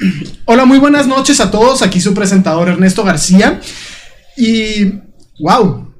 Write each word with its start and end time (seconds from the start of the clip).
Hola, 0.46 0.64
muy 0.64 0.78
buenas 0.78 1.06
noches 1.06 1.40
a 1.40 1.50
todos. 1.50 1.82
Aquí 1.82 2.00
su 2.00 2.14
presentador 2.14 2.68
Ernesto 2.68 3.04
García. 3.04 3.60
Y, 4.36 4.92
wow, 5.40 5.92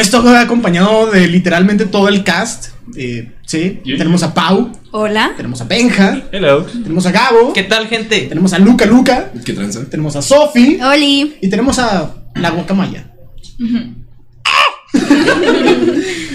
estoy 0.00 0.34
acompañado 0.36 1.10
de 1.10 1.26
literalmente 1.26 1.86
todo 1.86 2.08
el 2.08 2.22
cast. 2.24 2.68
Eh, 2.96 3.32
sí, 3.44 3.80
tenemos 3.84 4.22
a 4.22 4.32
Pau, 4.32 4.70
Hola. 4.92 5.32
tenemos 5.36 5.60
a 5.60 5.64
Benja, 5.64 6.22
Hello. 6.30 6.62
tenemos 6.64 7.04
a 7.06 7.10
Gabo, 7.10 7.52
¿Qué 7.52 7.64
tal, 7.64 7.88
gente? 7.88 8.20
tenemos 8.28 8.52
a 8.52 8.60
Luca 8.60 8.86
Luca, 8.86 9.32
¿Qué 9.44 9.54
tranza? 9.54 9.80
tenemos 9.90 10.14
a 10.14 10.22
Sofi 10.22 10.78
Oli. 10.80 11.34
y 11.42 11.48
tenemos 11.50 11.80
a 11.80 12.14
la 12.36 12.50
guacamaya. 12.50 13.12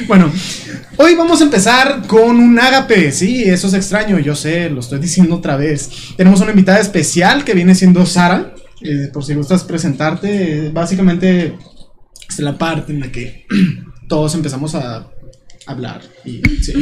bueno, 0.07 0.29
hoy 0.97 1.15
vamos 1.15 1.41
a 1.41 1.43
empezar 1.43 2.05
con 2.07 2.37
un 2.37 2.59
ágape. 2.59 3.11
Sí, 3.11 3.43
eso 3.43 3.67
es 3.67 3.73
extraño, 3.73 4.19
yo 4.19 4.35
sé, 4.35 4.69
lo 4.69 4.79
estoy 4.79 4.99
diciendo 4.99 5.35
otra 5.35 5.55
vez. 5.57 5.89
Tenemos 6.17 6.41
una 6.41 6.51
invitada 6.51 6.79
especial 6.79 7.43
que 7.43 7.53
viene 7.53 7.75
siendo 7.75 8.05
Sara. 8.05 8.53
Eh, 8.81 9.09
por 9.13 9.23
si 9.23 9.35
gustas 9.35 9.63
presentarte, 9.63 10.69
básicamente 10.73 11.55
es 12.27 12.39
la 12.39 12.57
parte 12.57 12.91
en 12.91 12.99
la 13.01 13.11
que 13.11 13.45
todos 14.07 14.33
empezamos 14.35 14.73
a 14.75 15.07
hablar. 15.67 16.01
Y, 16.25 16.41
sí. 16.61 16.73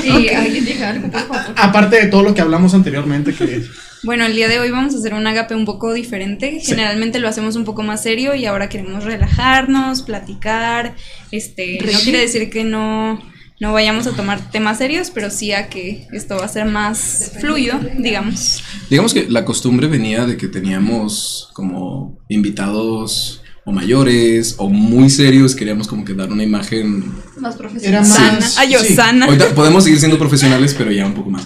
Sí, 0.00 0.28
alguien 0.28 0.64
diga 0.64 0.90
algo, 0.90 1.10
por 1.10 1.20
favor. 1.20 1.54
Aparte 1.56 1.96
de 1.96 2.06
todo 2.06 2.22
lo 2.22 2.34
que 2.34 2.40
hablamos 2.40 2.72
anteriormente, 2.74 3.34
que 3.34 3.62
Bueno, 4.04 4.26
el 4.26 4.34
día 4.34 4.48
de 4.48 4.60
hoy 4.60 4.70
vamos 4.70 4.94
a 4.94 4.98
hacer 4.98 5.14
un 5.14 5.26
agape 5.26 5.54
un 5.54 5.64
poco 5.64 5.92
diferente. 5.92 6.60
Sí. 6.60 6.66
Generalmente 6.70 7.18
lo 7.18 7.28
hacemos 7.28 7.56
un 7.56 7.64
poco 7.64 7.82
más 7.82 8.02
serio 8.02 8.34
y 8.34 8.46
ahora 8.46 8.68
queremos 8.68 9.04
relajarnos, 9.04 10.02
platicar. 10.02 10.94
Este, 11.32 11.78
no 11.92 11.98
quiere 12.00 12.20
decir 12.20 12.48
que 12.48 12.62
no, 12.64 13.20
no 13.60 13.72
vayamos 13.72 14.06
a 14.06 14.12
tomar 14.12 14.50
temas 14.52 14.78
serios, 14.78 15.10
pero 15.10 15.30
sí 15.30 15.52
a 15.52 15.68
que 15.68 16.06
esto 16.12 16.36
va 16.36 16.44
a 16.44 16.48
ser 16.48 16.66
más 16.66 17.32
fluido, 17.40 17.80
digamos. 17.98 18.62
Digamos 18.88 19.12
que 19.12 19.28
la 19.28 19.44
costumbre 19.44 19.88
venía 19.88 20.26
de 20.26 20.36
que 20.36 20.46
teníamos 20.48 21.50
como 21.54 22.18
invitados 22.28 23.42
o 23.64 23.72
mayores 23.72 24.54
o 24.58 24.70
muy 24.70 25.10
serios, 25.10 25.54
queríamos 25.54 25.88
como 25.88 26.02
que 26.04 26.14
dar 26.14 26.30
una 26.32 26.42
imagen. 26.44 27.12
Más 27.38 27.54
Era 27.54 27.58
profesional. 27.58 28.00
más- 28.00 28.14
Sana. 28.14 28.46
Ay, 28.58 28.72
yo, 28.72 28.78
sí. 28.78 28.94
sana. 28.94 29.26
Ahorita 29.26 29.54
podemos 29.54 29.84
seguir 29.84 29.98
siendo 29.98 30.18
profesionales, 30.18 30.74
pero 30.78 30.90
ya 30.92 31.04
un 31.04 31.14
poco 31.14 31.28
más. 31.30 31.42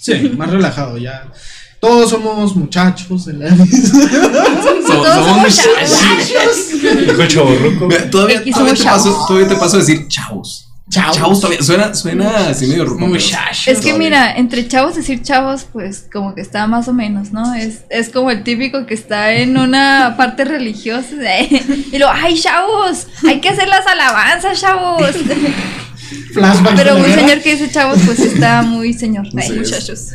sí, 0.00 0.32
más 0.38 0.50
relajado 0.50 0.96
ya. 0.96 1.30
Todos 1.80 2.10
somos 2.10 2.56
muchachos 2.56 3.24
de 3.26 3.32
la 3.34 3.48
So- 3.56 5.04
somos 5.04 5.36
muchachos. 5.38 5.98
Todavía, 8.10 8.10
todavía, 8.10 8.42
te 8.74 8.84
paso, 8.84 9.24
todavía 9.28 9.48
te 9.48 9.56
paso 9.56 9.76
a 9.76 9.78
decir 9.80 10.08
chavos. 10.08 10.64
Chavos. 10.90 11.16
Chavos 11.18 11.40
todavía. 11.40 11.62
Suena, 11.62 11.94
suena 11.94 12.48
así 12.48 12.66
medio 12.66 12.86
Muchachos. 12.96 13.68
Es 13.68 13.78
que 13.78 13.90
Todavía. 13.90 13.98
mira, 13.98 14.36
entre 14.38 14.66
chavos 14.66 14.96
decir 14.96 15.22
chavos, 15.22 15.66
pues 15.70 16.06
como 16.10 16.34
que 16.34 16.40
está 16.40 16.66
más 16.66 16.88
o 16.88 16.94
menos, 16.94 17.30
¿no? 17.30 17.52
Es, 17.54 17.80
es 17.90 18.08
como 18.08 18.30
el 18.30 18.42
típico 18.42 18.86
que 18.86 18.94
está 18.94 19.32
en 19.34 19.58
una 19.58 20.14
parte 20.16 20.44
religiosa 20.46 21.08
y 21.92 21.98
lo, 21.98 22.08
ay 22.10 22.40
chavos, 22.40 23.06
hay 23.28 23.38
que 23.40 23.50
hacer 23.50 23.68
las 23.68 23.86
alabanzas, 23.86 24.58
chavos. 24.60 25.10
Pero 26.76 26.96
un 26.96 27.04
señor 27.04 27.40
que 27.42 27.52
dice 27.56 27.70
chavos, 27.70 27.98
pues 28.06 28.18
está 28.20 28.62
muy 28.62 28.94
señor. 28.94 29.26
Ay, 29.36 29.48
Sí, 29.48 29.74
es. 29.92 30.14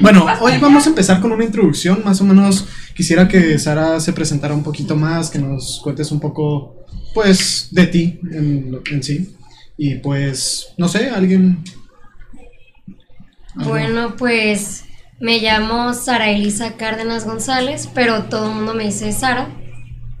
Bueno, 0.00 0.26
hoy 0.40 0.58
vamos 0.58 0.86
a 0.86 0.90
empezar 0.90 1.20
con 1.20 1.32
una 1.32 1.44
introducción. 1.44 2.02
Más 2.04 2.20
o 2.20 2.24
menos 2.24 2.68
quisiera 2.94 3.28
que 3.28 3.58
Sara 3.58 3.98
se 4.00 4.12
presentara 4.12 4.54
un 4.54 4.62
poquito 4.62 4.94
más, 4.94 5.30
que 5.30 5.38
nos 5.38 5.80
cuentes 5.82 6.10
un 6.12 6.20
poco, 6.20 6.84
pues, 7.14 7.68
de 7.70 7.86
ti 7.86 8.20
en, 8.30 8.78
en 8.90 9.02
sí. 9.02 9.34
Y 9.76 9.96
pues, 9.96 10.68
no 10.76 10.88
sé, 10.88 11.10
alguien. 11.10 11.64
algo. 13.56 13.70
Bueno, 13.70 14.16
pues 14.16 14.84
me 15.18 15.38
llamo 15.38 15.94
Sara 15.94 16.30
Elisa 16.30 16.76
Cárdenas 16.76 17.24
González, 17.24 17.88
pero 17.94 18.24
todo 18.24 18.50
el 18.50 18.54
mundo 18.56 18.74
me 18.74 18.84
dice 18.84 19.12
Sara. 19.12 19.48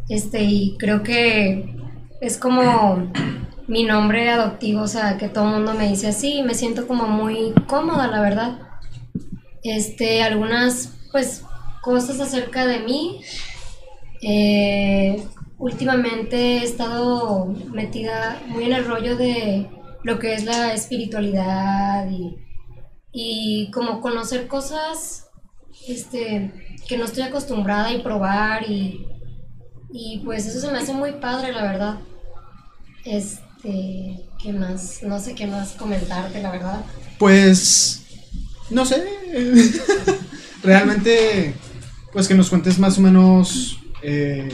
Este, 0.08 0.42
y 0.44 0.76
creo 0.78 1.02
que 1.02 1.76
es 2.20 2.38
como 2.38 3.12
mi 3.68 3.84
nombre 3.84 4.30
adoptivo, 4.30 4.82
o 4.82 4.88
sea, 4.88 5.18
que 5.18 5.28
todo 5.28 5.44
el 5.48 5.54
mundo 5.54 5.74
me 5.74 5.88
dice 5.88 6.08
así 6.08 6.38
y 6.38 6.42
me 6.42 6.54
siento 6.54 6.86
como 6.86 7.08
muy 7.08 7.52
cómoda, 7.66 8.06
la 8.06 8.20
verdad. 8.20 8.58
Este, 9.66 10.22
algunas, 10.22 10.92
pues, 11.10 11.42
cosas 11.82 12.20
acerca 12.20 12.66
de 12.66 12.80
mí. 12.80 13.20
Eh, 14.22 15.26
últimamente 15.58 16.58
he 16.58 16.64
estado 16.64 17.46
metida 17.72 18.40
muy 18.46 18.64
en 18.64 18.72
el 18.72 18.84
rollo 18.84 19.16
de 19.16 19.68
lo 20.04 20.18
que 20.18 20.34
es 20.34 20.44
la 20.44 20.72
espiritualidad 20.72 22.08
y, 22.10 22.36
y 23.12 23.70
como 23.72 24.00
conocer 24.00 24.46
cosas 24.46 25.26
este, 25.88 26.78
que 26.88 26.96
no 26.96 27.04
estoy 27.04 27.24
acostumbrada 27.24 27.92
y 27.92 28.02
probar 28.02 28.70
y, 28.70 29.06
y 29.92 30.22
pues 30.24 30.46
eso 30.46 30.60
se 30.60 30.70
me 30.70 30.78
hace 30.78 30.92
muy 30.92 31.12
padre, 31.12 31.52
la 31.52 31.62
verdad. 31.62 31.98
Este, 33.04 34.28
¿qué 34.40 34.52
más? 34.52 35.02
No 35.02 35.18
sé 35.18 35.34
qué 35.34 35.46
más 35.46 35.72
comentarte, 35.72 36.40
la 36.40 36.52
verdad. 36.52 36.84
Pues, 37.18 38.05
no 38.70 38.84
sé. 38.84 39.02
Realmente, 40.62 41.54
pues 42.12 42.28
que 42.28 42.34
nos 42.34 42.48
cuentes 42.50 42.78
más 42.78 42.98
o 42.98 43.00
menos. 43.00 43.78
eh, 44.02 44.48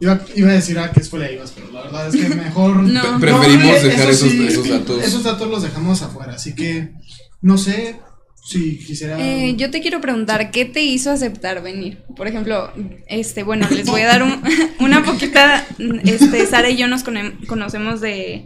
iba, 0.00 0.20
iba 0.34 0.50
a 0.50 0.54
decir 0.54 0.78
a 0.78 0.90
qué 0.92 1.00
escuela 1.00 1.30
ibas, 1.30 1.52
pero 1.52 1.70
la 1.72 1.82
verdad 1.82 2.08
es 2.08 2.16
que 2.20 2.34
mejor. 2.34 2.76
No. 2.82 3.18
Pre- 3.20 3.32
preferimos 3.32 3.76
eh, 3.78 3.88
dejar 3.88 4.10
eso 4.10 4.26
esos, 4.26 4.30
sí, 4.30 4.46
esos 4.46 4.68
datos. 4.68 5.02
Esos 5.04 5.24
datos 5.24 5.48
los 5.48 5.62
dejamos 5.62 6.02
afuera, 6.02 6.34
así 6.34 6.54
que 6.54 6.92
no 7.40 7.58
sé 7.58 7.96
si 8.44 8.78
quisiera. 8.78 9.18
Eh, 9.20 9.54
yo 9.56 9.70
te 9.70 9.80
quiero 9.80 10.00
preguntar, 10.00 10.50
¿qué 10.50 10.64
te 10.64 10.82
hizo 10.82 11.10
aceptar 11.10 11.62
venir? 11.62 11.98
Por 12.16 12.26
ejemplo, 12.28 12.72
este, 13.06 13.42
bueno, 13.44 13.68
les 13.70 13.86
voy 13.86 14.00
a 14.02 14.06
dar 14.08 14.22
un- 14.22 14.42
una 14.80 15.04
poquita, 15.04 15.64
este, 16.04 16.46
Sara 16.46 16.68
y 16.70 16.76
yo 16.76 16.88
nos 16.88 17.02
cone- 17.04 17.36
conocemos 17.46 18.00
de, 18.00 18.44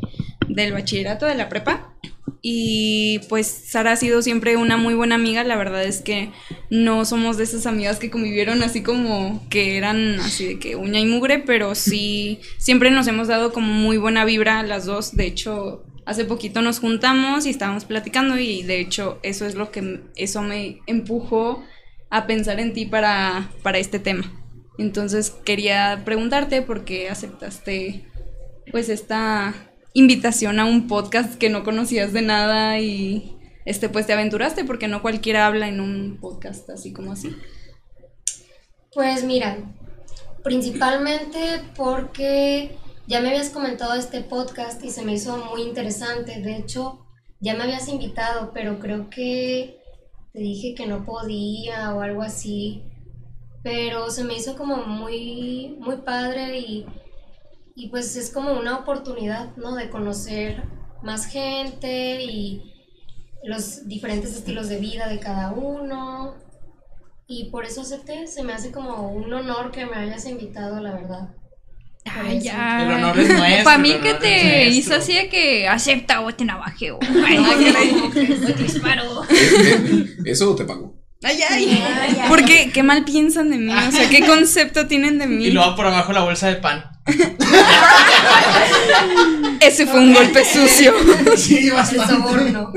del 0.48 0.72
bachillerato, 0.72 1.26
de 1.26 1.34
la 1.34 1.48
prepa, 1.48 1.94
y 2.42 3.20
pues 3.28 3.46
Sara 3.46 3.92
ha 3.92 3.96
sido 3.96 4.22
siempre 4.22 4.56
una 4.56 4.76
muy 4.76 4.94
buena 4.94 5.14
amiga, 5.14 5.44
la 5.44 5.56
verdad 5.56 5.84
es 5.84 6.00
que 6.00 6.30
no 6.70 7.04
somos 7.04 7.36
de 7.36 7.44
esas 7.44 7.66
amigas 7.66 7.98
que 7.98 8.10
convivieron 8.10 8.62
así 8.62 8.82
como 8.82 9.46
que 9.48 9.76
eran 9.76 10.20
así 10.20 10.46
de 10.46 10.58
que 10.58 10.76
uña 10.76 11.00
y 11.00 11.06
mugre, 11.06 11.38
pero 11.38 11.74
sí, 11.74 12.40
siempre 12.58 12.90
nos 12.90 13.06
hemos 13.08 13.28
dado 13.28 13.52
como 13.52 13.72
muy 13.72 13.96
buena 13.96 14.24
vibra 14.24 14.62
las 14.62 14.84
dos, 14.84 15.16
de 15.16 15.26
hecho... 15.26 15.82
Hace 16.06 16.24
poquito 16.24 16.62
nos 16.62 16.78
juntamos 16.78 17.46
y 17.46 17.50
estábamos 17.50 17.84
platicando 17.84 18.38
y 18.38 18.62
de 18.62 18.78
hecho 18.78 19.18
eso 19.24 19.44
es 19.44 19.56
lo 19.56 19.72
que 19.72 20.02
eso 20.14 20.40
me 20.40 20.78
empujó 20.86 21.64
a 22.10 22.28
pensar 22.28 22.60
en 22.60 22.72
ti 22.72 22.86
para, 22.86 23.50
para 23.64 23.78
este 23.78 23.98
tema. 23.98 24.32
Entonces 24.78 25.30
quería 25.44 26.02
preguntarte 26.04 26.62
por 26.62 26.84
qué 26.84 27.08
aceptaste 27.08 28.04
pues 28.70 28.88
esta 28.88 29.54
invitación 29.96 30.60
a 30.60 30.66
un 30.66 30.88
podcast 30.88 31.36
que 31.36 31.48
no 31.48 31.64
conocías 31.64 32.12
de 32.12 32.20
nada 32.20 32.78
y 32.80 33.38
este 33.64 33.88
pues 33.88 34.06
te 34.06 34.12
aventuraste 34.12 34.62
porque 34.62 34.88
no 34.88 35.00
cualquiera 35.00 35.46
habla 35.46 35.68
en 35.68 35.80
un 35.80 36.18
podcast 36.20 36.68
así 36.68 36.92
como 36.92 37.12
así. 37.12 37.34
Pues 38.92 39.24
mira, 39.24 39.56
principalmente 40.44 41.62
porque 41.74 42.76
ya 43.06 43.22
me 43.22 43.28
habías 43.28 43.48
comentado 43.48 43.94
este 43.94 44.20
podcast 44.20 44.84
y 44.84 44.90
se 44.90 45.02
me 45.02 45.14
hizo 45.14 45.38
muy 45.38 45.62
interesante. 45.62 46.42
De 46.42 46.58
hecho, 46.58 47.06
ya 47.40 47.54
me 47.54 47.62
habías 47.62 47.88
invitado, 47.88 48.50
pero 48.52 48.78
creo 48.78 49.08
que 49.08 49.80
te 50.34 50.40
dije 50.40 50.74
que 50.74 50.86
no 50.86 51.06
podía 51.06 51.94
o 51.94 52.02
algo 52.02 52.20
así. 52.20 52.82
Pero 53.62 54.10
se 54.10 54.24
me 54.24 54.34
hizo 54.34 54.56
como 54.56 54.76
muy, 54.76 55.74
muy 55.80 55.96
padre 55.96 56.58
y, 56.58 56.86
y 57.76 57.90
pues 57.90 58.16
es 58.16 58.30
como 58.30 58.58
una 58.58 58.78
oportunidad, 58.78 59.54
¿no? 59.56 59.76
De 59.76 59.90
conocer 59.90 60.64
más 61.02 61.26
gente 61.26 62.22
y 62.22 62.72
los 63.44 63.86
diferentes 63.86 64.34
estilos 64.34 64.70
de 64.70 64.78
vida 64.78 65.08
de 65.08 65.20
cada 65.20 65.52
uno. 65.52 66.34
Y 67.28 67.50
por 67.50 67.66
eso 67.66 67.82
acepté, 67.82 68.26
se 68.28 68.42
me 68.42 68.54
hace 68.54 68.72
como 68.72 69.10
un 69.10 69.30
honor 69.32 69.70
que 69.72 69.84
me 69.84 69.96
hayas 69.96 70.24
invitado, 70.26 70.80
la 70.80 70.92
verdad. 70.92 71.28
Ay, 72.06 72.40
ya. 72.40 72.82
El 72.82 72.92
honor 72.92 73.18
es 73.18 73.28
nuestro, 73.28 73.64
Para 73.64 73.78
mí 73.78 73.92
que 74.00 74.14
te 74.14 74.68
hizo 74.68 74.94
así 74.94 75.12
de 75.12 75.28
que 75.28 75.68
acepta 75.68 76.22
o 76.22 76.32
te 76.34 76.46
navajeo. 76.46 76.98
Ay, 77.26 78.10
Te 78.14 78.54
disparo. 78.54 79.22
¿Eso 80.24 80.54
te 80.54 80.64
pago? 80.64 80.94
Ay, 81.22 81.40
ay. 81.50 81.82
Porque 82.28 82.70
qué 82.72 82.82
mal 82.82 83.04
piensan 83.04 83.50
de 83.50 83.58
mí, 83.58 83.72
o 83.72 83.92
sea, 83.92 84.08
qué 84.08 84.20
concepto 84.26 84.86
tienen 84.86 85.18
de 85.18 85.26
mí. 85.26 85.46
Y 85.46 85.50
luego 85.50 85.76
por 85.76 85.86
abajo 85.86 86.12
la 86.12 86.22
bolsa 86.22 86.48
de 86.48 86.56
pan. 86.56 86.95
Ese 89.60 89.86
fue 89.86 90.00
un 90.00 90.12
golpe 90.14 90.44
sucio. 90.44 90.94
sí, 91.36 91.68
El 91.68 91.72
bastante. 91.72 92.14
soborno. 92.14 92.72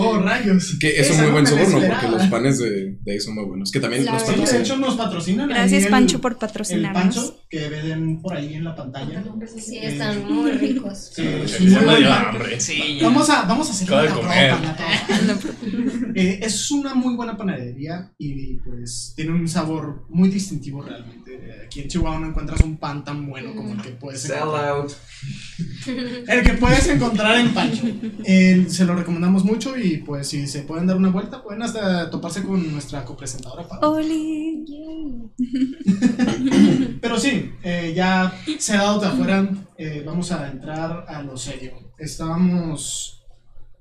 Oh, 0.00 0.18
rayos. 0.20 0.76
Que 0.78 1.00
es 1.00 1.10
un 1.10 1.20
muy 1.22 1.30
buen 1.32 1.46
soborno, 1.46 1.80
porque 1.88 2.08
los 2.08 2.22
panes 2.28 2.58
de, 2.58 2.92
de 3.02 3.12
ahí 3.12 3.20
son 3.20 3.34
muy 3.34 3.44
buenos. 3.44 3.72
Que 3.72 3.80
también 3.80 4.04
La 4.04 4.12
los. 4.12 4.22
Sí, 4.22 4.28
de 4.28 4.32
patrocinan. 4.36 4.62
hecho 4.62 4.76
nos 4.76 4.94
patrocinan. 4.96 5.48
Gracias 5.48 5.84
el- 5.84 5.90
Pancho 5.90 6.20
por 6.20 6.32
El 6.32 6.38
patrocinarnos. 6.38 7.02
pancho 7.16 7.40
que 7.50 7.68
ven 7.68 8.22
por 8.22 8.36
ahí 8.36 8.54
en 8.54 8.64
la 8.64 8.76
pantalla. 8.76 9.24
Sí, 9.58 9.78
están 9.78 10.24
muy 10.32 10.52
ricos. 10.52 11.10
Sí, 11.14 11.24
Se 11.46 11.60
muy 11.80 12.04
hambre. 12.04 12.60
Sí, 12.60 12.98
ya. 13.00 13.04
Vamos 13.08 13.28
a, 13.30 13.42
vamos 13.42 13.68
a 13.68 13.72
hacer 13.72 13.88
la 13.90 14.06
comer. 14.14 14.54
Eh, 16.14 16.40
es 16.42 16.70
una 16.72 16.94
muy 16.94 17.14
buena 17.14 17.36
panadería 17.36 18.12
y 18.18 18.54
pues 18.56 19.12
tiene 19.14 19.32
un 19.32 19.46
sabor 19.46 20.04
muy 20.08 20.28
distintivo 20.30 20.82
realmente. 20.82 21.32
Eh, 21.34 21.62
Aquí 21.66 21.80
en 21.82 21.88
Chihuahua 21.88 22.18
no 22.18 22.28
encuentras 22.28 22.60
un 22.62 22.76
pan 22.76 23.04
tan 23.04 23.28
bueno 23.28 23.54
como 23.54 23.74
el 23.74 23.80
que 23.82 23.90
puedes 23.90 24.22
Sell 24.22 24.36
encontrar. 24.38 24.68
out. 24.68 24.92
El 26.26 26.42
que 26.42 26.52
puedes 26.54 26.88
encontrar 26.88 27.38
en 27.38 27.54
Pancho. 27.54 27.82
Eh, 28.24 28.66
se 28.68 28.84
lo 28.84 28.96
recomendamos 28.96 29.44
mucho 29.44 29.78
y 29.78 29.87
pues 29.96 30.28
si 30.28 30.46
se 30.46 30.62
pueden 30.62 30.86
dar 30.86 30.96
una 30.96 31.08
vuelta, 31.10 31.42
pueden 31.42 31.62
hasta 31.62 32.10
toparse 32.10 32.42
con 32.42 32.70
nuestra 32.70 33.04
copresentadora. 33.04 33.66
Oli. 33.82 34.64
Pero 37.00 37.18
sí, 37.18 37.52
eh, 37.62 37.92
ya 37.94 38.32
se 38.58 38.74
ha 38.74 38.82
dado 38.82 39.00
de 39.00 39.06
afuera, 39.06 39.48
eh, 39.76 40.02
vamos 40.04 40.30
a 40.32 40.50
entrar 40.50 41.04
a 41.08 41.22
lo 41.22 41.36
serio. 41.36 41.92
Estábamos, 41.98 43.24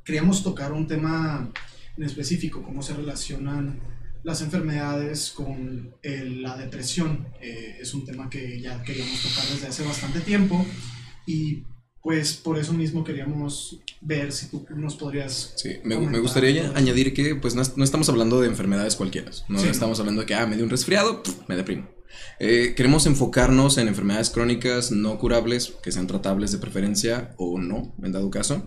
queríamos 0.03 0.43
tocar 0.43 0.71
un 0.71 0.87
tema 0.87 1.51
en 1.97 2.03
específico, 2.03 2.63
cómo 2.63 2.81
se 2.81 2.93
relacionan 2.93 3.79
las 4.23 4.41
enfermedades 4.41 5.31
con 5.31 5.93
el- 6.03 6.41
la 6.41 6.57
depresión. 6.57 7.27
Eh, 7.41 7.77
es 7.81 7.93
un 7.93 8.05
tema 8.05 8.29
que 8.29 8.59
ya 8.61 8.81
queríamos 8.83 9.21
tocar 9.21 9.45
desde 9.51 9.67
hace 9.67 9.83
bastante 9.83 10.19
tiempo 10.21 10.65
y 11.25 11.63
pues 12.07 12.37
por 12.37 12.57
eso 12.57 12.71
mismo 12.71 13.03
queríamos 13.03 13.81
ver 13.99 14.31
si 14.31 14.47
tú 14.47 14.65
nos 14.77 14.95
podrías... 14.95 15.51
Sí, 15.57 15.71
me, 15.83 15.97
gustaría 16.19 16.51
ya 16.51 16.71
añadir 16.73 17.13
que 17.13 17.35
pues 17.35 17.53
no, 17.53 17.61
no 17.75 17.83
estamos 17.83 18.07
hablando 18.07 18.39
de 18.39 18.47
enfermedades 18.47 18.95
cualquiera, 18.95 19.29
no 19.49 19.59
Sí. 19.59 19.67
estamos 19.67 19.99
hablando 19.99 20.21
de 20.21 20.25
que, 20.25 20.33
ah, 20.33 20.45
me 20.45 20.55
dio 20.55 20.63
un 20.63 20.69
resfriado, 20.69 21.21
pf, 21.21 21.37
me 21.49 21.57
deprimo. 21.57 21.89
Eh, 22.39 22.75
queremos 22.77 23.05
enfocarnos 23.07 23.77
en 23.77 23.89
enfermedades 23.89 24.29
crónicas 24.29 24.89
no 24.89 25.19
curables, 25.19 25.73
que 25.83 25.91
sean 25.91 26.07
tratables 26.07 26.53
de 26.53 26.59
preferencia 26.59 27.35
o 27.35 27.59
no, 27.59 27.93
en 28.01 28.13
dado 28.13 28.31
caso. 28.31 28.65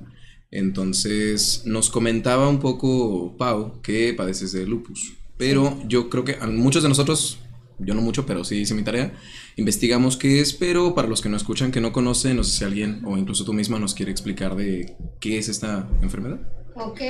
Entonces, 0.51 1.63
nos 1.65 1.89
comentaba 1.89 2.47
un 2.47 2.61
poco 2.61 3.39
Pau 3.39 3.81
que 3.81 4.13
padeces 4.13 4.53
de 4.53 4.67
lupus, 4.67 5.15
pero 5.39 5.79
yo 5.89 6.11
creo 6.11 6.27
que 6.27 6.37
a 6.39 6.47
muchos 6.47 6.83
de 6.83 6.91
nosotros, 6.91 7.39
yo 7.81 7.95
no 7.95 8.03
mucho, 8.03 8.27
pero 8.27 8.45
sí 8.45 8.57
hice 8.57 8.75
mi 8.75 8.83
tarea, 8.83 9.13
investigamos 9.57 10.17
qué 10.17 10.41
es, 10.41 10.53
pero 10.53 10.95
para 10.95 11.09
los 11.09 11.21
que 11.21 11.29
no 11.29 11.37
escuchan, 11.37 11.73
que 11.73 11.81
no 11.81 11.93
conocen, 11.93 12.37
no 12.37 12.45
sé 12.45 12.59
si 12.59 12.65
alguien 12.65 13.03
o 13.05 13.17
incluso 13.17 13.45
tú 13.45 13.53
misma 13.53 13.79
nos 13.79 13.95
quiere 13.95 14.13
explicar 14.13 14.55
de 14.57 14.97
qué 15.21 15.39
es 15.39 15.49
esta 15.49 15.89
enfermedad. 16.03 16.41
Ok, 16.75 17.01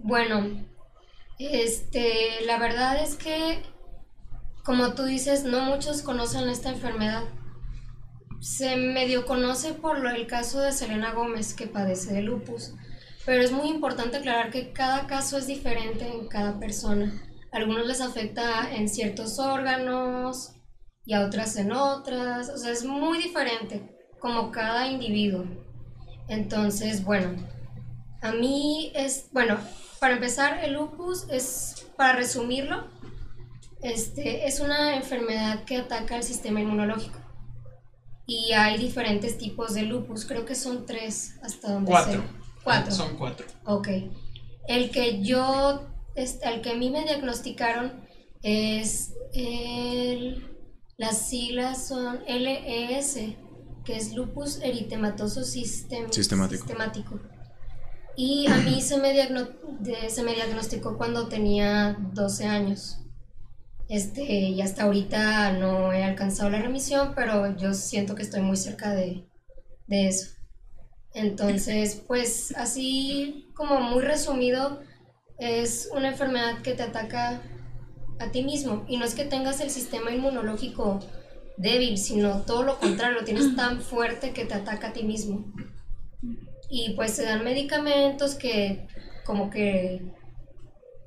bueno, 0.00 0.66
este, 1.38 2.44
la 2.46 2.58
verdad 2.58 3.02
es 3.02 3.16
que, 3.16 3.62
como 4.64 4.94
tú 4.94 5.04
dices, 5.04 5.44
no 5.44 5.64
muchos 5.64 6.02
conocen 6.02 6.48
esta 6.48 6.70
enfermedad. 6.70 7.24
Se 8.40 8.76
medio 8.76 9.26
conoce 9.26 9.74
por 9.74 10.06
el 10.06 10.26
caso 10.26 10.60
de 10.60 10.72
Selena 10.72 11.12
Gómez, 11.12 11.54
que 11.54 11.66
padece 11.66 12.14
de 12.14 12.22
lupus, 12.22 12.74
pero 13.26 13.42
es 13.42 13.52
muy 13.52 13.68
importante 13.68 14.16
aclarar 14.16 14.50
que 14.50 14.72
cada 14.72 15.06
caso 15.06 15.36
es 15.36 15.46
diferente 15.46 16.06
en 16.06 16.26
cada 16.26 16.58
persona. 16.58 17.22
A 17.52 17.56
algunos 17.56 17.86
les 17.86 18.00
afecta 18.00 18.72
en 18.72 18.88
ciertos 18.88 19.38
órganos 19.38 20.52
y 21.04 21.14
a 21.14 21.26
otras 21.26 21.56
en 21.56 21.72
otras, 21.72 22.48
o 22.50 22.56
sea, 22.56 22.70
es 22.72 22.84
muy 22.84 23.18
diferente 23.18 23.96
como 24.20 24.50
cada 24.52 24.86
individuo. 24.86 25.44
Entonces, 26.28 27.04
bueno, 27.04 27.34
a 28.22 28.32
mí 28.32 28.92
es, 28.94 29.28
bueno, 29.32 29.58
para 29.98 30.14
empezar, 30.14 30.62
el 30.64 30.74
lupus 30.74 31.26
es, 31.30 31.88
para 31.96 32.14
resumirlo, 32.14 32.86
este, 33.82 34.46
es 34.46 34.60
una 34.60 34.94
enfermedad 34.96 35.64
que 35.64 35.78
ataca 35.78 36.16
el 36.16 36.22
sistema 36.22 36.60
inmunológico. 36.60 37.18
Y 38.26 38.52
hay 38.52 38.78
diferentes 38.78 39.38
tipos 39.38 39.74
de 39.74 39.82
lupus, 39.82 40.24
creo 40.24 40.44
que 40.46 40.54
son 40.54 40.86
tres 40.86 41.34
hasta 41.42 41.72
donde 41.72 41.90
Cuatro. 41.90 42.20
sé. 42.20 42.28
Cuatro. 42.62 42.92
Son 42.92 43.16
cuatro. 43.16 43.46
Ok. 43.64 43.88
El 44.68 44.90
que 44.90 45.22
yo, 45.22 45.88
este, 46.20 46.48
el 46.48 46.60
que 46.60 46.70
a 46.70 46.74
mí 46.74 46.90
me 46.90 47.02
diagnosticaron 47.04 48.04
es 48.42 49.12
el, 49.32 50.46
las 50.96 51.28
siglas 51.28 51.86
son 51.88 52.20
LES, 52.26 53.18
que 53.84 53.96
es 53.96 54.12
lupus 54.14 54.60
eritematoso 54.62 55.40
sistem- 55.42 56.10
Sistemático. 56.12 56.64
sistemático. 56.66 57.20
Y 58.16 58.46
a 58.48 58.56
mí 58.56 58.80
se 58.82 58.98
me, 58.98 59.12
de- 59.14 60.10
se 60.10 60.22
me 60.22 60.34
diagnosticó 60.34 60.96
cuando 60.98 61.28
tenía 61.28 61.96
12 62.12 62.44
años. 62.46 62.96
Este, 63.88 64.22
y 64.22 64.60
hasta 64.60 64.84
ahorita 64.84 65.52
no 65.52 65.92
he 65.92 66.04
alcanzado 66.04 66.50
la 66.50 66.60
remisión, 66.62 67.12
pero 67.16 67.56
yo 67.56 67.74
siento 67.74 68.14
que 68.14 68.22
estoy 68.22 68.40
muy 68.42 68.56
cerca 68.56 68.90
de, 68.94 69.26
de 69.88 70.06
eso. 70.08 70.30
Entonces, 71.12 72.02
pues 72.06 72.54
así 72.56 73.48
como 73.54 73.80
muy 73.80 74.02
resumido, 74.02 74.80
es 75.40 75.90
una 75.94 76.08
enfermedad 76.08 76.60
que 76.62 76.74
te 76.74 76.82
ataca 76.82 77.40
a 78.18 78.30
ti 78.30 78.44
mismo. 78.44 78.84
Y 78.88 78.98
no 78.98 79.04
es 79.04 79.14
que 79.14 79.24
tengas 79.24 79.60
el 79.60 79.70
sistema 79.70 80.12
inmunológico 80.12 81.00
débil, 81.56 81.98
sino 81.98 82.42
todo 82.42 82.62
lo 82.62 82.78
contrario, 82.78 83.18
lo 83.18 83.24
tienes 83.24 83.56
tan 83.56 83.80
fuerte 83.80 84.32
que 84.32 84.44
te 84.44 84.54
ataca 84.54 84.88
a 84.88 84.92
ti 84.92 85.02
mismo. 85.02 85.52
Y 86.68 86.90
pues 86.94 87.12
se 87.12 87.24
dan 87.24 87.42
medicamentos 87.42 88.34
que 88.34 88.86
como 89.24 89.50
que 89.50 90.02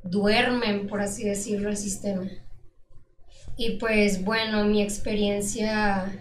duermen, 0.03 0.87
por 0.87 0.99
así 1.01 1.23
decirlo, 1.23 1.69
el 1.69 1.77
sistema. 1.77 2.27
Y 3.55 3.77
pues 3.77 4.25
bueno, 4.25 4.65
mi 4.65 4.81
experiencia, 4.81 6.11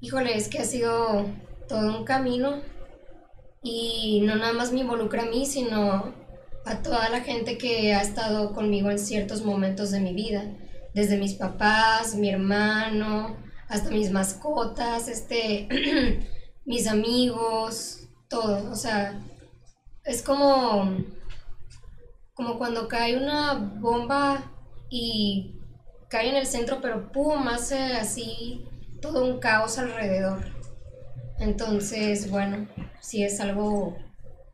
híjole, 0.00 0.36
es 0.36 0.48
que 0.48 0.60
ha 0.60 0.64
sido 0.64 1.26
todo 1.68 1.98
un 1.98 2.04
camino 2.04 2.62
y 3.62 4.22
no 4.24 4.36
nada 4.36 4.52
más 4.52 4.72
me 4.72 4.80
involucra 4.80 5.22
a 5.22 5.26
mí, 5.26 5.46
sino 5.46 6.23
a 6.64 6.82
toda 6.82 7.08
la 7.08 7.20
gente 7.20 7.58
que 7.58 7.94
ha 7.94 8.02
estado 8.02 8.54
conmigo 8.54 8.90
en 8.90 8.98
ciertos 8.98 9.44
momentos 9.44 9.90
de 9.90 10.00
mi 10.00 10.14
vida, 10.14 10.44
desde 10.94 11.18
mis 11.18 11.34
papás, 11.34 12.14
mi 12.14 12.30
hermano, 12.30 13.36
hasta 13.68 13.90
mis 13.90 14.10
mascotas, 14.10 15.08
este, 15.08 15.68
mis 16.64 16.86
amigos, 16.86 18.08
todo, 18.28 18.70
o 18.70 18.74
sea, 18.74 19.20
es 20.04 20.22
como, 20.22 20.96
como 22.34 22.58
cuando 22.58 22.88
cae 22.88 23.16
una 23.16 23.54
bomba 23.54 24.52
y 24.90 25.60
cae 26.08 26.28
en 26.28 26.36
el 26.36 26.46
centro, 26.46 26.80
pero 26.80 27.10
pum, 27.10 27.48
hace 27.48 27.94
así 27.94 28.64
todo 29.02 29.24
un 29.24 29.38
caos 29.38 29.78
alrededor. 29.78 30.44
Entonces, 31.38 32.30
bueno, 32.30 32.68
sí 33.00 33.24
es 33.24 33.40
algo 33.40 33.96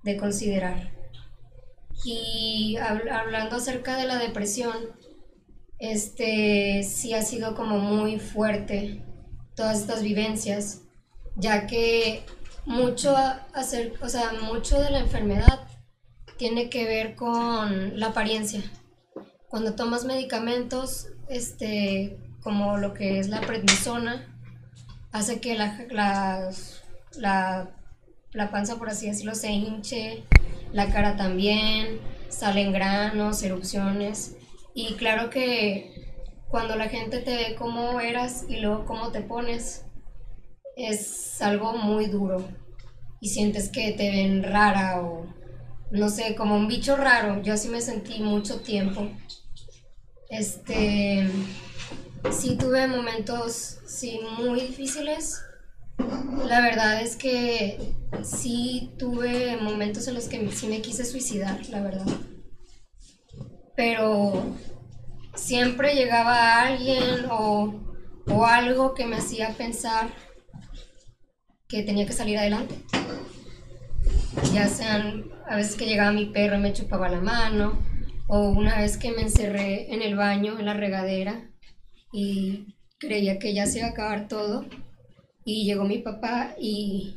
de 0.02 0.16
considerar. 0.16 0.99
Y 2.04 2.76
hab- 2.78 3.10
hablando 3.10 3.56
acerca 3.56 3.96
de 3.96 4.06
la 4.06 4.18
depresión, 4.18 4.74
este 5.78 6.82
sí 6.82 7.14
ha 7.14 7.22
sido 7.22 7.54
como 7.54 7.78
muy 7.78 8.18
fuerte 8.18 9.02
todas 9.54 9.80
estas 9.80 10.02
vivencias, 10.02 10.82
ya 11.36 11.66
que 11.66 12.22
mucho 12.66 13.16
hacer, 13.54 13.94
o 14.02 14.08
sea, 14.08 14.32
mucho 14.42 14.80
de 14.80 14.90
la 14.90 15.00
enfermedad 15.00 15.60
tiene 16.38 16.70
que 16.70 16.84
ver 16.84 17.14
con 17.16 17.98
la 17.98 18.08
apariencia. 18.08 18.62
Cuando 19.48 19.74
tomas 19.74 20.04
medicamentos, 20.04 21.08
este, 21.28 22.18
como 22.42 22.78
lo 22.78 22.94
que 22.94 23.18
es 23.18 23.28
la 23.28 23.40
prednisona, 23.40 24.26
hace 25.12 25.40
que 25.40 25.54
la, 25.56 25.78
la, 25.90 27.70
la 28.32 28.50
panza, 28.50 28.76
por 28.76 28.88
así 28.88 29.06
decirlo, 29.08 29.34
se 29.34 29.50
hinche, 29.50 30.24
la 30.72 30.90
cara 30.92 31.16
también, 31.16 32.00
salen 32.28 32.72
granos, 32.72 33.42
erupciones. 33.42 34.36
Y 34.74 34.94
claro 34.94 35.30
que 35.30 36.00
cuando 36.48 36.76
la 36.76 36.88
gente 36.88 37.20
te 37.20 37.36
ve 37.36 37.56
cómo 37.58 38.00
eras 38.00 38.44
y 38.48 38.60
luego 38.60 38.84
cómo 38.84 39.10
te 39.10 39.20
pones, 39.20 39.84
es 40.76 41.40
algo 41.42 41.74
muy 41.74 42.06
duro. 42.06 42.48
Y 43.20 43.28
sientes 43.28 43.68
que 43.68 43.92
te 43.92 44.10
ven 44.10 44.42
rara 44.42 45.02
o, 45.02 45.26
no 45.90 46.08
sé, 46.08 46.34
como 46.34 46.56
un 46.56 46.68
bicho 46.68 46.96
raro. 46.96 47.42
Yo 47.42 47.54
así 47.54 47.68
me 47.68 47.80
sentí 47.80 48.20
mucho 48.22 48.60
tiempo. 48.60 49.08
Este, 50.30 51.28
sí 52.30 52.56
tuve 52.56 52.86
momentos, 52.86 53.78
sí, 53.86 54.20
muy 54.38 54.60
difíciles. 54.60 55.42
La 56.46 56.60
verdad 56.60 57.02
es 57.02 57.16
que 57.16 57.78
sí 58.22 58.90
tuve 58.98 59.56
momentos 59.56 60.08
en 60.08 60.14
los 60.14 60.28
que 60.28 60.50
sí 60.50 60.66
me 60.66 60.80
quise 60.80 61.04
suicidar, 61.04 61.60
la 61.68 61.82
verdad. 61.82 62.06
Pero 63.76 64.56
siempre 65.34 65.94
llegaba 65.94 66.62
alguien 66.62 67.26
o, 67.30 67.74
o 68.26 68.44
algo 68.44 68.94
que 68.94 69.06
me 69.06 69.16
hacía 69.16 69.50
pensar 69.50 70.10
que 71.68 71.82
tenía 71.82 72.06
que 72.06 72.12
salir 72.12 72.36
adelante. 72.36 72.74
Ya 74.52 74.68
sean 74.68 75.30
a 75.48 75.56
veces 75.56 75.76
que 75.76 75.86
llegaba 75.86 76.12
mi 76.12 76.26
perro 76.26 76.56
y 76.56 76.60
me 76.60 76.72
chupaba 76.72 77.08
la 77.08 77.20
mano, 77.20 77.78
o 78.28 78.50
una 78.50 78.78
vez 78.80 78.96
que 78.96 79.10
me 79.10 79.22
encerré 79.22 79.92
en 79.92 80.02
el 80.02 80.16
baño, 80.16 80.58
en 80.58 80.66
la 80.66 80.74
regadera, 80.74 81.50
y 82.12 82.76
creía 82.98 83.38
que 83.38 83.54
ya 83.54 83.66
se 83.66 83.78
iba 83.78 83.88
a 83.88 83.90
acabar 83.90 84.28
todo 84.28 84.66
y 85.50 85.64
llegó 85.64 85.84
mi 85.84 85.98
papá 85.98 86.54
y, 86.60 87.16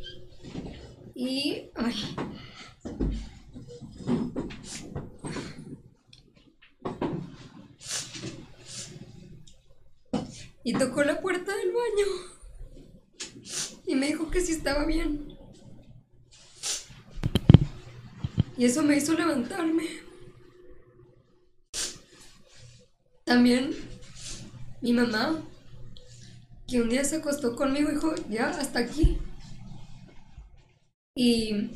y, 1.14 1.70
ay. 1.76 1.96
Y 10.64 10.74
tocó 10.74 11.04
la 11.04 11.22
puerta 11.22 11.56
del 11.56 11.72
baño 11.72 12.08
y 13.86 13.96
me 13.96 14.08
dijo 14.08 14.32
que 14.32 14.40
si 14.40 14.48
sí 14.48 14.54
estaba 14.54 14.86
bien. 14.86 15.38
Y 18.58 18.66
eso 18.66 18.82
me 18.82 18.98
hizo 18.98 19.14
levantarme. 19.14 19.86
También 23.26 23.76
mi 24.82 24.94
mamá 24.94 25.44
que 26.68 26.82
un 26.82 26.90
día 26.90 27.04
se 27.04 27.18
acostó 27.18 27.56
conmigo, 27.56 27.90
dijo, 27.90 28.14
ya, 28.30 28.50
hasta 28.50 28.80
aquí. 28.80 29.18
Y, 31.16 31.70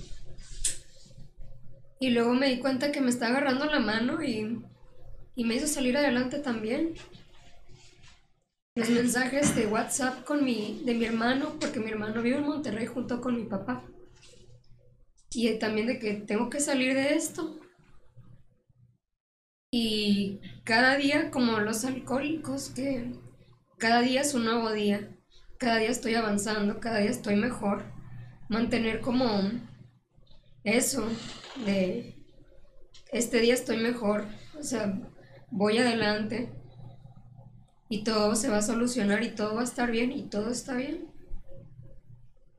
y 1.99 2.09
luego 2.09 2.33
me 2.33 2.49
di 2.49 2.59
cuenta 2.59 2.91
que 2.91 3.01
me 3.01 3.09
está 3.09 3.27
agarrando 3.27 3.65
la 3.65 3.79
mano 3.79 4.23
y, 4.23 4.63
y 5.35 5.43
me 5.43 5.55
hizo 5.55 5.67
salir 5.67 5.97
adelante 5.97 6.39
también. 6.39 6.95
Los 8.75 8.89
mensajes 8.89 9.55
de 9.55 9.65
WhatsApp 9.67 10.23
con 10.23 10.43
mi, 10.43 10.81
de 10.85 10.93
mi 10.93 11.05
hermano, 11.05 11.57
porque 11.59 11.79
mi 11.79 11.89
hermano 11.89 12.21
vive 12.21 12.37
en 12.37 12.45
Monterrey 12.45 12.85
junto 12.85 13.21
con 13.21 13.35
mi 13.35 13.45
papá. 13.45 13.83
Y 15.31 15.51
también 15.59 15.87
de 15.87 15.99
que 15.99 16.13
tengo 16.13 16.49
que 16.49 16.59
salir 16.59 16.93
de 16.93 17.15
esto. 17.15 17.59
Y 19.71 20.39
cada 20.63 20.95
día, 20.95 21.29
como 21.31 21.59
los 21.59 21.83
alcohólicos, 21.85 22.69
que 22.69 23.11
cada 23.77 24.01
día 24.01 24.21
es 24.21 24.33
un 24.33 24.45
nuevo 24.45 24.71
día. 24.71 25.09
Cada 25.57 25.77
día 25.77 25.89
estoy 25.89 26.15
avanzando, 26.15 26.79
cada 26.79 26.99
día 26.99 27.09
estoy 27.09 27.35
mejor. 27.35 27.83
Mantener 28.49 29.01
como 29.01 29.51
eso, 30.63 31.07
de 31.65 32.15
este 33.11 33.39
día 33.39 33.53
estoy 33.53 33.77
mejor. 33.77 34.25
O 34.59 34.63
sea, 34.63 34.99
voy 35.51 35.77
adelante. 35.77 36.49
Y 37.89 38.03
todo 38.03 38.35
se 38.35 38.49
va 38.49 38.57
a 38.57 38.61
solucionar 38.61 39.23
y 39.23 39.29
todo 39.29 39.55
va 39.55 39.61
a 39.61 39.65
estar 39.65 39.91
bien 39.91 40.11
y 40.11 40.23
todo 40.23 40.51
está 40.51 40.75
bien. 40.75 41.07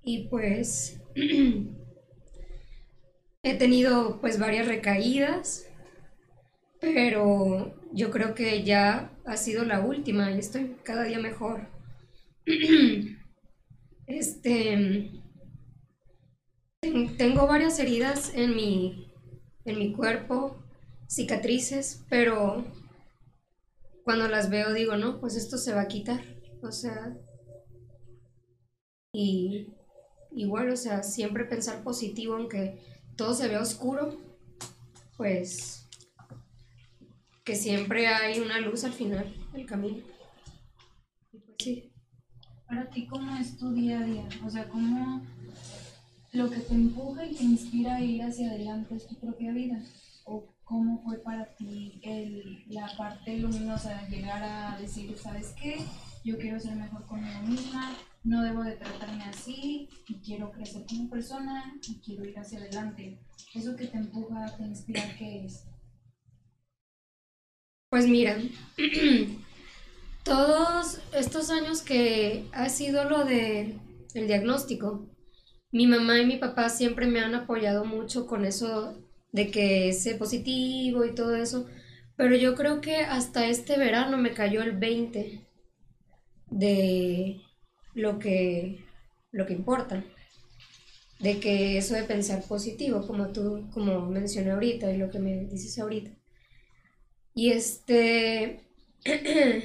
Y 0.03 0.29
pues 0.29 1.01
he 3.43 3.55
tenido 3.55 4.21
pues 4.21 4.39
varias 4.39 4.67
recaídas, 4.67 5.68
pero 6.81 7.75
yo 7.93 8.11
creo 8.11 8.35
que 8.35 8.63
ya 8.65 9.11
ha 9.25 9.37
sido 9.37 9.65
la 9.65 9.81
última 9.81 10.31
y 10.33 10.39
estoy 10.39 10.77
cada 10.85 11.05
día 11.05 11.19
mejor. 11.19 11.63
Este 14.07 15.13
ten- 16.81 17.17
tengo 17.17 17.47
varias 17.47 17.79
heridas 17.79 18.33
en 18.35 18.57
mi 18.57 19.13
en 19.65 19.79
mi 19.79 19.93
cuerpo, 19.93 20.57
cicatrices, 21.07 22.05
pero 22.09 22.65
cuando 24.03 24.27
las 24.27 24.51
veo 24.51 24.73
digo, 24.73 24.97
no, 24.97 25.21
pues 25.21 25.37
esto 25.37 25.57
se 25.57 25.73
va 25.73 25.83
a 25.83 25.87
quitar. 25.87 26.21
O 26.63 26.73
sea, 26.73 27.17
y 29.13 29.69
igual, 30.33 30.71
o 30.71 30.77
sea, 30.77 31.03
siempre 31.03 31.45
pensar 31.45 31.83
positivo, 31.83 32.35
aunque 32.35 32.79
todo 33.17 33.35
se 33.35 33.49
vea 33.49 33.61
oscuro, 33.61 34.17
pues 35.17 35.88
que 37.49 37.57
siempre 37.57 38.07
hay 38.07 38.41
una 38.41 38.61
luz 38.61 38.85
al 38.85 38.93
final 38.93 39.25
del 39.55 39.65
camino. 39.65 40.05
Pues 41.31 41.43
sí. 41.59 41.91
Para 42.67 42.91
ti, 42.91 43.07
¿cómo 43.07 43.35
es 43.39 43.57
tu 43.57 43.73
día 43.73 44.01
a 44.01 44.03
día? 44.03 44.29
O 44.45 44.51
sea, 44.51 44.69
¿cómo 44.69 45.23
lo 46.33 46.51
que 46.51 46.59
te 46.59 46.75
empuja 46.75 47.25
y 47.25 47.35
te 47.35 47.45
inspira 47.45 47.95
a 47.95 48.01
ir 48.03 48.23
hacia 48.23 48.51
adelante 48.51 48.97
es 48.97 49.07
tu 49.07 49.15
propia 49.15 49.51
vida? 49.53 49.83
¿O 50.27 50.45
cómo 50.63 51.03
fue 51.03 51.17
para 51.23 51.47
ti 51.57 52.03
la 52.69 52.87
parte 52.99 53.39
luminosa 53.39 54.03
de 54.03 54.17
llegar 54.17 54.43
a 54.43 54.79
decir, 54.79 55.17
¿sabes 55.17 55.55
qué? 55.59 55.79
Yo 56.27 56.37
quiero 56.37 56.61
ser 56.61 56.77
mejor 56.77 57.07
conmigo 57.07 57.41
misma, 57.45 57.97
no 58.25 58.43
debo 58.43 58.63
de 58.63 58.73
tratarme 58.73 59.25
así, 59.25 59.89
y 60.07 60.15
quiero 60.17 60.51
crecer 60.51 60.85
como 60.87 61.09
persona 61.09 61.75
y 61.89 61.95
quiero 62.01 62.27
ir 62.27 62.39
hacia 62.39 62.59
adelante. 62.59 63.19
Eso 63.55 63.75
que 63.75 63.87
te 63.87 63.97
empuja, 63.97 64.55
te 64.55 64.65
inspira, 64.65 65.17
¿qué 65.17 65.47
es? 65.47 65.65
Pues 67.91 68.07
mira, 68.07 68.39
todos 70.25 71.01
estos 71.15 71.49
años 71.51 71.81
que 71.81 72.45
ha 72.53 72.69
sido 72.69 73.05
lo 73.05 73.25
de 73.25 73.79
el 74.15 74.27
diagnóstico, 74.27 75.07
mi 75.73 75.87
mamá 75.87 76.19
y 76.19 76.27
mi 76.27 76.37
papá 76.37 76.69
siempre 76.69 77.07
me 77.07 77.21
han 77.21 77.35
apoyado 77.35 77.87
mucho 77.87 78.27
con 78.27 78.45
eso 78.45 78.99
de 79.33 79.51
que 79.51 79.95
sé 79.95 80.17
positivo 80.17 81.07
y 81.07 81.15
todo 81.15 81.35
eso, 81.35 81.67
pero 82.17 82.37
yo 82.37 82.55
creo 82.57 82.83
que 82.83 82.97
hasta 82.97 83.47
este 83.47 83.79
verano 83.79 84.19
me 84.19 84.35
cayó 84.35 84.63
el 84.63 84.77
20 84.77 85.47
de 86.51 87.41
lo 87.95 88.19
que 88.19 88.85
lo 89.33 89.47
que 89.47 89.55
importa, 89.55 90.05
de 91.21 91.41
que 91.41 91.79
eso 91.79 91.95
de 91.95 92.03
pensar 92.05 92.43
positivo, 92.43 93.07
como 93.07 93.29
tú 93.29 93.69
como 93.73 94.01
mencioné 94.11 94.51
ahorita 94.51 94.91
y 94.93 94.99
lo 94.99 95.11
que 95.11 95.19
me 95.21 95.47
dices 95.47 95.79
ahorita. 95.79 96.18
Y 97.39 97.53
este, 97.53 98.65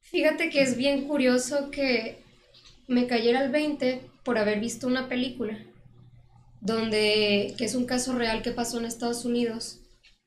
fíjate 0.00 0.48
que 0.48 0.62
es 0.62 0.74
bien 0.74 1.06
curioso 1.06 1.70
que 1.70 2.24
me 2.88 3.06
cayera 3.06 3.44
el 3.44 3.50
20 3.50 4.10
por 4.24 4.38
haber 4.38 4.58
visto 4.58 4.86
una 4.86 5.06
película, 5.06 5.58
donde, 6.62 7.54
que 7.58 7.66
es 7.66 7.74
un 7.74 7.84
caso 7.84 8.14
real 8.14 8.40
que 8.40 8.52
pasó 8.52 8.78
en 8.78 8.86
Estados 8.86 9.26
Unidos, 9.26 9.80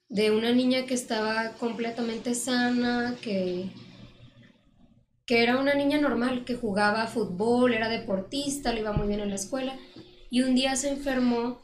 de 0.08 0.30
una 0.30 0.52
niña 0.52 0.86
que 0.86 0.94
estaba 0.94 1.54
completamente 1.54 2.36
sana, 2.36 3.18
que, 3.20 3.72
que 5.26 5.42
era 5.42 5.58
una 5.58 5.74
niña 5.74 6.00
normal, 6.00 6.46
que 6.46 6.54
jugaba 6.54 7.08
fútbol, 7.08 7.74
era 7.74 7.90
deportista, 7.90 8.72
le 8.72 8.82
iba 8.82 8.94
muy 8.94 9.08
bien 9.08 9.22
en 9.22 9.30
la 9.30 9.36
escuela, 9.36 9.80
y 10.30 10.42
un 10.44 10.54
día 10.54 10.76
se 10.76 10.92
enfermó 10.92 11.60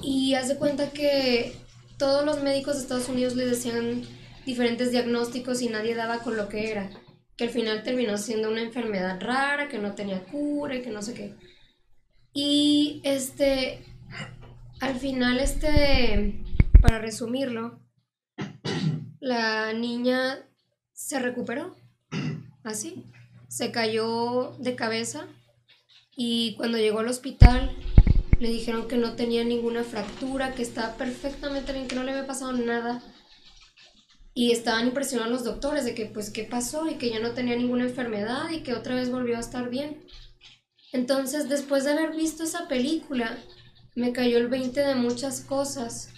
y 0.00 0.32
hace 0.32 0.56
cuenta 0.56 0.92
que 0.92 1.60
todos 2.02 2.24
los 2.24 2.42
médicos 2.42 2.74
de 2.74 2.82
Estados 2.82 3.08
Unidos 3.08 3.36
le 3.36 3.46
decían 3.46 4.02
diferentes 4.44 4.90
diagnósticos 4.90 5.62
y 5.62 5.68
nadie 5.68 5.94
daba 5.94 6.18
con 6.18 6.36
lo 6.36 6.48
que 6.48 6.68
era. 6.68 6.90
Que 7.36 7.44
al 7.44 7.50
final 7.50 7.84
terminó 7.84 8.18
siendo 8.18 8.50
una 8.50 8.60
enfermedad 8.60 9.20
rara, 9.20 9.68
que 9.68 9.78
no 9.78 9.94
tenía 9.94 10.24
cura 10.24 10.74
y 10.74 10.82
que 10.82 10.90
no 10.90 11.00
sé 11.00 11.14
qué. 11.14 11.36
Y 12.32 13.00
este, 13.04 13.84
al 14.80 14.98
final, 14.98 15.38
este, 15.38 16.42
para 16.80 16.98
resumirlo, 16.98 17.78
la 19.20 19.72
niña 19.72 20.44
se 20.92 21.20
recuperó, 21.20 21.76
así, 22.64 23.06
se 23.46 23.70
cayó 23.70 24.56
de 24.58 24.74
cabeza 24.74 25.28
y 26.16 26.56
cuando 26.56 26.78
llegó 26.78 26.98
al 26.98 27.06
hospital 27.06 27.76
le 28.42 28.48
dijeron 28.48 28.88
que 28.88 28.96
no 28.96 29.14
tenía 29.14 29.44
ninguna 29.44 29.84
fractura, 29.84 30.52
que 30.52 30.62
estaba 30.62 30.96
perfectamente 30.96 31.72
bien, 31.72 31.86
que 31.86 31.94
no 31.94 32.02
le 32.02 32.10
había 32.10 32.26
pasado 32.26 32.50
nada. 32.50 33.00
Y 34.34 34.50
estaban 34.50 34.88
impresionados 34.88 35.30
los 35.30 35.44
doctores 35.44 35.84
de 35.84 35.94
que, 35.94 36.06
pues, 36.06 36.30
¿qué 36.30 36.42
pasó? 36.42 36.90
Y 36.90 36.96
que 36.96 37.08
ya 37.08 37.20
no 37.20 37.34
tenía 37.34 37.54
ninguna 37.54 37.84
enfermedad 37.84 38.50
y 38.50 38.64
que 38.64 38.74
otra 38.74 38.96
vez 38.96 39.12
volvió 39.12 39.36
a 39.36 39.40
estar 39.40 39.70
bien. 39.70 40.04
Entonces, 40.90 41.48
después 41.48 41.84
de 41.84 41.92
haber 41.92 42.16
visto 42.16 42.42
esa 42.42 42.66
película, 42.66 43.38
me 43.94 44.12
cayó 44.12 44.38
el 44.38 44.48
20 44.48 44.80
de 44.80 44.96
muchas 44.96 45.42
cosas. 45.42 46.08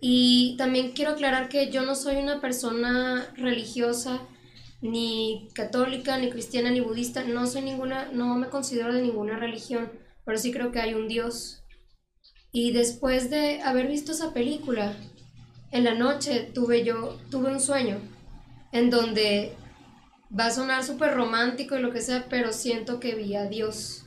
Y 0.00 0.56
también 0.58 0.94
quiero 0.94 1.12
aclarar 1.12 1.48
que 1.48 1.70
yo 1.70 1.82
no 1.82 1.94
soy 1.94 2.16
una 2.16 2.40
persona 2.40 3.32
religiosa, 3.36 4.20
ni 4.80 5.48
católica, 5.54 6.18
ni 6.18 6.28
cristiana, 6.28 6.72
ni 6.72 6.80
budista. 6.80 7.22
No 7.22 7.46
soy 7.46 7.62
ninguna, 7.62 8.06
no 8.06 8.34
me 8.34 8.48
considero 8.48 8.92
de 8.92 9.00
ninguna 9.00 9.38
religión 9.38 10.02
pero 10.24 10.38
sí 10.38 10.52
creo 10.52 10.72
que 10.72 10.80
hay 10.80 10.94
un 10.94 11.08
Dios. 11.08 11.62
Y 12.52 12.72
después 12.72 13.30
de 13.30 13.60
haber 13.62 13.88
visto 13.88 14.12
esa 14.12 14.32
película, 14.32 14.96
en 15.70 15.84
la 15.84 15.94
noche 15.94 16.50
tuve 16.54 16.84
yo, 16.84 17.18
tuve 17.30 17.50
un 17.50 17.60
sueño 17.60 18.00
en 18.72 18.90
donde 18.90 19.56
va 20.36 20.46
a 20.46 20.50
sonar 20.50 20.84
súper 20.84 21.14
romántico 21.14 21.76
y 21.76 21.82
lo 21.82 21.92
que 21.92 22.00
sea, 22.00 22.26
pero 22.28 22.52
siento 22.52 23.00
que 23.00 23.14
vi 23.14 23.34
a 23.34 23.46
Dios. 23.46 24.04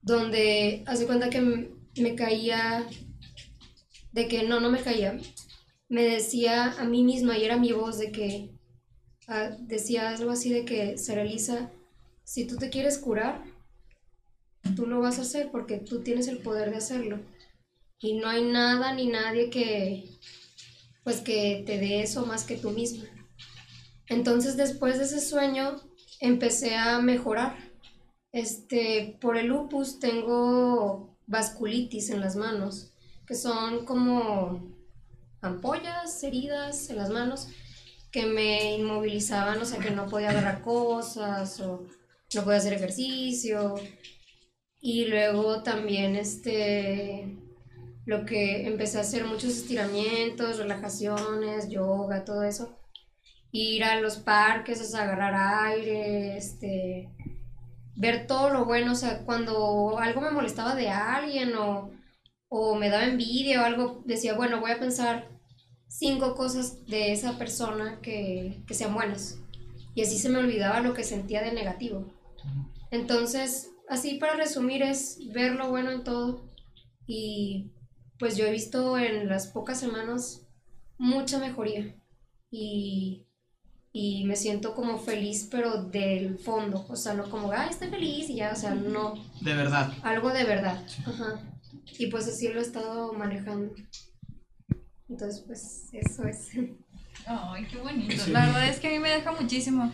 Donde 0.00 0.84
hace 0.86 1.06
cuenta 1.06 1.30
que 1.30 1.70
me 1.96 2.14
caía, 2.14 2.86
de 4.12 4.28
que 4.28 4.44
no, 4.44 4.60
no 4.60 4.70
me 4.70 4.80
caía, 4.80 5.18
me 5.88 6.02
decía 6.02 6.74
a 6.78 6.84
mí 6.84 7.02
misma 7.02 7.38
y 7.38 7.44
era 7.44 7.56
mi 7.56 7.72
voz 7.72 7.98
de 7.98 8.12
que, 8.12 8.50
ah, 9.26 9.50
decía 9.60 10.10
algo 10.10 10.30
así 10.30 10.52
de 10.52 10.64
que, 10.64 10.98
Sara 10.98 11.22
Elisa, 11.22 11.70
si 12.24 12.46
tú 12.46 12.56
te 12.56 12.70
quieres 12.70 12.98
curar, 12.98 13.42
tú 14.74 14.86
lo 14.86 15.00
vas 15.00 15.18
a 15.18 15.22
hacer 15.22 15.50
porque 15.50 15.78
tú 15.78 16.02
tienes 16.02 16.28
el 16.28 16.38
poder 16.38 16.70
de 16.70 16.76
hacerlo. 16.76 17.20
Y 18.00 18.14
no 18.14 18.28
hay 18.28 18.44
nada 18.44 18.92
ni 18.94 19.06
nadie 19.06 19.50
que, 19.50 20.08
pues 21.04 21.20
que 21.20 21.64
te 21.66 21.78
dé 21.78 22.02
eso 22.02 22.26
más 22.26 22.44
que 22.44 22.56
tú 22.56 22.70
misma. 22.70 23.04
Entonces 24.06 24.56
después 24.56 24.98
de 24.98 25.04
ese 25.04 25.20
sueño 25.20 25.76
empecé 26.20 26.76
a 26.76 27.00
mejorar. 27.00 27.56
Este, 28.32 29.16
por 29.20 29.36
el 29.36 29.46
lupus 29.46 29.98
tengo 29.98 31.16
vasculitis 31.26 32.10
en 32.10 32.20
las 32.20 32.36
manos, 32.36 32.92
que 33.26 33.34
son 33.34 33.84
como 33.84 34.76
ampollas, 35.40 36.22
heridas 36.22 36.90
en 36.90 36.96
las 36.96 37.10
manos. 37.10 37.48
que 38.10 38.24
me 38.24 38.76
inmovilizaban, 38.78 39.60
o 39.60 39.66
sea, 39.66 39.78
que 39.80 39.90
no 39.90 40.06
podía 40.06 40.30
agarrar 40.30 40.62
cosas 40.62 41.60
o 41.60 41.84
no 42.34 42.44
podía 42.44 42.58
hacer 42.58 42.72
ejercicio. 42.72 43.74
Y 44.80 45.06
luego 45.06 45.62
también 45.62 46.16
este 46.16 47.36
lo 48.06 48.24
que 48.24 48.66
empecé 48.66 48.98
a 48.98 49.02
hacer 49.02 49.26
muchos 49.26 49.50
estiramientos, 49.50 50.58
relajaciones, 50.58 51.68
yoga, 51.68 52.24
todo 52.24 52.42
eso. 52.42 52.78
Ir 53.52 53.84
a 53.84 54.00
los 54.00 54.16
parques, 54.16 54.80
o 54.80 54.84
sea, 54.84 55.02
agarrar 55.02 55.34
aire, 55.68 56.36
este 56.36 57.10
ver 57.98 58.26
todo 58.26 58.50
lo 58.50 58.64
bueno, 58.64 58.92
o 58.92 58.94
sea, 58.94 59.24
cuando 59.24 59.98
algo 59.98 60.20
me 60.20 60.30
molestaba 60.30 60.74
de 60.76 60.88
alguien 60.88 61.54
o, 61.56 61.90
o 62.48 62.76
me 62.76 62.88
daba 62.90 63.04
envidia 63.04 63.60
o 63.60 63.64
algo, 63.64 64.02
decía, 64.06 64.34
bueno, 64.34 64.60
voy 64.60 64.70
a 64.70 64.78
pensar 64.78 65.28
cinco 65.88 66.34
cosas 66.36 66.86
de 66.86 67.12
esa 67.12 67.38
persona 67.38 67.98
que, 68.00 68.62
que 68.66 68.74
sean 68.74 68.94
buenas. 68.94 69.40
Y 69.94 70.02
así 70.02 70.16
se 70.18 70.28
me 70.28 70.38
olvidaba 70.38 70.80
lo 70.80 70.94
que 70.94 71.02
sentía 71.02 71.42
de 71.42 71.52
negativo. 71.52 72.06
Entonces, 72.92 73.70
así 73.88 74.14
para 74.18 74.34
resumir 74.34 74.82
es 74.82 75.18
ver 75.32 75.52
lo 75.54 75.68
bueno 75.70 75.90
en 75.90 76.04
todo 76.04 76.44
y 77.06 77.70
pues 78.18 78.36
yo 78.36 78.46
he 78.46 78.50
visto 78.52 78.98
en 78.98 79.28
las 79.28 79.46
pocas 79.48 79.78
semanas 79.80 80.42
mucha 80.98 81.38
mejoría 81.38 81.94
y, 82.50 83.26
y 83.92 84.24
me 84.24 84.36
siento 84.36 84.74
como 84.74 84.98
feliz 84.98 85.48
pero 85.50 85.82
del 85.84 86.38
fondo, 86.38 86.84
o 86.88 86.96
sea, 86.96 87.14
no 87.14 87.30
como, 87.30 87.52
ay, 87.52 87.70
estoy 87.70 87.88
feliz 87.88 88.28
y 88.28 88.36
ya, 88.36 88.52
o 88.52 88.56
sea, 88.56 88.74
no, 88.74 89.14
De 89.40 89.54
verdad. 89.54 89.92
algo 90.02 90.30
de 90.30 90.44
verdad. 90.44 90.84
Ajá. 91.06 91.40
Y 91.98 92.06
pues 92.08 92.26
así 92.28 92.48
lo 92.48 92.60
he 92.60 92.62
estado 92.62 93.12
manejando. 93.12 93.74
Entonces, 95.08 95.42
pues 95.46 95.88
eso 95.92 96.24
es. 96.24 96.48
Ay, 97.26 97.66
qué 97.70 97.78
bonito. 97.78 98.22
Sí. 98.24 98.30
La 98.30 98.46
verdad 98.46 98.68
es 98.68 98.78
que 98.78 98.88
a 98.88 98.90
mí 98.90 98.98
me 98.98 99.10
deja 99.10 99.32
muchísimo. 99.32 99.90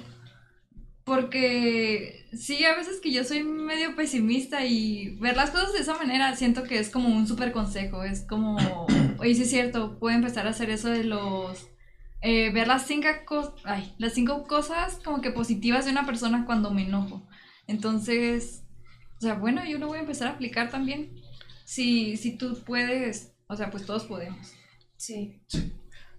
Porque 1.04 2.26
sí, 2.32 2.64
a 2.64 2.74
veces 2.74 3.00
que 3.00 3.12
yo 3.12 3.24
soy 3.24 3.42
medio 3.44 3.94
pesimista 3.94 4.64
y 4.64 5.16
ver 5.16 5.36
las 5.36 5.50
cosas 5.50 5.72
de 5.74 5.80
esa 5.80 5.94
manera 5.98 6.34
siento 6.34 6.62
que 6.64 6.78
es 6.78 6.88
como 6.88 7.08
un 7.08 7.26
súper 7.26 7.52
consejo. 7.52 8.04
Es 8.04 8.22
como, 8.22 8.56
oye, 9.18 9.34
sí 9.34 9.42
es 9.42 9.50
cierto, 9.50 9.98
puedo 9.98 10.16
empezar 10.16 10.46
a 10.46 10.50
hacer 10.50 10.70
eso 10.70 10.88
de 10.88 11.04
los... 11.04 11.68
eh, 12.22 12.50
ver 12.52 12.68
las 12.68 12.86
cinco, 12.86 13.08
ay, 13.64 13.94
las 13.98 14.14
cinco 14.14 14.44
cosas 14.44 14.98
como 15.04 15.20
que 15.20 15.30
positivas 15.30 15.84
de 15.84 15.90
una 15.92 16.06
persona 16.06 16.44
cuando 16.46 16.70
me 16.70 16.84
enojo. 16.84 17.26
Entonces, 17.66 18.62
o 19.18 19.20
sea, 19.20 19.34
bueno, 19.34 19.64
yo 19.66 19.78
lo 19.78 19.88
voy 19.88 19.98
a 19.98 20.02
empezar 20.02 20.28
a 20.28 20.32
aplicar 20.32 20.70
también. 20.70 21.14
Si, 21.64 22.16
si 22.16 22.36
tú 22.36 22.58
puedes, 22.64 23.34
o 23.46 23.56
sea, 23.56 23.70
pues 23.70 23.84
todos 23.86 24.04
podemos. 24.04 24.52
Sí. 24.96 25.40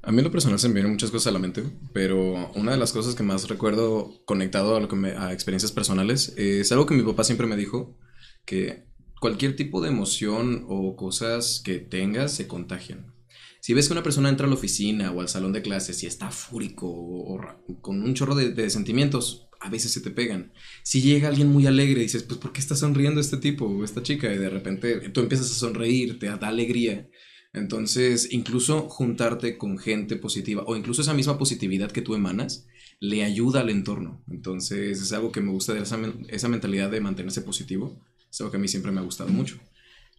A 0.06 0.12
mí 0.12 0.20
en 0.20 0.26
lo 0.26 0.32
personal 0.32 0.60
se 0.60 0.68
me 0.68 0.76
vienen 0.76 0.92
muchas 0.92 1.10
cosas 1.10 1.28
a 1.28 1.32
la 1.32 1.40
mente, 1.40 1.64
pero 1.92 2.52
una 2.54 2.72
de 2.74 2.78
las 2.78 2.92
cosas 2.94 3.16
que 3.16 3.24
más 3.24 3.48
recuerdo 3.50 4.22
conectado 4.26 4.76
a, 4.76 4.80
lo 4.80 4.88
que 4.88 4.96
me- 4.96 5.14
a 5.14 5.34
experiencias 5.34 5.72
personales 5.72 6.34
es 6.38 6.72
algo 6.72 6.86
que 6.86 6.94
mi 6.94 7.02
papá 7.02 7.24
siempre 7.24 7.48
me 7.48 7.56
dijo, 7.58 7.98
que 8.46 8.86
cualquier 9.20 9.56
tipo 9.56 9.82
de 9.82 9.90
emoción 9.90 10.66
o 10.70 10.96
cosas 10.96 11.60
que 11.66 11.80
tengas 11.80 12.34
se 12.34 12.48
contagian. 12.48 13.14
Si 13.62 13.74
ves 13.74 13.88
que 13.88 13.94
una 13.94 14.04
persona 14.04 14.30
entra 14.30 14.46
a 14.46 14.50
la 14.50 14.56
oficina 14.56 15.12
o 15.12 15.22
al 15.22 15.28
salón 15.28 15.52
de 15.54 15.64
clases 15.64 16.04
y 16.04 16.06
está 16.06 16.30
fúrico 16.30 16.88
o, 16.88 17.40
con 17.82 18.04
un 18.04 18.14
chorro 18.14 18.36
de, 18.36 18.52
de 18.52 18.70
sentimientos, 18.70 19.48
a 19.60 19.70
veces 19.72 19.92
se 19.92 20.02
te 20.02 20.12
pegan. 20.12 20.54
Si 20.84 21.02
llega 21.02 21.30
alguien 21.30 21.52
muy 21.52 21.66
alegre 21.66 22.02
y 22.02 22.04
dices, 22.04 22.22
pues 22.22 22.40
¿por 22.40 22.52
qué 22.54 22.60
está 22.60 22.76
sonriendo 22.76 23.20
este 23.20 23.38
tipo 23.38 23.66
o 23.66 23.84
esta 23.84 24.04
chica? 24.04 24.32
Y 24.32 24.38
de 24.38 24.50
repente 24.52 25.10
tú 25.10 25.22
empiezas 25.22 25.50
a 25.50 25.56
sonreír, 25.56 26.20
te 26.20 26.28
da 26.28 26.36
alegría. 26.48 27.10
Entonces, 27.56 28.28
incluso 28.32 28.90
juntarte 28.90 29.58
con 29.58 29.78
gente 29.78 30.18
positiva 30.18 30.64
o 30.68 30.76
incluso 30.76 31.02
esa 31.02 31.14
misma 31.14 31.38
positividad 31.38 31.90
que 31.90 32.02
tú 32.02 32.14
emanas 32.14 32.68
le 33.00 33.24
ayuda 33.24 33.62
al 33.62 33.70
entorno. 33.70 34.22
Entonces, 34.30 35.02
es 35.02 35.14
algo 35.14 35.32
que 35.32 35.40
me 35.40 35.52
gusta 35.52 35.74
de 35.74 35.82
esa, 35.82 35.98
esa 36.28 36.50
mentalidad 36.50 36.92
de 36.92 37.00
mantenerse 37.00 37.42
positivo. 37.42 37.98
Es 38.30 38.42
algo 38.42 38.52
que 38.52 38.58
a 38.58 38.60
mí 38.60 38.68
siempre 38.68 38.92
me 38.92 39.00
ha 39.00 39.04
gustado 39.04 39.30
mucho. 39.30 39.58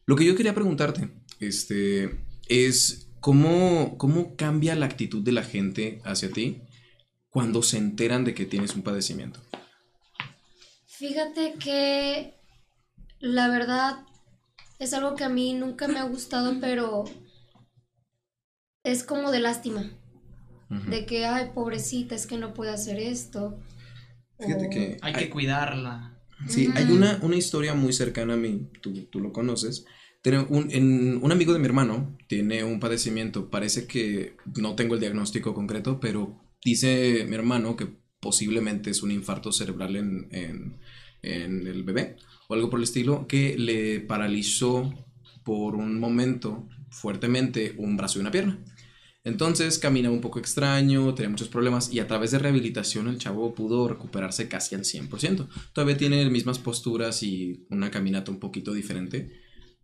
Lo 0.06 0.16
que 0.16 0.24
yo 0.24 0.34
quería 0.34 0.54
preguntarte 0.54 1.10
este, 1.38 2.18
es 2.48 3.08
cómo, 3.20 3.98
cómo 3.98 4.34
cambia 4.36 4.74
la 4.74 4.86
actitud 4.86 5.22
de 5.22 5.32
la 5.32 5.42
gente 5.42 6.00
hacia 6.04 6.30
ti 6.30 6.62
cuando 7.28 7.62
se 7.62 7.76
enteran 7.76 8.24
de 8.24 8.32
que 8.32 8.46
tienes 8.46 8.74
un 8.74 8.82
padecimiento. 8.82 9.40
Fíjate 10.86 11.54
que 11.62 12.32
la 13.20 13.48
verdad 13.48 14.06
es 14.78 14.94
algo 14.94 15.14
que 15.16 15.24
a 15.24 15.28
mí 15.28 15.52
nunca 15.52 15.86
me 15.86 15.98
ha 15.98 16.04
gustado, 16.04 16.54
pero 16.60 17.04
es 18.90 19.02
como 19.04 19.30
de 19.30 19.40
lástima. 19.40 19.90
De 20.68 21.06
que, 21.06 21.24
ay, 21.26 21.50
pobrecita, 21.54 22.14
es 22.16 22.26
que 22.26 22.38
no 22.38 22.52
puede 22.52 22.72
hacer 22.72 22.98
esto. 22.98 23.56
Fíjate 24.40 24.66
O- 24.66 24.70
que 24.70 24.96
Hay 25.00 25.12
que 25.14 25.30
cuidarla. 25.30 26.18
Sí, 26.48 26.68
hay 26.74 26.84
una, 26.90 27.18
una 27.22 27.36
historia 27.36 27.74
muy 27.74 27.92
cercana 27.92 28.34
a 28.34 28.36
mí, 28.36 28.68
tú, 28.80 28.92
tú 29.10 29.20
lo 29.20 29.32
conoces. 29.32 29.86
Tiene 30.22 30.40
un, 30.40 30.68
en- 30.72 31.20
un 31.22 31.30
amigo 31.32 31.52
de 31.52 31.60
mi 31.60 31.66
hermano 31.66 32.16
tiene 32.26 32.64
un 32.64 32.80
padecimiento, 32.80 33.48
parece 33.48 33.86
que 33.86 34.36
no 34.56 34.74
tengo 34.74 34.94
el 34.94 35.00
diagnóstico 35.00 35.54
concreto, 35.54 36.00
pero 36.00 36.40
dice 36.64 37.24
mi 37.28 37.36
hermano 37.36 37.76
que 37.76 37.86
posiblemente 38.20 38.90
es 38.90 39.02
un 39.04 39.12
infarto 39.12 39.52
cerebral 39.52 39.94
en, 39.96 40.28
en- 40.32 40.76
en 41.22 41.66
el 41.66 41.84
bebé 41.84 42.16
o 42.48 42.54
algo 42.54 42.70
por 42.70 42.80
el 42.80 42.84
estilo, 42.84 43.26
que 43.28 43.56
le 43.56 44.00
paralizó 44.00 44.92
por 45.44 45.76
un 45.76 46.00
momento 46.00 46.68
fuertemente 46.90 47.74
un 47.78 47.96
brazo 47.96 48.18
y 48.18 48.22
una 48.22 48.30
pierna. 48.32 48.58
Entonces 49.26 49.80
caminaba 49.80 50.14
un 50.14 50.20
poco 50.20 50.38
extraño, 50.38 51.12
tenía 51.14 51.28
muchos 51.28 51.48
problemas 51.48 51.92
y 51.92 51.98
a 51.98 52.06
través 52.06 52.30
de 52.30 52.38
rehabilitación 52.38 53.08
el 53.08 53.18
chavo 53.18 53.56
pudo 53.56 53.88
recuperarse 53.88 54.46
casi 54.48 54.76
al 54.76 54.82
100%. 54.84 55.48
Todavía 55.72 55.96
tiene 55.96 56.22
las 56.22 56.30
mismas 56.32 56.60
posturas 56.60 57.24
y 57.24 57.66
una 57.68 57.90
caminata 57.90 58.30
un 58.30 58.38
poquito 58.38 58.72
diferente, 58.72 59.32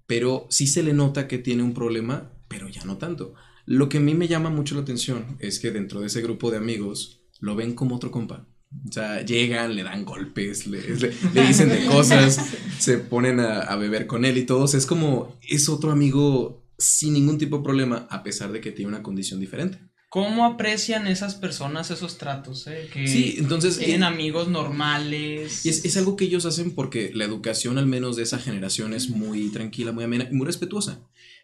pero 0.07 0.46
sí 0.48 0.68
se 0.68 0.85
le 0.85 0.92
nota 0.92 1.26
que 1.26 1.38
tiene 1.38 1.64
un 1.64 1.74
problema, 1.74 2.31
pero 2.46 2.68
ya 2.68 2.85
no 2.85 2.98
tanto. 2.98 3.35
Lo 3.66 3.88
que 3.88 3.98
a 3.98 4.00
mí 4.00 4.14
me 4.14 4.28
llama 4.28 4.48
mucho 4.48 4.76
la 4.76 4.83
atención 4.83 5.37
es 5.40 5.59
que 5.59 5.72
dentro 5.72 5.98
de 6.00 6.07
ese 6.07 6.22
grupo 6.22 6.52
de 6.52 6.59
amigos 6.59 7.22
lo 7.40 7.57
ven 7.57 7.74
como 7.74 7.96
otro 7.96 8.12
compa. 8.12 8.46
O 8.88 8.92
sea, 8.92 9.22
llegan, 9.22 9.74
le 9.74 9.83
dan 9.83 10.05
golpes, 10.05 10.68
le, 10.68 10.81
le- 10.96 11.12
le 11.35 11.46
dicen 11.48 11.68
de 11.68 11.85
cosas, 11.87 12.40
se 12.78 12.98
ponen 12.98 13.40
a, 13.40 13.59
a 13.62 13.74
beber 13.76 14.07
con 14.07 14.24
él 14.24 14.38
y 14.38 14.46
todos. 14.46 14.74
Es 14.74 14.87
como, 14.87 15.37
es 15.46 15.68
otro 15.68 15.90
amigo 15.90 16.62
sin 16.83 17.14
ningún 17.14 17.38
tipo 17.38 17.59
de 17.59 17.64
problema, 17.64 18.07
a 18.11 18.23
pesar 18.23 18.53
de 18.53 18.61
que 18.61 18.73
tiene 18.73 18.88
una 18.88 19.03
condición 19.03 19.40
diferente. 19.40 19.79
¿Cómo 20.09 20.45
aprecian 20.45 21.07
esas 21.07 21.37
personas 21.37 21.90
esos 21.90 22.18
tratos? 22.18 22.66
eh? 22.66 22.90
Que 22.92 23.09
Sí, 23.09 23.37
entonces... 23.38 23.79
tienen 23.79 24.03
eh, 24.03 24.07
amigos 24.07 24.49
normales. 24.49 25.64
Y 25.64 25.71
es, 25.71 25.87
es 25.87 25.97
algo 25.97 26.16
que 26.16 26.27
ellos 26.27 26.45
hacen 26.45 26.73
porque 26.75 27.12
la 27.14 27.25
educación, 27.25 27.79
al 27.79 27.87
menos 27.87 28.16
de 28.16 28.25
esa 28.25 28.38
generación, 28.38 28.92
es 28.92 29.09
muy 29.09 29.49
tranquila, 29.49 29.90
muy 29.92 30.05
amena 30.05 30.29
y 30.31 30.35
muy 30.35 30.45
respetuosa. 30.45 31.01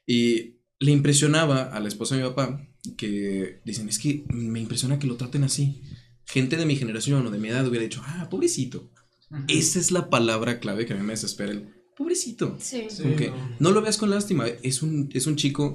Y 0.07 0.59
le 0.81 0.93
impresionaba 0.93 1.63
a 1.63 1.81
la 1.81 1.89
esposa 1.89 2.15
de 2.15 2.23
mi 2.23 2.29
papá 2.29 2.69
que 2.99 3.63
dicen, 3.65 3.89
es 3.89 3.99
que 3.99 4.25
me 4.29 4.61
impresiona 4.61 4.99
que 4.99 5.07
lo 5.07 5.17
traten 5.17 5.45
así. 5.45 5.81
Gente 6.27 6.59
de 6.59 6.67
mi 6.67 6.77
generación 6.77 7.27
o 7.27 7.31
de 7.31 7.39
mi 7.39 7.49
edad 7.49 7.67
hubiera 7.67 7.85
dicho, 7.85 8.03
ah, 8.05 8.29
pobrecito. 8.31 8.93
Esa 9.49 9.79
es 9.79 9.91
la 9.91 10.11
palabra 10.11 10.61
clave 10.61 10.85
que 10.85 10.93
a 10.93 10.97
mí 10.97 11.03
me 11.03 11.13
desespera, 11.15 11.53
el 11.53 11.78
pobrecito. 11.99 12.57
Sí. 12.61 12.87
Sí, 12.89 13.03
Como 13.03 13.17
que 13.17 13.29
no. 13.29 13.37
no 13.59 13.71
lo 13.73 13.83
veas 13.83 13.99
con 13.99 14.09
lástima, 14.09 14.47
es 14.47 14.83
un, 14.83 15.11
es 15.13 15.27
un 15.27 15.35
chico, 15.35 15.75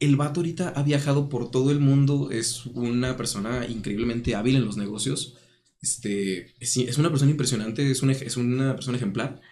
el 0.00 0.16
vato 0.16 0.40
ahorita 0.40 0.70
ha 0.70 0.82
viajado 0.82 1.28
por 1.28 1.50
todo 1.50 1.70
el 1.70 1.78
mundo, 1.78 2.30
es 2.32 2.64
una 2.66 3.16
persona 3.18 3.66
increíblemente 3.68 4.34
hábil 4.34 4.56
en 4.56 4.64
los 4.64 4.78
negocios, 4.78 5.36
este, 5.82 6.54
es, 6.58 6.76
es 6.78 6.96
una 6.96 7.10
persona 7.10 7.30
impresionante, 7.30 7.88
es 7.90 8.02
una, 8.02 8.12
es 8.12 8.36
una 8.38 8.74
persona 8.74 8.96
ejemplar, 8.96 9.42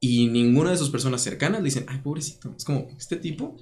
y 0.00 0.26
ninguna 0.28 0.70
de 0.70 0.78
sus 0.78 0.88
personas 0.88 1.22
cercanas 1.22 1.60
le 1.60 1.66
dicen, 1.66 1.84
ay, 1.86 1.98
pobrecito, 2.02 2.54
es 2.56 2.64
como, 2.64 2.88
este 2.98 3.16
tipo, 3.16 3.56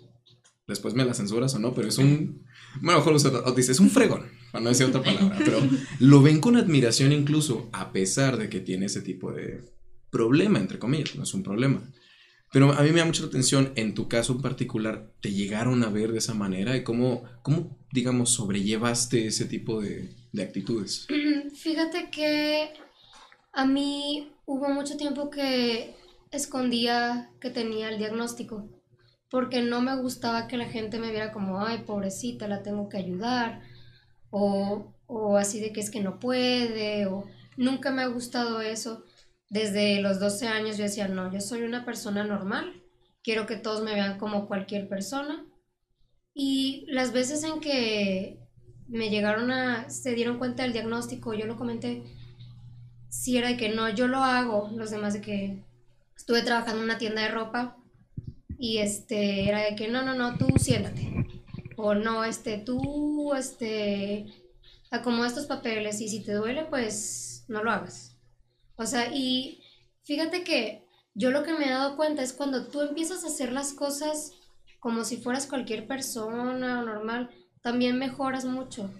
después 0.68 0.94
me 0.94 1.04
la 1.04 1.12
censuras 1.12 1.54
o 1.56 1.58
no, 1.58 1.74
pero 1.74 1.88
es 1.88 1.98
un, 1.98 2.44
bueno, 2.76 2.90
a 2.90 2.92
lo 2.92 2.98
mejor 2.98 3.14
usted 3.14 3.34
o 3.34 3.52
dice, 3.52 3.72
es 3.72 3.80
un 3.80 3.90
fregón, 3.90 4.26
para 4.52 4.62
no 4.62 4.70
decir 4.70 4.86
otra 4.86 5.02
palabra, 5.02 5.36
pero 5.44 5.58
lo 5.98 6.22
ven 6.22 6.40
con 6.40 6.56
admiración 6.56 7.12
incluso, 7.12 7.68
a 7.72 7.92
pesar 7.92 8.36
de 8.38 8.48
que 8.48 8.60
tiene 8.60 8.86
ese 8.86 9.02
tipo 9.02 9.32
de 9.32 9.79
problema, 10.10 10.58
entre 10.58 10.78
comillas, 10.78 11.16
no 11.16 11.22
es 11.22 11.34
un 11.34 11.42
problema. 11.42 11.82
Pero 12.52 12.72
a 12.72 12.82
mí 12.82 12.90
me 12.90 12.98
da 12.98 13.04
mucha 13.04 13.24
atención, 13.24 13.72
en 13.76 13.94
tu 13.94 14.08
caso 14.08 14.32
en 14.32 14.42
particular, 14.42 15.12
¿te 15.20 15.32
llegaron 15.32 15.84
a 15.84 15.88
ver 15.88 16.10
de 16.10 16.18
esa 16.18 16.34
manera? 16.34 16.76
¿Y 16.76 16.82
cómo, 16.82 17.22
cómo 17.42 17.78
digamos, 17.92 18.30
sobrellevaste 18.30 19.26
ese 19.26 19.44
tipo 19.44 19.80
de, 19.80 20.10
de 20.32 20.42
actitudes? 20.42 21.06
Fíjate 21.54 22.10
que 22.10 22.70
a 23.52 23.66
mí 23.66 24.32
hubo 24.46 24.68
mucho 24.68 24.96
tiempo 24.96 25.30
que 25.30 25.94
escondía 26.32 27.30
que 27.40 27.50
tenía 27.50 27.88
el 27.88 27.98
diagnóstico, 27.98 28.68
porque 29.30 29.62
no 29.62 29.80
me 29.80 29.96
gustaba 29.96 30.48
que 30.48 30.56
la 30.56 30.66
gente 30.66 30.98
me 30.98 31.10
viera 31.10 31.32
como, 31.32 31.64
ay, 31.64 31.84
pobrecita, 31.86 32.48
la 32.48 32.62
tengo 32.62 32.88
que 32.88 32.98
ayudar, 32.98 33.62
o, 34.30 34.92
o 35.06 35.36
así 35.36 35.60
de 35.60 35.72
que 35.72 35.80
es 35.80 35.90
que 35.90 36.00
no 36.00 36.18
puede, 36.18 37.06
o 37.06 37.24
nunca 37.56 37.90
me 37.90 38.02
ha 38.02 38.06
gustado 38.06 38.60
eso. 38.60 39.04
Desde 39.50 40.00
los 40.00 40.20
12 40.20 40.48
años 40.48 40.78
yo 40.78 40.84
decía, 40.84 41.08
no, 41.08 41.30
yo 41.32 41.40
soy 41.40 41.62
una 41.62 41.84
persona 41.84 42.24
normal, 42.24 42.82
quiero 43.22 43.46
que 43.46 43.56
todos 43.56 43.82
me 43.82 43.94
vean 43.94 44.18
como 44.18 44.46
cualquier 44.46 44.88
persona. 44.88 45.44
Y 46.32 46.86
las 46.88 47.12
veces 47.12 47.44
en 47.44 47.60
que 47.60 48.38
me 48.88 49.10
llegaron 49.10 49.50
a, 49.50 49.90
se 49.90 50.14
dieron 50.14 50.38
cuenta 50.38 50.62
del 50.62 50.72
diagnóstico, 50.72 51.34
yo 51.34 51.46
lo 51.46 51.56
comenté, 51.56 52.04
si 53.08 53.36
era 53.36 53.48
de 53.48 53.56
que 53.56 53.68
no, 53.68 53.88
yo 53.90 54.06
lo 54.06 54.18
hago, 54.18 54.70
los 54.76 54.90
demás 54.90 55.14
de 55.14 55.20
que 55.20 55.64
estuve 56.16 56.42
trabajando 56.42 56.78
en 56.78 56.84
una 56.84 56.98
tienda 56.98 57.22
de 57.22 57.28
ropa 57.28 57.76
y 58.58 58.78
este, 58.78 59.48
era 59.48 59.62
de 59.62 59.74
que 59.74 59.88
no, 59.88 60.02
no, 60.02 60.14
no, 60.14 60.38
tú 60.38 60.46
siéntate. 60.58 61.26
O 61.76 61.94
no, 61.94 62.24
este, 62.24 62.58
tú, 62.58 63.34
este, 63.34 64.26
acomoda 64.90 65.28
estos 65.28 65.46
papeles 65.46 66.00
y 66.00 66.08
si 66.08 66.22
te 66.22 66.34
duele, 66.34 66.64
pues 66.66 67.44
no 67.48 67.64
lo 67.64 67.70
hagas. 67.70 68.09
O 68.80 68.86
sea, 68.86 69.14
y 69.14 69.62
fíjate 70.04 70.42
que 70.42 70.88
yo 71.12 71.30
lo 71.30 71.42
que 71.42 71.52
me 71.52 71.66
he 71.66 71.70
dado 71.70 71.96
cuenta 71.96 72.22
es 72.22 72.32
cuando 72.32 72.68
tú 72.68 72.80
empiezas 72.80 73.24
a 73.24 73.26
hacer 73.26 73.52
las 73.52 73.74
cosas 73.74 74.32
como 74.78 75.04
si 75.04 75.18
fueras 75.18 75.46
cualquier 75.46 75.86
persona 75.86 76.80
normal, 76.80 77.28
también 77.60 77.98
mejoras 77.98 78.46
mucho. 78.46 78.90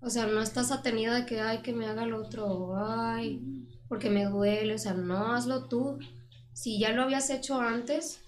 O 0.00 0.08
sea, 0.08 0.24
no 0.26 0.40
estás 0.40 0.72
atenido 0.72 1.12
de 1.12 1.26
que, 1.26 1.42
ay, 1.42 1.58
que 1.58 1.74
me 1.74 1.86
haga 1.86 2.04
el 2.04 2.14
otro, 2.14 2.74
ay, 2.74 3.68
porque 3.86 4.08
me 4.08 4.24
duele. 4.24 4.74
O 4.74 4.78
sea, 4.78 4.94
no, 4.94 5.34
hazlo 5.34 5.68
tú. 5.68 5.98
Si 6.54 6.78
ya 6.78 6.92
lo 6.92 7.02
habías 7.02 7.28
hecho 7.28 7.60
antes, 7.60 8.20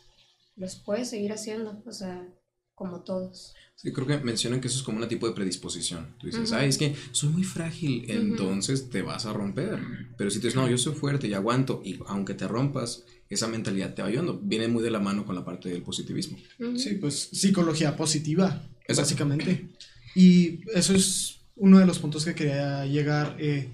los 0.55 0.77
puedes 0.77 1.09
seguir 1.09 1.33
haciendo. 1.33 1.83
O 1.87 1.93
sea, 1.93 2.29
como 2.75 3.05
todos. 3.05 3.55
Sí, 3.81 3.93
creo 3.93 4.09
que 4.09 4.19
mencionan 4.19 4.61
que 4.61 4.67
eso 4.67 4.79
es 4.79 4.83
como 4.83 4.99
un 4.99 5.07
tipo 5.07 5.29
de 5.29 5.35
predisposición. 5.35 6.17
Tú 6.19 6.27
dices, 6.27 6.51
Ujú. 6.51 6.59
ay, 6.59 6.69
es 6.69 6.79
que 6.79 6.97
soy 7.13 7.29
muy 7.29 7.45
frágil, 7.45 8.07
entonces 8.11 8.91
te 8.91 9.03
vas 9.03 9.25
a 9.25 9.33
romper. 9.33 9.79
Pero 10.17 10.31
si 10.33 10.41
tú 10.41 10.49
dices, 10.49 10.57
no, 10.57 10.69
yo 10.69 10.77
soy 10.77 10.95
fuerte 10.97 11.29
y 11.29 11.35
aguanto, 11.35 11.81
y 11.85 11.97
aunque 12.09 12.35
te 12.35 12.49
rompas, 12.49 13.05
esa 13.29 13.47
mentalidad 13.47 13.95
te 13.95 14.03
va 14.03 14.09
ayudando. 14.09 14.41
Viene 14.43 14.67
muy 14.67 14.83
de 14.83 14.91
la 14.91 14.99
mano 14.99 15.25
con 15.25 15.37
la 15.37 15.45
parte 15.45 15.69
del 15.69 15.83
positivismo. 15.83 16.39
Sí, 16.77 16.97
pues 17.01 17.29
psicología 17.31 17.97
positiva, 17.97 18.47
Exacto. 18.81 19.03
básicamente. 19.03 19.69
Y 20.17 20.59
eso 20.75 20.93
es 20.93 21.43
uno 21.55 21.79
de 21.79 21.87
los 21.87 22.01
puntos 22.01 22.25
que 22.25 22.35
quería 22.35 22.85
llegar. 22.85 23.37
eh, 23.39 23.69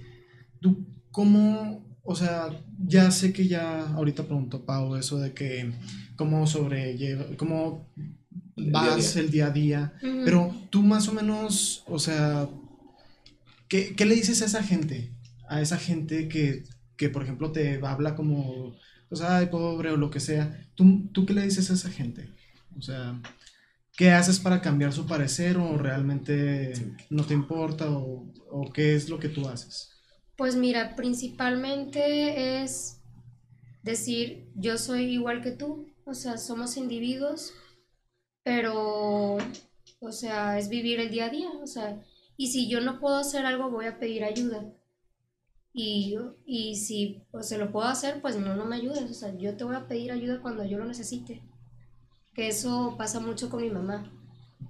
¿Tú 0.61 0.87
cómo, 1.13 1.99
o 2.03 2.15
sea, 2.15 2.51
ya 2.79 3.11
sé 3.11 3.33
que 3.33 3.49
ya 3.49 3.89
ahorita 3.95 4.25
preguntó 4.25 4.67
Pau 4.67 4.97
eso 4.97 5.19
de 5.19 5.33
que 5.33 5.73
cómo 6.17 6.47
sobrelleva, 6.47 7.25
cómo 7.39 7.89
El 8.57 8.71
vas 8.71 9.15
día. 9.15 9.23
el 9.23 9.31
día 9.31 9.47
a 9.47 9.51
día, 9.51 9.95
pero 10.25 10.55
tú 10.71 10.83
más 10.83 11.09
o 11.09 11.13
menos, 11.13 11.83
o 11.87 11.99
sea, 11.99 12.49
¿qué, 13.69 13.95
qué 13.97 14.07
le 14.07 14.15
dices 14.15 14.43
a 14.43 14.47
esa 14.47 14.63
gente? 14.63 15.13
A 15.49 15.61
esa 15.61 15.77
gente 15.79 16.29
que, 16.29 16.65
que, 16.97 17.09
por 17.11 17.23
ejemplo, 17.23 17.53
te 17.53 17.81
habla 17.85 18.15
como, 18.15 18.77
pues, 19.09 19.21
ay, 19.23 19.47
pobre 19.47 19.91
o 19.91 19.97
lo 19.97 20.11
que 20.11 20.21
sea. 20.21 20.67
¿Tú, 20.75 21.09
¿Tú 21.13 21.27
qué 21.27 21.35
le 21.35 21.43
dices 21.43 21.71
a 21.71 21.75
esa 21.75 21.91
gente? 21.91 22.29
O 22.77 22.83
sea, 22.83 23.21
¿qué 23.97 24.11
haces 24.13 24.41
para 24.41 24.61
cambiar 24.61 24.93
su 24.93 25.07
parecer 25.07 25.57
o 25.59 25.77
realmente 25.79 26.73
no 27.11 27.25
te 27.25 27.35
importa 27.35 27.91
o, 27.91 28.33
o 28.51 28.73
qué 28.73 28.95
es 28.95 29.09
lo 29.09 29.19
que 29.19 29.29
tú 29.29 29.49
haces? 29.49 29.91
Pues 30.37 30.57
mira, 30.57 30.97
principalmente 30.97 32.63
es 32.63 33.01
decir, 33.83 34.51
yo 34.55 34.79
soy 34.79 35.05
igual 35.13 35.43
que 35.43 35.53
tú, 35.53 35.87
o 36.05 36.15
sea, 36.15 36.39
somos 36.39 36.77
individuos, 36.77 37.53
pero, 38.45 39.39
o 40.01 40.13
sea, 40.13 40.59
es 40.59 40.69
vivir 40.69 41.01
el 41.01 41.11
día 41.11 41.27
a 41.27 41.31
día, 41.31 41.51
o 41.63 41.67
sea, 41.67 42.03
y 42.37 42.49
si 42.53 42.69
yo 42.69 42.81
no 42.81 43.01
puedo 43.01 43.17
hacer 43.17 43.47
algo, 43.47 43.71
voy 43.71 43.87
a 43.87 43.99
pedir 43.99 44.25
ayuda. 44.25 44.73
Y, 45.75 46.17
y 46.47 46.77
si 46.77 47.23
pues, 47.31 47.49
se 47.49 47.59
lo 47.59 47.71
puedo 47.73 47.87
hacer, 47.89 48.23
pues 48.23 48.37
no, 48.39 48.55
no 48.57 48.65
me 48.65 48.77
ayudes, 48.77 49.11
o 49.11 49.15
sea, 49.15 49.37
yo 49.37 49.57
te 49.57 49.65
voy 49.65 49.75
a 49.77 49.89
pedir 49.89 50.13
ayuda 50.13 50.41
cuando 50.41 50.65
yo 50.65 50.79
lo 50.79 50.85
necesite. 50.87 51.43
Que 52.35 52.49
eso 52.49 52.97
pasa 52.99 53.21
mucho 53.21 53.51
con 53.51 53.63
mi 53.63 53.71
mamá, 53.71 54.13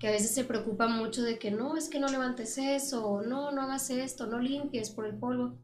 que 0.00 0.08
a 0.08 0.12
veces 0.12 0.32
se 0.34 0.44
preocupa 0.44 0.88
mucho 0.88 1.22
de 1.22 1.38
que 1.38 1.50
no, 1.50 1.76
es 1.76 1.88
que 1.88 2.00
no 2.00 2.08
levantes 2.08 2.58
eso, 2.58 3.22
no, 3.22 3.52
no 3.52 3.62
hagas 3.62 3.90
esto, 3.90 4.26
no 4.26 4.38
limpies 4.38 4.90
por 4.90 5.06
el 5.06 5.16
polvo. 5.18 5.58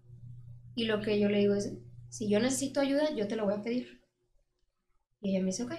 Y 0.74 0.84
lo 0.86 1.00
que 1.02 1.20
yo 1.20 1.28
le 1.28 1.40
digo 1.40 1.54
es, 1.54 1.72
si 2.10 2.28
yo 2.28 2.40
necesito 2.40 2.80
ayuda, 2.80 3.14
yo 3.14 3.28
te 3.28 3.36
lo 3.36 3.44
voy 3.46 3.54
a 3.54 3.62
pedir. 3.62 4.02
Y 5.20 5.30
ella 5.30 5.40
me 5.40 5.46
dice, 5.46 5.62
ok. 5.62 5.72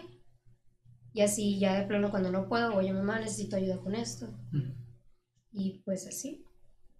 Y 1.13 1.21
así 1.21 1.59
ya 1.59 1.79
de 1.79 1.87
plano 1.87 2.09
cuando 2.09 2.31
no 2.31 2.47
puedo, 2.47 2.75
oye 2.75 2.93
mamá, 2.93 3.19
necesito 3.19 3.55
ayuda 3.55 3.77
con 3.79 3.95
esto. 3.95 4.27
Y 5.51 5.81
pues 5.83 6.07
así. 6.07 6.45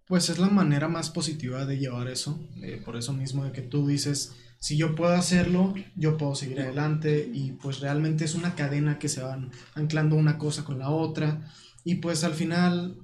Pues 0.06 0.28
es 0.28 0.38
la 0.38 0.48
manera 0.48 0.88
más 0.88 1.10
positiva 1.10 1.64
de 1.64 1.78
llevar 1.78 2.08
eso, 2.08 2.38
eh, 2.62 2.80
por 2.84 2.96
eso 2.96 3.12
mismo 3.12 3.44
de 3.44 3.52
que 3.52 3.62
tú 3.62 3.86
dices, 3.86 4.34
si 4.58 4.76
yo 4.76 4.94
puedo 4.94 5.12
hacerlo, 5.12 5.74
yo 5.96 6.16
puedo 6.18 6.34
seguir 6.34 6.60
adelante 6.60 7.30
y 7.32 7.52
pues 7.52 7.80
realmente 7.80 8.24
es 8.24 8.34
una 8.34 8.54
cadena 8.54 8.98
que 8.98 9.08
se 9.08 9.22
van 9.22 9.50
anclando 9.74 10.16
una 10.16 10.38
cosa 10.38 10.64
con 10.64 10.78
la 10.78 10.90
otra 10.90 11.50
y 11.84 11.96
pues 11.96 12.24
al 12.24 12.34
final, 12.34 12.96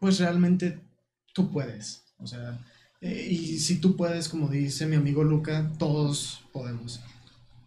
pues 0.00 0.18
realmente 0.18 0.80
tú 1.34 1.52
puedes, 1.52 2.04
o 2.18 2.26
sea, 2.26 2.58
eh, 3.00 3.28
y 3.30 3.58
si 3.58 3.80
tú 3.80 3.96
puedes, 3.96 4.28
como 4.28 4.48
dice 4.48 4.86
mi 4.86 4.96
amigo 4.96 5.24
Luca, 5.24 5.72
todos 5.78 6.42
podemos. 6.52 7.00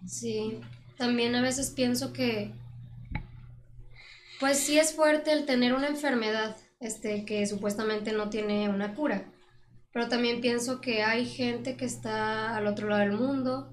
Sí, 0.06 0.60
también 0.98 1.34
a 1.36 1.42
veces 1.42 1.72
pienso 1.72 2.14
que, 2.14 2.52
pues 4.44 4.58
sí 4.58 4.78
es 4.78 4.94
fuerte 4.94 5.32
el 5.32 5.46
tener 5.46 5.74
una 5.74 5.88
enfermedad, 5.88 6.58
este, 6.82 7.24
que 7.24 7.48
supuestamente 7.48 8.12
no 8.12 8.30
tiene 8.30 8.68
una 8.68 8.94
cura, 8.94 9.32
pero 9.94 10.10
también 10.10 10.42
pienso 10.42 10.82
que 10.82 11.02
hay 11.02 11.26
gente 11.26 11.78
que 11.78 11.86
está 11.86 12.58
al 12.58 12.68
otro 12.68 12.90
lado 12.90 13.00
del 13.00 13.14
mundo 13.14 13.72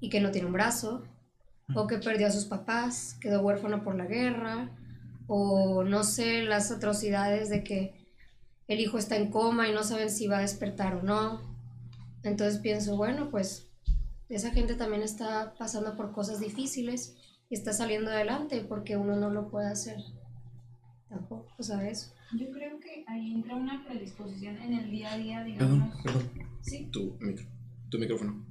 y 0.00 0.08
que 0.08 0.22
no 0.22 0.30
tiene 0.30 0.46
un 0.46 0.54
brazo, 0.54 1.04
o 1.74 1.86
que 1.86 1.98
perdió 1.98 2.28
a 2.28 2.30
sus 2.30 2.46
papás, 2.46 3.18
quedó 3.20 3.42
huérfano 3.42 3.84
por 3.84 3.94
la 3.94 4.06
guerra, 4.06 4.74
o 5.26 5.84
no 5.84 6.02
sé, 6.02 6.44
las 6.44 6.70
atrocidades 6.70 7.50
de 7.50 7.62
que 7.62 7.92
el 8.68 8.80
hijo 8.80 8.96
está 8.96 9.16
en 9.16 9.30
coma 9.30 9.68
y 9.68 9.74
no 9.74 9.84
saben 9.84 10.08
si 10.08 10.28
va 10.28 10.38
a 10.38 10.40
despertar 10.40 10.94
o 10.94 11.02
no. 11.02 11.42
Entonces 12.22 12.58
pienso, 12.60 12.96
bueno, 12.96 13.28
pues 13.30 13.68
esa 14.30 14.50
gente 14.50 14.76
también 14.76 15.02
está 15.02 15.52
pasando 15.58 15.94
por 15.94 16.12
cosas 16.12 16.40
difíciles 16.40 17.18
y 17.48 17.54
está 17.54 17.72
saliendo 17.72 18.10
adelante 18.10 18.64
porque 18.68 18.96
uno 18.96 19.16
no 19.16 19.30
lo 19.30 19.48
puede 19.48 19.68
hacer. 19.68 19.96
Tampoco, 21.08 21.62
¿sabes? 21.62 22.12
Yo 22.36 22.50
creo 22.50 22.80
que 22.80 23.04
ahí 23.06 23.32
entra 23.32 23.54
una 23.54 23.84
predisposición 23.84 24.56
en 24.58 24.74
el 24.74 24.90
día 24.90 25.12
a 25.12 25.18
día, 25.18 25.44
digamos. 25.44 26.02
perdón. 26.02 26.30
Sí. 26.60 26.88
Tu, 26.92 27.16
micro, 27.20 27.46
tu 27.88 27.98
micrófono. 27.98 28.44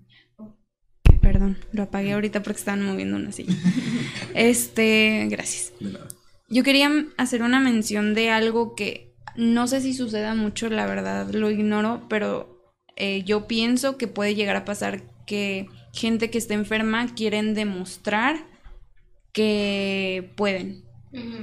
Perdón, 1.22 1.58
lo 1.72 1.84
apagué 1.84 2.14
ahorita 2.14 2.44
porque 2.44 2.60
estaban 2.60 2.86
moviendo 2.86 3.18
una 3.18 3.32
silla. 3.32 3.54
Este, 4.36 5.28
gracias. 5.30 5.74
De 5.80 5.92
nada. 5.92 6.08
Yo 6.50 6.64
quería 6.64 6.90
hacer 7.18 7.42
una 7.42 7.60
mención 7.60 8.14
de 8.14 8.30
algo 8.30 8.76
que 8.76 9.16
no 9.36 9.68
sé 9.68 9.82
si 9.82 9.94
suceda 9.94 10.36
mucho, 10.36 10.70
la 10.70 10.86
verdad 10.86 11.30
lo 11.32 11.50
ignoro, 11.50 12.06
pero 12.10 12.74
eh, 12.96 13.24
yo 13.24 13.48
pienso 13.48 13.98
que 13.98 14.08
puede 14.08 14.36
llegar 14.36 14.56
a 14.56 14.66
pasar 14.66 15.04
que 15.26 15.68
gente 15.94 16.30
que 16.30 16.38
esté 16.38 16.54
enferma 16.54 17.14
quieren 17.16 17.54
demostrar 17.54 18.46
que 19.36 20.32
pueden. 20.38 20.84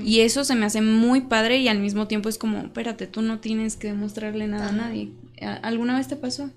Y 0.04 0.20
eso 0.22 0.44
se 0.44 0.56
me 0.56 0.66
hace 0.66 0.82
muy 0.82 1.22
padre 1.22 1.58
y 1.58 1.68
al 1.68 1.80
mismo 1.80 2.08
tiempo 2.08 2.28
es 2.30 2.38
como, 2.38 2.58
espérate, 2.60 3.08
tú 3.08 3.22
no 3.22 3.40
tienes 3.40 3.76
que 3.76 3.88
demostrarle 3.88 4.48
nada 4.48 4.70
a 4.70 4.72
nadie. 4.72 5.12
¿A- 5.42 5.54
¿Alguna 5.56 5.96
vez 5.98 6.08
te 6.08 6.16
pasó? 6.16 6.50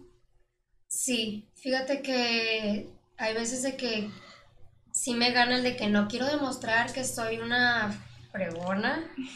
Sí, 0.88 1.52
fíjate 1.56 2.02
que 2.02 2.90
hay 3.18 3.34
veces 3.34 3.64
de 3.64 3.76
que 3.78 4.10
sí 4.92 5.16
me 5.16 5.32
gana 5.34 5.58
el 5.58 5.64
de 5.64 5.78
que 5.78 5.90
no 5.90 6.08
quiero 6.08 6.28
demostrar 6.28 6.94
que 6.94 7.06
soy 7.06 7.40
una 7.40 7.92
fregona. 8.32 9.12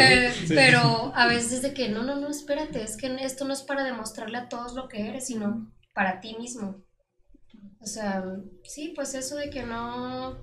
Ahí. 0.00 0.34
Pero 0.54 1.12
a 1.14 1.26
veces 1.28 1.52
es 1.52 1.62
de 1.62 1.74
que 1.74 1.88
no, 1.90 2.02
no, 2.04 2.16
no, 2.16 2.28
espérate, 2.30 2.82
es 2.82 2.96
que 2.96 3.14
esto 3.20 3.44
no 3.46 3.52
es 3.54 3.62
para 3.62 3.84
demostrarle 3.84 4.38
a 4.38 4.48
todos 4.48 4.74
lo 4.74 4.88
que 4.88 5.08
eres, 5.08 5.26
sino 5.26 5.72
para 5.94 6.20
ti 6.20 6.36
mismo. 6.38 6.85
O 7.80 7.86
sea, 7.86 8.24
sí, 8.64 8.92
pues 8.94 9.14
eso 9.14 9.36
de 9.36 9.50
que 9.50 9.62
no, 9.64 10.36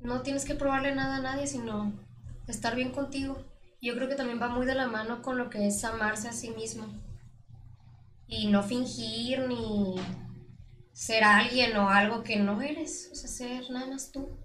no 0.00 0.22
tienes 0.22 0.44
que 0.44 0.54
probarle 0.54 0.94
nada 0.94 1.16
a 1.16 1.20
nadie, 1.22 1.46
sino 1.46 1.92
estar 2.46 2.76
bien 2.76 2.90
contigo. 2.92 3.42
Yo 3.80 3.94
creo 3.94 4.08
que 4.08 4.14
también 4.14 4.40
va 4.40 4.48
muy 4.48 4.66
de 4.66 4.74
la 4.74 4.86
mano 4.86 5.22
con 5.22 5.36
lo 5.38 5.50
que 5.50 5.66
es 5.66 5.84
amarse 5.84 6.28
a 6.28 6.32
sí 6.32 6.50
mismo. 6.50 6.86
Y 8.26 8.46
no 8.48 8.62
fingir 8.62 9.40
ni 9.48 9.96
ser 10.92 11.24
alguien 11.24 11.76
o 11.76 11.88
algo 11.90 12.22
que 12.22 12.36
no 12.36 12.62
eres. 12.62 13.10
O 13.12 13.14
sea, 13.14 13.28
ser 13.28 13.70
nada 13.70 13.86
más 13.86 14.12
tú. 14.12 14.38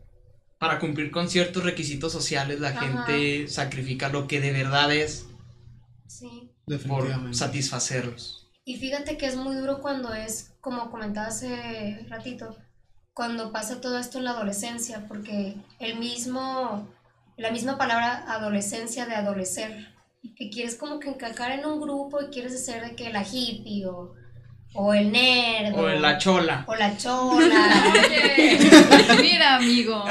Para 0.58 0.80
cumplir 0.80 1.12
con 1.12 1.30
ciertos 1.30 1.64
requisitos 1.64 2.12
sociales, 2.12 2.60
la 2.60 2.70
Ajá. 2.70 2.82
gente 2.82 3.48
sacrifica 3.48 4.10
lo 4.10 4.28
que 4.28 4.42
de 4.42 4.52
verdad 4.52 4.94
es 4.94 5.26
Sí. 6.08 6.52
por 6.88 7.34
satisfacerlos. 7.34 8.39
Y 8.70 8.76
fíjate 8.76 9.18
que 9.18 9.26
es 9.26 9.36
muy 9.36 9.56
duro 9.56 9.80
cuando 9.82 10.14
es, 10.14 10.52
como 10.62 10.92
comentaba 10.92 11.30
hace 11.30 12.06
ratito, 12.08 12.56
cuando 13.16 13.52
pasa 13.52 13.82
todo 13.82 13.98
esto 13.98 14.20
en 14.20 14.26
la 14.26 14.30
adolescencia, 14.30 15.06
porque 15.08 15.56
el 15.80 15.98
mismo, 15.98 16.88
la 17.36 17.50
misma 17.50 17.80
palabra 17.80 18.26
adolescencia 18.28 19.08
de 19.08 19.16
adolecer, 19.16 19.88
que 20.38 20.52
quieres 20.52 20.76
como 20.76 21.00
que 21.00 21.10
encajar 21.10 21.54
en 21.54 21.66
un 21.66 21.82
grupo 21.82 22.22
y 22.22 22.28
quieres 22.28 22.64
ser 22.64 22.84
de 22.88 22.96
que 22.96 23.10
la 23.12 23.24
hippie 23.24 23.88
o, 23.88 24.14
o 24.76 24.94
el 24.94 25.12
nerd 25.12 25.74
O 25.76 25.90
la 25.90 26.20
chola. 26.20 26.64
o 26.68 26.76
la 26.76 26.96
chola. 26.96 27.84
Oye, 27.92 29.20
mira, 29.20 29.56
amigo. 29.56 30.06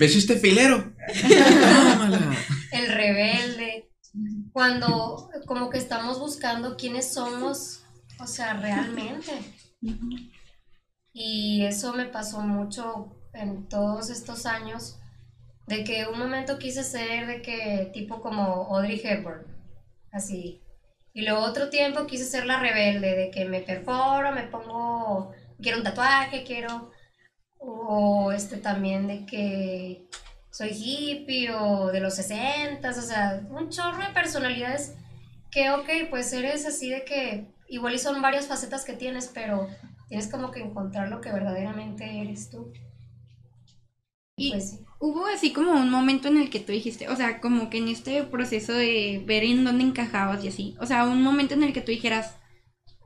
¿Ves 0.00 0.16
este 0.16 0.40
filero? 0.40 0.92
El 2.72 2.88
rebelde, 2.88 3.71
cuando 4.52 5.30
como 5.46 5.70
que 5.70 5.78
estamos 5.78 6.18
buscando 6.18 6.76
quiénes 6.76 7.12
somos, 7.12 7.84
o 8.20 8.26
sea, 8.26 8.54
realmente. 8.54 9.32
Y 11.12 11.64
eso 11.64 11.92
me 11.92 12.06
pasó 12.06 12.40
mucho 12.40 13.16
en 13.32 13.68
todos 13.68 14.10
estos 14.10 14.46
años, 14.46 14.98
de 15.66 15.84
que 15.84 16.06
un 16.06 16.18
momento 16.18 16.58
quise 16.58 16.84
ser 16.84 17.26
de 17.26 17.42
que 17.42 17.90
tipo 17.92 18.20
como 18.20 18.42
Audrey 18.42 19.00
Hepburn, 19.02 19.46
así. 20.12 20.60
Y 21.14 21.22
luego 21.22 21.40
otro 21.42 21.68
tiempo 21.68 22.06
quise 22.06 22.24
ser 22.24 22.46
la 22.46 22.58
rebelde, 22.58 23.14
de 23.14 23.30
que 23.30 23.44
me 23.44 23.60
perforo, 23.60 24.32
me 24.32 24.44
pongo, 24.44 25.32
quiero 25.60 25.78
un 25.78 25.84
tatuaje, 25.84 26.44
quiero, 26.44 26.90
o 27.58 28.32
este 28.32 28.56
también 28.56 29.06
de 29.06 29.26
que 29.26 30.08
soy 30.52 30.70
hippie 30.70 31.50
o 31.52 31.88
de 31.92 32.00
los 32.00 32.16
60, 32.16 32.90
o 32.90 32.94
sea, 32.94 33.42
un 33.50 33.70
chorro 33.70 33.98
de 34.06 34.14
personalidades 34.14 34.94
que, 35.50 35.70
ok, 35.72 35.88
pues 36.10 36.32
eres 36.34 36.66
así 36.66 36.90
de 36.90 37.04
que 37.04 37.46
igual 37.68 37.94
y 37.94 37.98
son 38.00 38.22
varias 38.22 38.48
facetas 38.48 38.84
que 38.84 38.94
tienes, 38.94 39.28
pero 39.34 39.68
tienes 40.08 40.28
como 40.30 40.52
que 40.52 40.60
encontrar 40.60 41.08
lo 41.10 41.22
que 41.22 41.32
verdaderamente 41.32 42.20
eres 42.22 42.50
tú. 42.50 42.72
Y 44.36 44.50
Pues 44.50 44.70
sí. 44.70 44.86
hubo 44.98 45.26
así 45.26 45.52
como 45.52 45.72
un 45.72 45.90
momento 45.90 46.28
en 46.28 46.36
el 46.38 46.50
que 46.50 46.60
tú 46.60 46.72
dijiste, 46.72 47.08
o 47.08 47.16
sea, 47.16 47.40
como 47.40 47.70
que 47.70 47.78
en 47.78 47.88
este 47.88 48.22
proceso 48.24 48.72
de 48.74 49.22
ver 49.26 49.44
en 49.44 49.64
dónde 49.64 49.84
encajabas 49.84 50.44
y 50.44 50.48
así, 50.48 50.76
o 50.80 50.86
sea, 50.86 51.04
un 51.06 51.22
momento 51.22 51.54
en 51.54 51.62
el 51.64 51.72
que 51.72 51.82
tú 51.82 51.92
dijeras, 51.92 52.36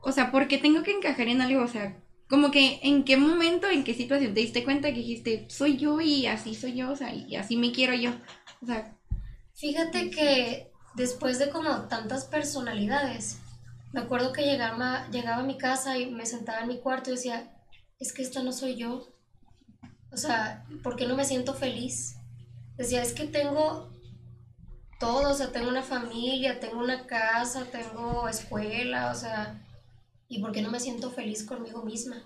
o 0.01 0.11
sea, 0.13 0.31
¿por 0.31 0.47
qué 0.49 0.59
tengo 0.59 0.83
que 0.83 0.91
encajar 0.91 1.29
en 1.29 1.41
algo? 1.41 1.63
O 1.63 1.69
sea, 1.69 1.97
como 2.29 2.51
que 2.51 2.79
en 2.83 3.03
qué 3.03 3.17
momento, 3.17 3.69
en 3.69 3.83
qué 3.83 3.93
situación 3.93 4.33
te 4.33 4.41
diste 4.41 4.63
cuenta 4.63 4.89
que 4.89 4.99
dijiste, 4.99 5.45
soy 5.49 5.77
yo 5.77 6.01
y 6.01 6.27
así 6.27 6.55
soy 6.55 6.75
yo, 6.75 6.91
o 6.91 6.95
sea, 6.95 7.13
y 7.13 7.35
así 7.35 7.57
me 7.57 7.71
quiero 7.71 7.93
yo. 7.93 8.11
O 8.61 8.65
sea, 8.65 8.97
Fíjate 9.57 10.11
que 10.11 10.71
después 10.93 11.39
de 11.39 11.49
como 11.49 11.87
tantas 11.87 12.25
personalidades, 12.25 13.39
me 13.91 14.01
acuerdo 14.01 14.31
que 14.31 14.43
llegaba, 14.43 15.09
llegaba 15.09 15.41
a 15.41 15.45
mi 15.45 15.57
casa 15.57 15.97
y 15.97 16.11
me 16.11 16.27
sentaba 16.27 16.61
en 16.61 16.67
mi 16.67 16.79
cuarto 16.79 17.09
y 17.09 17.13
decía, 17.13 17.51
es 17.99 18.13
que 18.13 18.21
esta 18.21 18.43
no 18.43 18.51
soy 18.51 18.75
yo. 18.75 19.07
O 20.11 20.17
sea, 20.17 20.63
¿por 20.83 20.95
qué 20.95 21.07
no 21.07 21.15
me 21.15 21.25
siento 21.25 21.55
feliz? 21.55 22.17
Decía, 22.77 23.01
es 23.01 23.13
que 23.13 23.25
tengo 23.25 23.91
todo, 24.99 25.31
o 25.31 25.33
sea, 25.33 25.51
tengo 25.51 25.69
una 25.69 25.81
familia, 25.81 26.59
tengo 26.59 26.77
una 26.77 27.07
casa, 27.07 27.65
tengo 27.65 28.29
escuela, 28.29 29.09
o 29.11 29.15
sea, 29.15 29.59
¿y 30.29 30.41
por 30.41 30.51
qué 30.51 30.61
no 30.61 30.71
me 30.71 30.79
siento 30.79 31.11
feliz 31.11 31.43
conmigo 31.43 31.83
misma? 31.83 32.23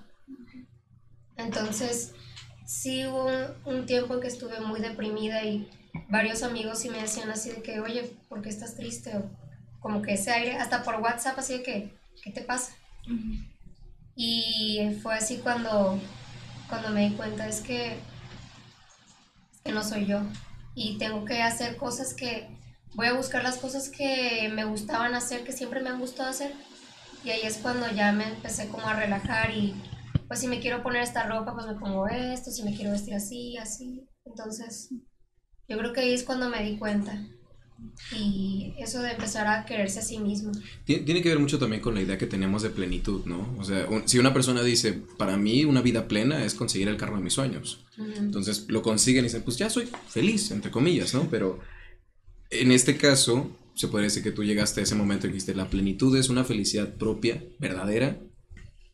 Entonces, 1.37 2.13
sí 2.65 3.05
hubo 3.05 3.29
un, 3.65 3.85
tiempo 3.85 4.13
en 4.13 4.21
que 4.21 4.27
estuve 4.27 4.59
muy 4.61 4.79
deprimida 4.79 5.43
y 5.43 5.69
varios 6.09 6.43
amigos 6.43 6.79
sí 6.79 6.89
me 6.89 7.01
decían 7.01 7.29
así 7.29 7.49
de 7.49 7.61
que, 7.61 7.79
oye, 7.79 8.15
¿por 8.29 8.41
qué 8.41 8.49
estás 8.49 8.75
triste? 8.75 9.17
O 9.17 9.29
como 9.79 10.01
que 10.01 10.13
ese 10.13 10.31
aire, 10.31 10.57
hasta 10.57 10.83
por 10.83 10.95
WhatsApp, 11.01 11.37
así 11.39 11.53
de 11.53 11.63
que, 11.63 11.93
¿qué 12.23 12.31
te 12.31 12.41
pasa? 12.41 12.73
Y 14.15 14.97
fue 15.01 15.15
así 15.15 15.37
cuando, 15.37 15.99
cuando 16.69 16.89
me 16.89 17.09
di 17.09 17.15
cuenta, 17.15 17.47
es 17.47 17.61
que, 17.61 17.93
es 17.93 19.59
que 19.63 19.71
no 19.71 19.83
soy 19.83 20.05
yo. 20.05 20.21
Y 20.75 20.97
tengo 20.97 21.25
que 21.25 21.41
hacer 21.41 21.77
cosas 21.77 22.13
que, 22.13 22.47
voy 22.93 23.07
a 23.07 23.13
buscar 23.13 23.43
las 23.43 23.57
cosas 23.57 23.89
que 23.89 24.49
me 24.53 24.65
gustaban 24.65 25.15
hacer, 25.15 25.43
que 25.43 25.51
siempre 25.51 25.81
me 25.81 25.89
han 25.89 25.99
gustado 25.99 26.29
hacer. 26.29 26.53
Y 27.23 27.29
ahí 27.29 27.41
es 27.43 27.57
cuando 27.57 27.89
ya 27.93 28.11
me 28.11 28.27
empecé 28.27 28.67
como 28.69 28.87
a 28.87 28.95
relajar 28.95 29.51
y 29.55 29.75
pues 30.27 30.39
si 30.39 30.47
me 30.47 30.59
quiero 30.59 30.81
poner 30.81 31.03
esta 31.03 31.27
ropa, 31.27 31.53
pues 31.53 31.67
me 31.67 31.75
pongo 31.75 32.07
esto, 32.07 32.51
si 32.51 32.63
me 32.63 32.75
quiero 32.75 32.91
vestir 32.91 33.13
así, 33.13 33.57
así. 33.57 34.07
Entonces, 34.25 34.89
yo 35.67 35.77
creo 35.77 35.93
que 35.93 36.01
ahí 36.01 36.13
es 36.13 36.23
cuando 36.23 36.49
me 36.49 36.63
di 36.63 36.77
cuenta. 36.77 37.21
Y 38.15 38.73
eso 38.77 39.01
de 39.01 39.11
empezar 39.11 39.47
a 39.47 39.65
quererse 39.65 39.99
a 39.99 40.01
sí 40.03 40.19
mismo. 40.19 40.51
Tien- 40.85 41.03
Tiene 41.03 41.21
que 41.21 41.29
ver 41.29 41.39
mucho 41.39 41.57
también 41.59 41.81
con 41.81 41.95
la 41.95 42.01
idea 42.01 42.17
que 42.17 42.27
tenemos 42.27 42.61
de 42.61 42.69
plenitud, 42.69 43.25
¿no? 43.25 43.55
O 43.57 43.63
sea, 43.63 43.87
un- 43.89 44.07
si 44.07 44.19
una 44.19 44.33
persona 44.33 44.61
dice, 44.63 44.93
para 45.17 45.35
mí 45.35 45.65
una 45.65 45.81
vida 45.81 46.07
plena 46.07 46.43
es 46.45 46.53
conseguir 46.53 46.87
el 46.89 46.97
carro 46.97 47.17
de 47.17 47.23
mis 47.23 47.33
sueños. 47.33 47.83
Entonces 47.97 48.65
lo 48.69 48.81
consiguen 48.83 49.25
y 49.25 49.27
dicen, 49.27 49.41
pues 49.43 49.57
ya 49.57 49.69
soy 49.69 49.89
feliz, 50.07 50.51
entre 50.51 50.71
comillas, 50.71 51.13
¿no? 51.13 51.27
Pero 51.29 51.59
en 52.51 52.71
este 52.71 52.97
caso, 52.97 53.49
se 53.75 53.87
puede 53.87 54.05
decir 54.05 54.23
que 54.23 54.31
tú 54.31 54.43
llegaste 54.43 54.81
a 54.81 54.83
ese 54.83 54.95
momento 54.95 55.27
y 55.27 55.29
dijiste, 55.29 55.55
la 55.55 55.69
plenitud 55.69 56.15
es 56.17 56.29
una 56.29 56.43
felicidad 56.43 56.95
propia, 56.95 57.43
verdadera. 57.59 58.21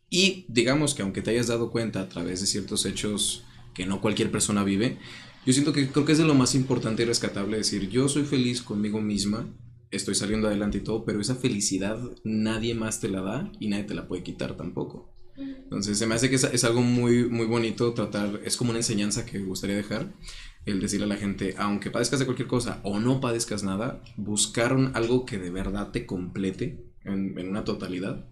Y 0.09 0.45
digamos 0.47 0.93
que 0.93 1.01
aunque 1.01 1.21
te 1.21 1.31
hayas 1.31 1.47
dado 1.47 1.71
cuenta 1.71 2.01
a 2.01 2.09
través 2.09 2.39
de 2.39 2.47
ciertos 2.47 2.85
hechos 2.85 3.43
que 3.73 3.85
no 3.85 4.01
cualquier 4.01 4.31
persona 4.31 4.63
vive, 4.63 4.97
yo 5.45 5.53
siento 5.53 5.73
que 5.73 5.87
creo 5.87 6.05
que 6.05 6.11
es 6.11 6.17
de 6.17 6.25
lo 6.25 6.33
más 6.33 6.55
importante 6.55 7.03
y 7.03 7.05
rescatable 7.05 7.57
decir, 7.57 7.89
yo 7.89 8.09
soy 8.09 8.23
feliz 8.23 8.61
conmigo 8.61 9.01
misma, 9.01 9.47
estoy 9.91 10.15
saliendo 10.15 10.47
adelante 10.47 10.79
y 10.79 10.81
todo, 10.81 11.05
pero 11.05 11.21
esa 11.21 11.35
felicidad 11.35 11.99
nadie 12.23 12.75
más 12.75 12.99
te 12.99 13.09
la 13.09 13.21
da 13.21 13.51
y 13.59 13.67
nadie 13.67 13.85
te 13.85 13.95
la 13.95 14.07
puede 14.07 14.23
quitar 14.23 14.57
tampoco. 14.57 15.13
Entonces 15.37 15.97
se 15.97 16.07
me 16.07 16.15
hace 16.15 16.29
que 16.29 16.35
es, 16.35 16.43
es 16.43 16.63
algo 16.63 16.81
muy, 16.81 17.29
muy 17.29 17.45
bonito 17.45 17.93
tratar, 17.93 18.41
es 18.43 18.57
como 18.57 18.71
una 18.71 18.79
enseñanza 18.79 19.25
que 19.25 19.39
me 19.39 19.45
gustaría 19.45 19.75
dejar, 19.75 20.11
el 20.67 20.79
decirle 20.81 21.05
a 21.05 21.09
la 21.09 21.17
gente, 21.17 21.55
aunque 21.57 21.91
padezcas 21.91 22.19
de 22.19 22.25
cualquier 22.25 22.47
cosa 22.47 22.79
o 22.83 22.99
no 22.99 23.19
padezcas 23.21 23.63
nada, 23.63 24.03
buscar 24.17 24.73
un- 24.75 24.91
algo 24.95 25.25
que 25.25 25.39
de 25.39 25.49
verdad 25.49 25.91
te 25.91 26.05
complete 26.05 26.85
en, 27.03 27.37
en 27.39 27.49
una 27.49 27.63
totalidad 27.63 28.29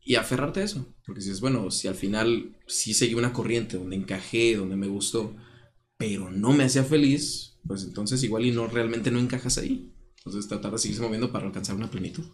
y 0.00 0.16
aferrarte 0.16 0.60
a 0.60 0.64
eso. 0.64 0.94
Porque 1.06 1.20
si 1.20 1.30
es 1.30 1.40
bueno, 1.40 1.70
si 1.70 1.88
al 1.88 1.94
final 1.94 2.56
sí 2.66 2.94
seguí 2.94 3.14
una 3.14 3.32
corriente 3.32 3.76
donde 3.76 3.96
encajé, 3.96 4.56
donde 4.56 4.76
me 4.76 4.88
gustó, 4.88 5.34
pero 5.96 6.30
no 6.30 6.52
me 6.52 6.64
hacía 6.64 6.84
feliz, 6.84 7.58
pues 7.66 7.84
entonces 7.84 8.22
igual 8.22 8.44
y 8.46 8.52
no 8.52 8.66
realmente 8.66 9.10
no 9.10 9.18
encajas 9.20 9.58
ahí. 9.58 9.92
Entonces 10.18 10.48
tratar 10.48 10.72
de 10.72 10.78
seguirse 10.78 11.02
moviendo 11.02 11.32
para 11.32 11.46
alcanzar 11.46 11.76
una 11.76 11.90
plenitud. 11.90 12.24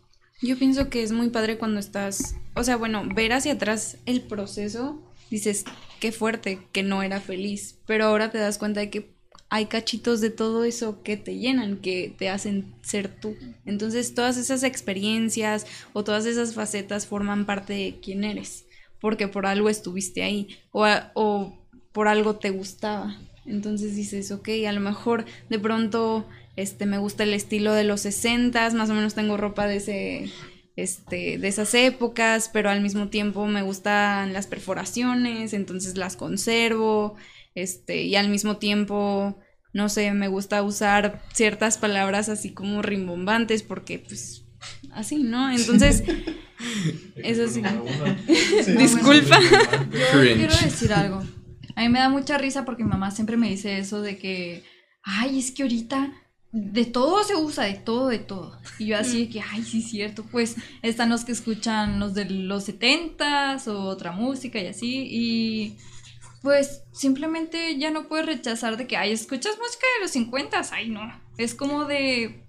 Yo 0.40 0.56
pienso 0.58 0.88
que 0.88 1.02
es 1.02 1.12
muy 1.12 1.30
padre 1.30 1.58
cuando 1.58 1.80
estás, 1.80 2.36
o 2.54 2.62
sea, 2.62 2.76
bueno, 2.76 3.02
ver 3.14 3.32
hacia 3.32 3.54
atrás 3.54 3.98
el 4.06 4.22
proceso, 4.22 5.02
dices, 5.30 5.64
qué 6.00 6.12
fuerte, 6.12 6.60
que 6.72 6.82
no 6.84 7.02
era 7.02 7.20
feliz, 7.20 7.78
pero 7.86 8.04
ahora 8.04 8.30
te 8.30 8.38
das 8.38 8.58
cuenta 8.58 8.80
de 8.80 8.90
que 8.90 9.17
hay 9.50 9.66
cachitos 9.66 10.20
de 10.20 10.30
todo 10.30 10.64
eso 10.64 11.02
que 11.02 11.16
te 11.16 11.38
llenan, 11.38 11.78
que 11.78 12.14
te 12.16 12.28
hacen 12.28 12.74
ser 12.82 13.08
tú. 13.08 13.34
Entonces, 13.64 14.14
todas 14.14 14.36
esas 14.36 14.62
experiencias 14.62 15.66
o 15.92 16.04
todas 16.04 16.26
esas 16.26 16.54
facetas 16.54 17.06
forman 17.06 17.46
parte 17.46 17.72
de 17.72 17.98
quién 18.02 18.24
eres, 18.24 18.66
porque 19.00 19.28
por 19.28 19.46
algo 19.46 19.68
estuviste 19.68 20.22
ahí 20.22 20.48
o, 20.72 21.54
por 21.92 22.08
algo 22.08 22.36
te 22.36 22.50
gustaba. 22.50 23.18
Entonces 23.46 23.96
dices, 23.96 24.30
ok, 24.30 24.48
a 24.68 24.72
lo 24.72 24.80
mejor 24.80 25.24
de 25.48 25.58
pronto 25.58 26.26
este, 26.56 26.84
me 26.84 26.98
gusta 26.98 27.22
el 27.22 27.32
estilo 27.32 27.72
de 27.72 27.84
los 27.84 28.02
60 28.02 28.70
más 28.70 28.90
o 28.90 28.94
menos 28.94 29.14
tengo 29.14 29.38
ropa 29.38 29.66
de 29.66 29.76
ese 29.76 30.30
este, 30.78 31.38
de 31.38 31.48
esas 31.48 31.74
épocas, 31.74 32.50
pero 32.52 32.70
al 32.70 32.80
mismo 32.80 33.08
tiempo 33.08 33.46
me 33.46 33.62
gustan 33.62 34.32
las 34.32 34.46
perforaciones, 34.46 35.52
entonces 35.52 35.96
las 35.96 36.14
conservo, 36.14 37.16
este, 37.62 38.02
y 38.02 38.16
al 38.16 38.28
mismo 38.28 38.56
tiempo, 38.56 39.38
no 39.72 39.88
sé, 39.88 40.12
me 40.12 40.28
gusta 40.28 40.62
usar 40.62 41.22
ciertas 41.32 41.78
palabras 41.78 42.28
así 42.28 42.52
como 42.52 42.82
rimbombantes, 42.82 43.62
porque 43.62 43.98
pues 43.98 44.44
así, 44.92 45.22
¿no? 45.22 45.50
Entonces, 45.50 46.02
eso 47.16 47.48
sí. 47.52 47.62
Disculpa. 48.76 49.40
Yo 49.92 50.20
quiero 50.20 50.56
decir 50.56 50.92
algo. 50.92 51.22
A 51.74 51.82
mí 51.82 51.88
me 51.88 52.00
da 52.00 52.08
mucha 52.08 52.38
risa 52.38 52.64
porque 52.64 52.82
mi 52.82 52.90
mamá 52.90 53.10
siempre 53.10 53.36
me 53.36 53.48
dice 53.48 53.78
eso 53.78 54.02
de 54.02 54.18
que, 54.18 54.64
ay, 55.02 55.38
es 55.38 55.52
que 55.52 55.62
ahorita 55.62 56.12
de 56.50 56.86
todo 56.86 57.22
se 57.22 57.36
usa, 57.36 57.64
de 57.64 57.74
todo, 57.74 58.08
de 58.08 58.18
todo. 58.18 58.58
Y 58.78 58.86
yo 58.86 58.98
así 58.98 59.26
de 59.26 59.28
que, 59.28 59.40
ay, 59.40 59.62
sí, 59.62 59.78
es 59.78 59.90
cierto. 59.90 60.24
Pues 60.24 60.56
están 60.82 61.10
los 61.10 61.24
que 61.24 61.32
escuchan 61.32 62.00
los 62.00 62.14
de 62.14 62.24
los 62.24 62.64
setentas 62.64 63.68
o 63.68 63.82
otra 63.82 64.10
música 64.10 64.58
y 64.60 64.66
así. 64.66 65.06
Y 65.08 65.76
pues 66.42 66.82
simplemente 66.92 67.78
ya 67.78 67.90
no 67.90 68.08
puedes 68.08 68.26
rechazar 68.26 68.76
de 68.76 68.86
que, 68.86 68.96
ay, 68.96 69.12
escuchas 69.12 69.56
música 69.58 69.86
de 69.96 70.02
los 70.02 70.10
cincuentas. 70.12 70.72
Ay, 70.72 70.88
no. 70.88 71.00
Es 71.36 71.54
como 71.54 71.84
de, 71.84 72.44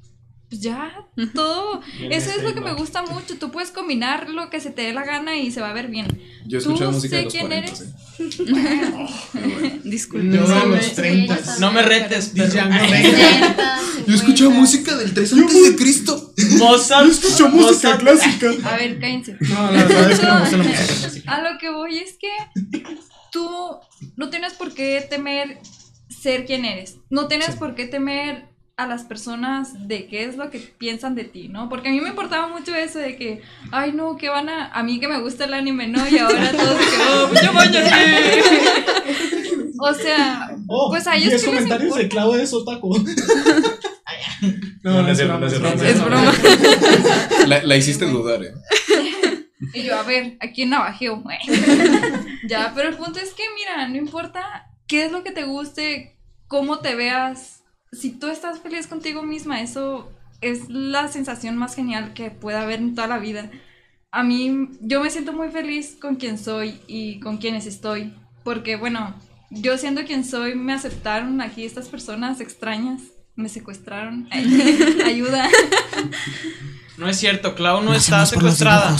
pues 0.49 0.61
ya, 0.61 1.07
todo. 1.33 1.81
Eso 2.09 2.29
es 2.31 2.43
lo 2.43 2.53
que 2.53 2.61
me 2.61 2.73
gusta 2.73 3.01
mucho. 3.03 3.37
Tú 3.37 3.51
puedes 3.51 3.71
combinar 3.71 4.29
lo 4.29 4.49
que 4.49 4.59
se 4.59 4.69
te 4.71 4.83
dé 4.83 4.93
la 4.93 5.05
gana 5.05 5.35
y 5.37 5.51
se 5.51 5.61
va 5.61 5.69
a 5.69 5.73
ver 5.73 5.87
bien. 5.87 6.07
Yo 6.45 6.59
he 6.59 6.61
¿Tú 6.61 6.69
escuchado 6.71 6.91
música 6.91 7.17
de 7.17 7.21
sé 7.21 7.25
los 7.25 7.33
quién 7.33 7.47
40, 7.47 7.67
eres? 7.67 7.81
¿eh? 7.81 7.93
Pero 9.33 9.49
bueno. 9.49 9.79
Disculpe. 9.83 10.35
Yo 10.37 10.47
No 10.47 10.55
a 10.55 10.65
me- 10.65 10.75
los 10.77 10.93
30. 10.93 11.57
No 11.59 11.71
me 11.71 11.81
retes, 11.83 12.33
Reinhardt. 12.35 12.89
Yo 14.07 14.13
he 14.13 14.17
escuchado 14.17 14.49
música 14.51 14.95
del 14.97 15.13
3 15.13 15.33
antes 15.33 15.63
de 15.63 15.75
Cristo. 15.75 16.33
Mozart. 16.57 17.05
Yo 17.05 17.11
escucho 17.11 17.49
música 17.49 17.97
clásica. 17.97 18.51
A 18.63 18.77
ver, 18.77 18.99
cállense. 18.99 19.37
No, 19.41 19.71
la 19.71 19.83
verdad 19.83 20.11
es 20.11 20.19
que 20.19 20.25
no 20.25 20.33
me 20.35 20.39
gusta 20.41 20.57
la 20.57 20.63
música 20.63 20.85
clásica. 20.99 21.31
A 21.35 21.41
lo 21.51 21.57
que 21.59 21.69
voy 21.69 21.97
es 21.99 22.17
que 22.19 22.29
tú 23.31 23.49
no 24.15 24.29
tienes 24.29 24.53
por 24.53 24.73
qué 24.73 25.05
temer 25.09 25.59
ser 26.09 26.45
quien 26.45 26.63
eres. 26.65 26.97
No 27.09 27.27
tienes 27.27 27.55
por 27.55 27.75
qué 27.75 27.85
temer 27.85 28.45
a 28.77 28.87
las 28.87 29.03
personas 29.03 29.87
de 29.89 30.07
qué 30.07 30.23
es 30.23 30.37
lo 30.37 30.49
que 30.49 30.59
piensan 30.59 31.13
de 31.13 31.25
ti, 31.25 31.49
¿no? 31.49 31.67
Porque 31.67 31.89
a 31.89 31.91
mí 31.91 31.99
me 31.99 32.09
importaba 32.09 32.47
mucho 32.47 32.73
eso 32.73 32.97
de 32.99 33.17
que, 33.17 33.41
ay, 33.71 33.91
no, 33.91 34.15
que 34.15 34.29
van 34.29 34.47
a... 34.47 34.67
A 34.67 34.83
mí 34.83 35.01
que 35.01 35.09
me 35.09 35.19
gusta 35.19 35.43
el 35.45 35.53
anime, 35.53 35.87
¿no? 35.87 36.07
Y 36.07 36.17
ahora 36.17 36.51
todos 36.51 36.79
de 36.79 36.85
que, 36.85 36.97
oh, 37.11 37.29
yo 37.43 37.53
voy 37.53 37.67
O 39.81 39.93
sea, 39.93 40.51
Oh, 40.67 40.89
Pues 40.91 41.07
a 41.07 41.15
ellos 41.15 41.29
10 41.29 41.43
qué 41.43 41.51
les 41.51 41.55
comentarios 41.55 41.95
de. 41.95 42.07
Claudio 42.07 42.39
de 42.39 42.47
Sotaco. 42.47 42.89
No, 44.81 45.01
no 45.01 45.09
es 45.09 45.19
no 45.27 45.45
es 45.45 45.51
es 45.53 45.59
broma. 45.59 45.75
broma. 45.75 45.89
Es 45.89 46.01
broma. 46.01 46.33
La, 47.47 47.61
la 47.63 47.75
hiciste 47.75 48.05
dudar, 48.05 48.41
¿eh? 48.41 48.53
Y 49.73 49.83
yo, 49.83 49.97
a 49.97 50.03
ver, 50.03 50.37
aquí 50.39 50.63
en 50.63 50.69
navajeo. 50.69 51.23
ya, 52.47 52.71
pero 52.75 52.89
el 52.89 52.97
punto 52.97 53.19
es 53.19 53.33
que, 53.33 53.43
mira, 53.55 53.87
no 53.87 53.97
importa 53.97 54.69
qué 54.87 55.05
es 55.05 55.11
lo 55.11 55.23
que 55.23 55.31
te 55.31 55.43
guste, 55.43 56.17
cómo 56.47 56.79
te 56.79 56.95
veas, 56.95 57.63
si 57.91 58.11
tú 58.11 58.27
estás 58.27 58.59
feliz 58.59 58.87
contigo 58.87 59.23
misma, 59.23 59.61
eso 59.61 60.11
es 60.41 60.69
la 60.69 61.07
sensación 61.07 61.57
más 61.57 61.75
genial 61.75 62.13
que 62.13 62.31
pueda 62.31 62.61
haber 62.61 62.79
en 62.79 62.95
toda 62.95 63.07
la 63.07 63.19
vida. 63.19 63.49
A 64.11 64.23
mí, 64.23 64.69
yo 64.81 65.01
me 65.01 65.09
siento 65.09 65.33
muy 65.33 65.49
feliz 65.49 65.97
con 65.99 66.15
quien 66.15 66.37
soy 66.37 66.79
y 66.87 67.19
con 67.19 67.37
quienes 67.37 67.65
estoy, 67.65 68.13
porque 68.43 68.75
bueno, 68.75 69.15
yo 69.51 69.77
siendo 69.77 70.05
quien 70.05 70.23
soy, 70.23 70.55
me 70.55 70.73
aceptaron 70.73 71.41
aquí 71.41 71.65
estas 71.65 71.89
personas 71.89 72.39
extrañas, 72.39 73.01
me 73.35 73.49
secuestraron, 73.49 74.27
ayuda. 75.05 75.47
No 76.99 77.07
es 77.07 77.17
cierto, 77.17 77.55
Clau 77.55 77.81
no 77.81 77.93
está 77.93 78.25
secuestrada. 78.25 78.95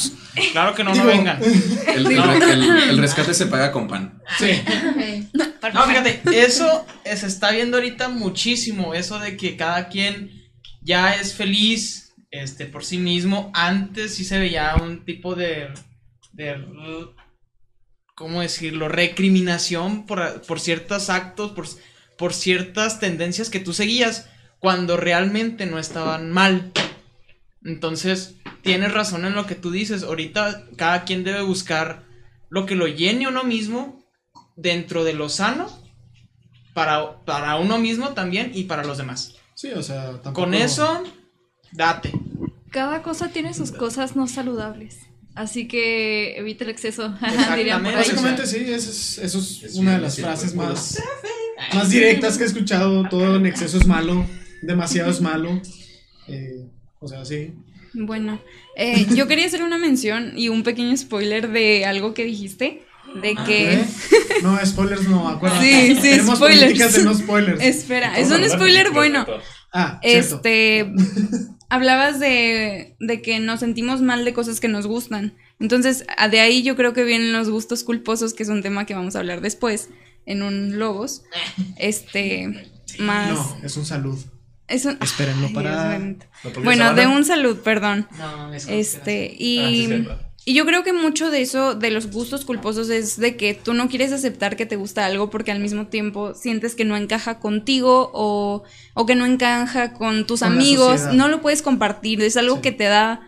Claro 0.54 0.74
que 0.74 0.84
no, 0.86 0.94
Digo, 0.94 1.04
no 1.06 1.12
vengan. 1.12 1.40
El, 1.44 2.06
el- 2.08 2.42
el- 2.44 2.90
el 2.92 2.98
rescate 2.98 3.34
se 3.34 3.46
paga 3.48 3.72
con 3.74 3.88
pan. 3.90 4.22
Sí. 4.38 4.62
No, 5.74 5.84
fíjate, 5.84 6.22
eso 6.32 6.86
se 7.04 7.28
está 7.28 7.52
viendo 7.52 7.76
ahorita 7.78 8.08
muchísimo, 8.08 8.94
eso 8.94 9.20
de 9.20 9.36
que 9.36 9.58
cada 9.58 9.90
quien 9.90 10.32
ya 10.82 11.14
es 11.16 11.34
feliz 11.34 12.14
este, 12.32 12.66
por 12.68 12.86
sí 12.86 12.98
mismo. 13.00 13.52
Antes 13.54 14.16
sí 14.16 14.24
se 14.24 14.40
veía 14.40 14.76
un 14.82 15.04
tipo 15.04 15.36
de, 15.36 15.68
de 16.32 16.56
¿cómo 18.16 18.40
decirlo? 18.42 18.88
Recriminación 18.88 20.06
por, 20.06 20.42
por 20.44 20.62
ciertos 20.62 21.10
actos, 21.10 21.52
por, 21.52 21.68
por 22.18 22.34
ciertas 22.34 23.00
tendencias 23.02 23.50
que 23.50 23.60
tú 23.60 23.74
seguías, 23.74 24.30
cuando 24.60 24.96
realmente 24.96 25.66
no 25.66 25.80
estaban 25.80 26.32
mal. 26.32 26.72
Entonces, 27.64 28.36
tienes 28.62 28.94
razón 28.94 29.26
en 29.26 29.36
lo 29.36 29.46
que 29.46 29.56
tú 29.56 29.72
dices. 29.72 30.04
Ahorita 30.04 30.66
cada 30.76 31.04
quien 31.04 31.24
debe 31.24 31.42
buscar 31.42 32.04
lo 32.50 32.66
que 32.66 32.76
lo 32.76 32.88
llene 32.88 33.26
a 33.26 33.30
uno 33.30 33.44
mismo 33.44 34.04
dentro 34.56 35.04
de 35.04 35.14
lo 35.14 35.30
sano 35.30 35.70
para, 36.74 37.24
para 37.26 37.56
uno 37.58 37.78
mismo 37.78 38.10
también 38.10 38.52
y 38.54 38.64
para 38.64 38.84
los 38.84 38.98
demás. 38.98 39.36
Sí, 39.56 39.70
o 39.72 39.84
sea, 39.84 40.12
tampoco. 40.22 40.34
Con 40.34 40.54
eso, 40.54 41.04
date. 41.72 42.12
Cada 42.72 43.02
cosa 43.02 43.30
tiene 43.30 43.54
sus 43.54 43.72
cosas 43.72 44.16
no 44.16 44.28
saludables. 44.28 45.00
Así 45.36 45.68
que 45.68 46.38
evita 46.38 46.64
el 46.64 46.70
exceso, 46.70 47.06
Exactamente. 47.22 47.96
Básicamente 47.96 48.46
sí, 48.46 48.58
eso 48.68 48.90
es, 48.90 49.18
eso 49.20 49.40
es 49.40 49.64
Es 49.64 49.76
una 49.76 49.94
de 49.94 50.02
las 50.02 50.18
frases 50.18 50.56
más, 50.56 51.02
más 51.74 51.90
directas 51.90 52.38
que 52.38 52.44
he 52.44 52.48
escuchado. 52.48 53.08
Todo 53.10 53.36
en 53.36 53.46
exceso 53.46 53.78
es 53.78 53.86
malo, 53.86 54.26
demasiado 54.62 55.12
es 55.12 55.22
malo. 55.22 55.62
Eh, 56.28 56.70
o 57.00 57.08
sea, 57.08 57.26
sí. 57.26 57.54
Bueno, 57.94 58.40
eh, 58.76 59.08
yo 59.16 59.28
quería 59.28 59.46
hacer 59.48 59.64
una 59.64 59.78
mención 59.78 60.34
y 60.36 60.50
un 60.50 60.64
pequeño 60.64 60.96
spoiler 60.96 61.50
de 61.50 61.86
algo 61.86 62.14
que 62.14 62.24
dijiste. 62.26 62.84
De 63.22 63.36
que. 63.46 63.74
¿Eh? 63.74 63.86
No, 64.44 64.58
spoilers 64.66 65.08
no, 65.10 65.28
acuérdate. 65.28 65.66
Sí, 65.66 65.96
sí, 65.96 66.02
Tenemos 66.02 66.38
spoilers. 66.38 66.62
políticas 66.64 66.94
de 66.94 67.04
no 67.04 67.14
spoilers. 67.14 67.62
Espera, 67.62 68.18
es 68.18 68.32
un 68.32 68.48
spoiler 68.48 68.92
bueno. 68.92 69.26
Ah, 69.74 70.00
cierto. 70.02 70.36
Este. 70.36 70.94
Hablabas 71.70 72.20
de, 72.20 72.96
de 73.00 73.22
que 73.22 73.40
nos 73.40 73.60
sentimos 73.60 74.02
mal 74.02 74.24
de 74.26 74.34
cosas 74.34 74.60
que 74.60 74.68
nos 74.70 74.88
gustan. 74.88 75.36
Entonces, 75.60 76.06
de 76.32 76.40
ahí 76.40 76.64
yo 76.64 76.76
creo 76.76 76.94
que 76.94 77.04
vienen 77.04 77.34
los 77.34 77.50
gustos 77.50 77.84
culposos, 77.84 78.34
que 78.34 78.44
es 78.44 78.50
un 78.50 78.62
tema 78.62 78.86
que 78.86 78.94
vamos 78.96 79.16
a 79.16 79.20
hablar 79.20 79.42
después 79.42 79.90
en 80.26 80.42
un 80.42 80.80
Logos. 80.80 81.24
Este. 81.78 82.72
Más. 83.00 83.34
No, 83.34 83.58
es 83.64 83.76
un 83.76 83.86
salud. 83.86 84.18
Es 84.70 84.86
un- 84.86 84.98
Espérenlo 85.02 85.48
Ay, 85.48 85.54
para- 85.54 85.90
Dios 85.90 86.00
bendito. 86.02 86.26
Bueno, 86.64 86.94
de 86.94 87.08
un 87.08 87.26
salud, 87.26 87.58
perdón. 87.60 88.08
No, 88.18 88.54
es 88.54 88.68
Este, 88.68 89.28
Ah, 89.32 89.36
sí, 89.38 89.44
y, 89.44 89.86
cierto. 89.88 90.20
y 90.46 90.54
yo 90.54 90.66
creo 90.66 90.84
que 90.84 90.94
mucho 90.94 91.30
de 91.32 91.42
eso, 91.42 91.76
de 91.76 91.92
los 91.92 92.10
gustos 92.12 92.46
culposos, 92.46 92.90
es 92.90 93.18
de 93.20 93.36
que 93.36 93.54
tú 93.54 93.74
no 93.74 93.90
quieres 93.90 94.12
aceptar 94.12 94.56
que 94.56 94.66
te 94.66 94.76
gusta 94.78 95.06
algo 95.06 95.30
porque 95.30 95.52
al 95.52 95.60
mismo 95.60 95.88
tiempo 95.88 96.34
sientes 96.34 96.76
que 96.76 96.86
no 96.86 96.96
encaja 96.96 97.40
contigo 97.40 98.10
o, 98.14 98.64
o 98.94 99.06
que 99.06 99.16
no 99.16 99.26
encaja 99.26 99.94
con 99.94 100.26
tus 100.26 100.40
Con 100.42 100.54
amigos, 100.54 101.02
no 101.14 101.28
lo 101.28 101.42
puedes 101.42 101.62
compartir, 101.62 102.22
es 102.22 102.38
algo 102.38 102.56
Sí. 102.58 102.62
que 102.62 102.72
te 102.72 102.86
da, 102.86 103.22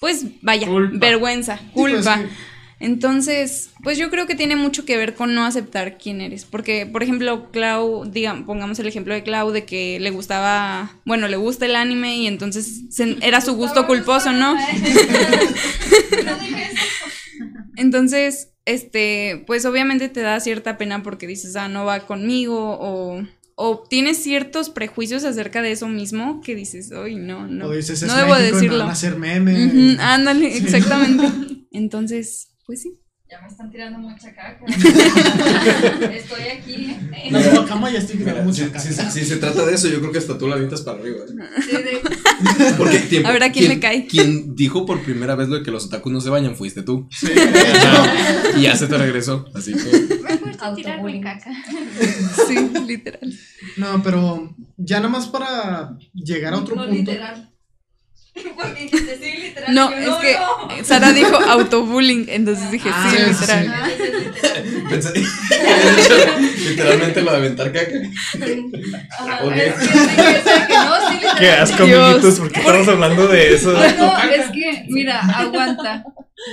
pues 0.00 0.24
vaya, 0.42 0.66
Culpa. 0.68 0.98
vergüenza, 0.98 1.58
pues, 1.74 1.94
culpa. 1.94 2.20
Entonces, 2.80 3.70
pues 3.82 3.98
yo 3.98 4.08
creo 4.08 4.26
que 4.26 4.34
tiene 4.36 4.54
mucho 4.54 4.84
que 4.84 4.96
ver 4.96 5.14
con 5.14 5.34
no 5.34 5.44
aceptar 5.44 5.98
quién 5.98 6.20
eres. 6.20 6.44
Porque, 6.44 6.86
por 6.86 7.02
ejemplo, 7.02 7.50
Clau, 7.50 8.04
digamos, 8.10 8.44
pongamos 8.46 8.78
el 8.78 8.86
ejemplo 8.86 9.14
de 9.14 9.22
Clau, 9.24 9.50
de 9.50 9.64
que 9.64 9.98
le 10.00 10.10
gustaba, 10.10 10.96
bueno, 11.04 11.26
le 11.28 11.36
gusta 11.36 11.66
el 11.66 11.74
anime 11.76 12.16
y 12.18 12.26
entonces 12.28 12.82
se- 12.90 13.16
era 13.20 13.40
su 13.40 13.54
gusto 13.54 13.86
culposo, 13.86 14.32
¿no? 14.32 14.56
Entonces, 17.76 18.50
este, 18.64 19.44
pues 19.46 19.64
obviamente 19.64 20.08
te 20.08 20.20
da 20.20 20.40
cierta 20.40 20.76
pena 20.78 21.02
porque 21.02 21.26
dices, 21.26 21.56
ah, 21.56 21.68
no 21.68 21.84
va 21.84 22.00
conmigo, 22.06 22.76
o, 22.80 23.22
o 23.54 23.84
tienes 23.88 24.22
ciertos 24.22 24.70
prejuicios 24.70 25.24
acerca 25.24 25.62
de 25.62 25.72
eso 25.72 25.88
mismo 25.88 26.40
que 26.40 26.54
dices, 26.54 26.90
uy, 26.92 27.14
no, 27.16 27.46
no, 27.46 27.66
o 27.66 27.72
dices, 27.72 28.02
es 28.02 28.08
no 28.08 28.16
debo 28.16 28.34
México 28.34 28.54
decirlo. 28.56 28.78
van 28.78 28.88
a 28.88 28.92
hacer 28.92 29.16
meme. 29.16 29.66
Ujú, 29.66 29.96
ándale, 30.00 30.56
exactamente. 30.56 31.26
Entonces, 31.72 32.47
pues 32.68 32.82
sí. 32.82 33.00
Ya 33.30 33.40
me 33.40 33.48
están 33.48 33.70
tirando 33.70 33.98
mucha 33.98 34.34
caca. 34.34 34.60
Estoy 36.12 36.42
aquí. 36.50 36.96
¿eh? 37.14 37.30
Nos 37.30 37.44
y 37.44 37.92
ya 37.92 37.98
estoy 37.98 38.16
tirando 38.18 38.40
si, 38.52 38.62
mucha 38.62 38.80
si- 38.80 38.94
caca. 38.94 39.10
si 39.10 39.24
se 39.24 39.36
trata 39.36 39.64
de 39.66 39.74
eso, 39.74 39.88
yo 39.88 40.00
creo 40.00 40.12
que 40.12 40.18
hasta 40.18 40.36
tú 40.36 40.46
la 40.48 40.54
avientas 40.56 40.82
para 40.82 40.98
arriba. 40.98 41.24
¿eh? 41.24 41.62
Sí, 41.62 41.76
Porque 42.78 42.98
tiempo, 43.00 43.28
A 43.28 43.32
ver, 43.32 43.42
¿a 43.42 43.50
quién 43.52 43.68
le 43.68 43.80
cae? 43.80 44.06
Quien 44.06 44.54
dijo 44.54 44.84
por 44.84 45.02
primera 45.02 45.34
vez 45.34 45.48
lo 45.48 45.56
de 45.56 45.62
que 45.62 45.70
los 45.70 45.86
otakus 45.86 46.12
no 46.12 46.20
se 46.20 46.28
bañan 46.28 46.56
fuiste 46.56 46.82
tú. 46.82 47.08
y 48.56 48.62
ya 48.62 48.76
se 48.76 48.86
te 48.86 48.98
regresó. 48.98 49.46
Así 49.54 49.72
que. 49.72 49.80
tirarme 49.80 50.56
Autobullying. 50.58 51.22
caca. 51.22 51.50
Sí, 52.46 52.56
literal. 52.86 53.32
No, 53.78 54.02
pero 54.02 54.54
ya 54.76 54.98
nada 54.98 55.08
más 55.08 55.26
para 55.28 55.96
llegar 56.14 56.52
a 56.52 56.58
otro 56.58 56.76
no 56.76 56.82
punto. 56.86 56.96
literal. 56.98 57.50
Porque 58.56 58.82
dijiste 58.82 59.18
sí, 59.22 59.40
literal. 59.42 59.74
No, 59.74 59.90
es 59.90 60.14
que 60.16 60.34
no. 60.34 60.84
Sara 60.84 61.12
dijo 61.12 61.36
autobullying, 61.36 62.26
entonces 62.28 62.70
dije, 62.70 62.90
Ah, 62.92 63.10
sí, 63.10 63.16
literal. 63.30 63.84
sí. 63.96 64.02
Pensé, 64.88 65.12
literalmente 66.68 67.22
lo 67.22 67.30
de 67.32 67.36
aventar 67.36 67.72
caca. 67.72 67.90
Ajá, 69.18 69.56
es 69.56 69.74
que 69.74 70.74
no, 70.74 71.10
sí. 71.10 71.18
Qué 71.38 71.50
asco, 71.50 71.82
amiguitos, 71.82 72.38
¿por 72.38 72.50
qué 72.50 72.60
estamos 72.60 72.88
hablando 72.88 73.28
de 73.28 73.54
eso? 73.54 73.72
No, 73.72 73.78
no, 73.80 74.18
es 74.30 74.50
que, 74.50 74.84
mira, 74.88 75.20
aguanta. 75.20 76.04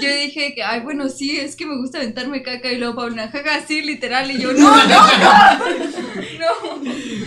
Yo 0.02 0.10
dije 0.10 0.54
que, 0.56 0.64
ay, 0.64 0.82
bueno, 0.82 1.10
sí, 1.10 1.38
es 1.38 1.56
que 1.56 1.66
me 1.66 1.78
gusta 1.78 2.00
aventarme 2.00 2.42
caca 2.42 2.72
y 2.72 2.78
luego 2.78 2.96
Paula, 2.96 3.30
jaja, 3.30 3.66
sí, 3.68 3.82
literal. 3.82 4.30
Y 4.32 4.40
yo, 4.42 4.52
no, 4.54 4.60
no, 4.60 4.88
no. 4.88 5.58
No. 6.40 6.84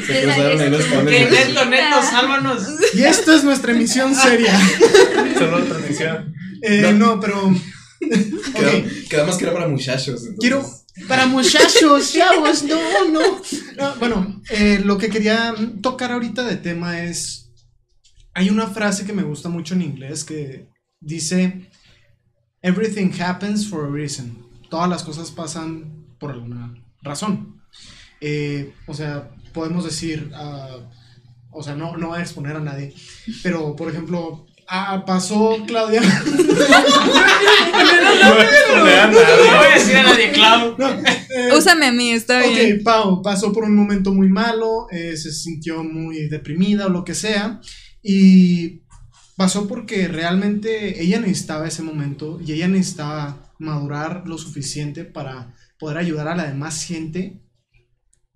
Se 0.06 0.22
cruzaron 0.22 0.60
ahí 0.60 0.70
los 0.70 0.84
cables. 0.86 1.30
neto, 1.30 1.64
neto, 1.66 2.02
sálvanos. 2.02 2.62
Y 2.94 3.02
esta 3.04 3.36
es 3.36 3.44
nuestra 3.44 3.72
emisión 3.72 4.14
seria. 4.14 4.58
Solo 5.38 5.62
transmisión. 5.64 6.34
Eh, 6.62 6.92
no, 6.94 7.20
pero. 7.20 7.54
Queda, 8.00 8.68
Ok, 8.78 8.84
queda 9.08 9.24
más 9.26 9.36
que 9.36 9.44
era 9.44 9.52
para 9.52 9.68
muchachos. 9.68 10.20
entonces. 10.20 10.36
Quiero. 10.40 10.68
Para 11.06 11.26
muchachos, 11.26 12.12
chavos, 12.12 12.64
no, 12.64 12.80
no. 13.10 13.20
No, 13.76 13.94
bueno, 14.00 14.42
eh, 14.50 14.80
lo 14.84 14.98
que 14.98 15.10
quería 15.10 15.54
tocar 15.80 16.10
ahorita 16.12 16.42
de 16.42 16.56
tema 16.56 17.02
es. 17.04 17.52
Hay 18.34 18.50
una 18.50 18.66
frase 18.66 19.04
que 19.06 19.12
me 19.12 19.22
gusta 19.22 19.48
mucho 19.48 19.74
en 19.74 19.82
inglés 19.82 20.24
que 20.24 20.66
dice: 21.00 21.70
Everything 22.62 23.10
happens 23.18 23.68
for 23.68 23.84
a 23.86 23.88
reason. 23.90 24.38
Todas 24.70 24.88
las 24.88 25.02
cosas 25.02 25.30
pasan 25.30 26.04
por 26.18 26.30
alguna 26.32 26.74
razón. 27.02 27.60
Eh, 28.20 28.72
o 28.86 28.94
sea, 28.94 29.30
podemos 29.54 29.84
decir. 29.84 30.30
ah, 30.34 30.78
o 31.50 31.62
sea, 31.62 31.74
no, 31.74 31.96
no 31.96 32.08
voy 32.08 32.18
a 32.18 32.22
exponer 32.22 32.56
a 32.56 32.60
nadie. 32.60 32.92
Pero, 33.42 33.74
por 33.74 33.88
ejemplo, 33.90 34.46
ah, 34.68 35.04
pasó 35.06 35.56
Claudia. 35.66 36.02
No 38.18 38.34
voy 38.34 38.42
a 38.42 38.50
exponer 38.50 38.98
a 38.98 39.06
No 39.06 39.12
nadie. 39.12 39.56
voy 39.56 39.66
a 39.70 39.74
decir 39.74 39.96
a 39.96 40.02
nadie, 40.02 40.32
Clau. 40.32 40.76
Eh, 41.30 41.56
Úsame 41.56 41.86
a 41.86 41.92
mí, 41.92 42.10
está 42.10 42.40
bien. 42.40 42.78
Ok, 42.78 42.82
Pau 42.84 43.22
pasó 43.22 43.52
por 43.52 43.64
un 43.64 43.74
momento 43.76 44.12
muy 44.12 44.28
malo, 44.28 44.86
eh, 44.90 45.16
se 45.16 45.32
sintió 45.32 45.82
muy 45.84 46.28
deprimida 46.28 46.86
o 46.86 46.88
lo 46.90 47.04
que 47.04 47.14
sea, 47.14 47.60
y 48.02 48.80
pasó 49.38 49.68
porque 49.68 50.08
realmente 50.08 51.00
ella 51.00 51.20
necesitaba 51.20 51.68
ese 51.68 51.82
momento 51.82 52.40
y 52.44 52.52
ella 52.52 52.66
necesitaba 52.66 53.54
madurar 53.60 54.24
lo 54.26 54.36
suficiente 54.36 55.04
para 55.04 55.54
poder 55.78 55.96
ayudar 55.98 56.26
a 56.26 56.34
la 56.34 56.48
demás 56.48 56.82
gente 56.82 57.40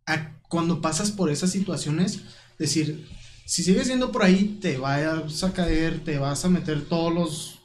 a 0.07 0.39
cuando 0.49 0.81
pasas 0.81 1.11
por 1.11 1.29
esas 1.29 1.51
situaciones, 1.51 2.23
decir, 2.57 3.09
si 3.45 3.65
sigues 3.65 3.89
yendo 3.89 4.13
por 4.13 4.23
ahí, 4.23 4.59
te 4.61 4.79
vas 4.79 5.43
a 5.43 5.53
caer, 5.53 6.05
te 6.05 6.19
vas 6.19 6.45
a 6.45 6.49
meter 6.49 6.85
todos 6.85 7.13
los 7.13 7.59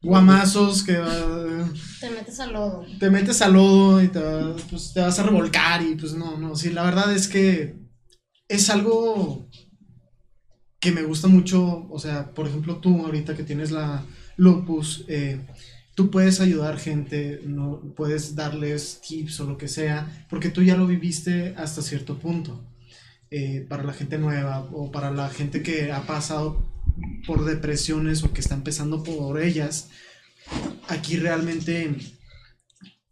guamazos 0.00 0.82
que... 0.82 0.94
Te 2.00 2.08
metes 2.08 2.40
al 2.40 2.54
lodo. 2.54 2.86
te 2.98 3.10
metes 3.10 3.42
al 3.42 3.52
lodo 3.52 4.02
y 4.02 4.08
te, 4.08 4.20
pues, 4.70 4.94
te 4.94 5.02
vas 5.02 5.18
a 5.18 5.24
revolcar 5.24 5.82
y 5.82 5.94
pues 5.94 6.14
no, 6.14 6.38
no, 6.38 6.56
sí, 6.56 6.70
la 6.70 6.84
verdad 6.84 7.14
es 7.14 7.28
que 7.28 7.76
es 8.48 8.70
algo 8.70 9.45
que 10.80 10.92
me 10.92 11.02
gusta 11.02 11.28
mucho, 11.28 11.86
o 11.90 11.98
sea, 11.98 12.32
por 12.32 12.46
ejemplo 12.46 12.76
tú 12.76 13.04
ahorita 13.04 13.36
que 13.36 13.44
tienes 13.44 13.70
la 13.70 14.04
lupus, 14.36 15.04
eh, 15.08 15.40
tú 15.94 16.10
puedes 16.10 16.40
ayudar 16.40 16.78
gente, 16.78 17.40
no 17.44 17.80
puedes 17.96 18.34
darles 18.34 19.00
tips 19.06 19.40
o 19.40 19.46
lo 19.46 19.56
que 19.56 19.68
sea, 19.68 20.26
porque 20.28 20.50
tú 20.50 20.62
ya 20.62 20.76
lo 20.76 20.86
viviste 20.86 21.54
hasta 21.56 21.82
cierto 21.82 22.18
punto. 22.18 22.64
Eh, 23.28 23.66
para 23.68 23.82
la 23.82 23.92
gente 23.92 24.18
nueva 24.18 24.68
o 24.72 24.92
para 24.92 25.10
la 25.10 25.28
gente 25.28 25.60
que 25.60 25.90
ha 25.90 26.06
pasado 26.06 26.64
por 27.26 27.44
depresiones 27.44 28.22
o 28.22 28.32
que 28.32 28.40
está 28.40 28.54
empezando 28.54 29.02
por 29.02 29.42
ellas, 29.42 29.88
aquí 30.86 31.16
realmente 31.16 31.96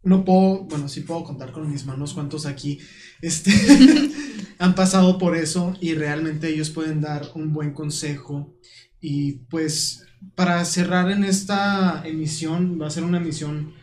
no 0.03 0.23
puedo, 0.23 0.63
bueno, 0.63 0.87
sí 0.87 1.01
puedo 1.01 1.25
contar 1.25 1.51
con 1.51 1.69
mis 1.69 1.85
manos 1.85 2.13
cuántos 2.13 2.45
aquí 2.45 2.79
este, 3.21 3.51
han 4.59 4.75
pasado 4.75 5.17
por 5.17 5.35
eso 5.35 5.75
y 5.81 5.93
realmente 5.93 6.49
ellos 6.49 6.69
pueden 6.69 7.01
dar 7.01 7.29
un 7.35 7.53
buen 7.53 7.73
consejo. 7.73 8.55
Y 8.99 9.33
pues 9.49 10.05
para 10.35 10.63
cerrar 10.65 11.11
en 11.11 11.23
esta 11.23 12.01
emisión, 12.05 12.79
va 12.81 12.87
a 12.87 12.91
ser 12.91 13.03
una 13.03 13.17
emisión, 13.17 13.73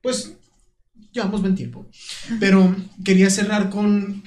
pues 0.00 0.36
llevamos 1.12 1.42
buen 1.42 1.54
tiempo, 1.54 1.86
pero 2.40 2.74
quería 3.04 3.28
cerrar 3.28 3.68
con, 3.68 4.22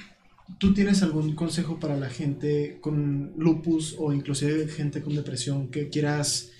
¿tú 0.58 0.72
tienes 0.72 1.02
algún 1.02 1.34
consejo 1.34 1.80
para 1.80 1.96
la 1.96 2.08
gente 2.08 2.78
con 2.80 3.32
lupus 3.36 3.96
o 3.98 4.12
inclusive 4.12 4.68
gente 4.68 5.02
con 5.02 5.16
depresión 5.16 5.68
que 5.68 5.88
quieras 5.88 6.50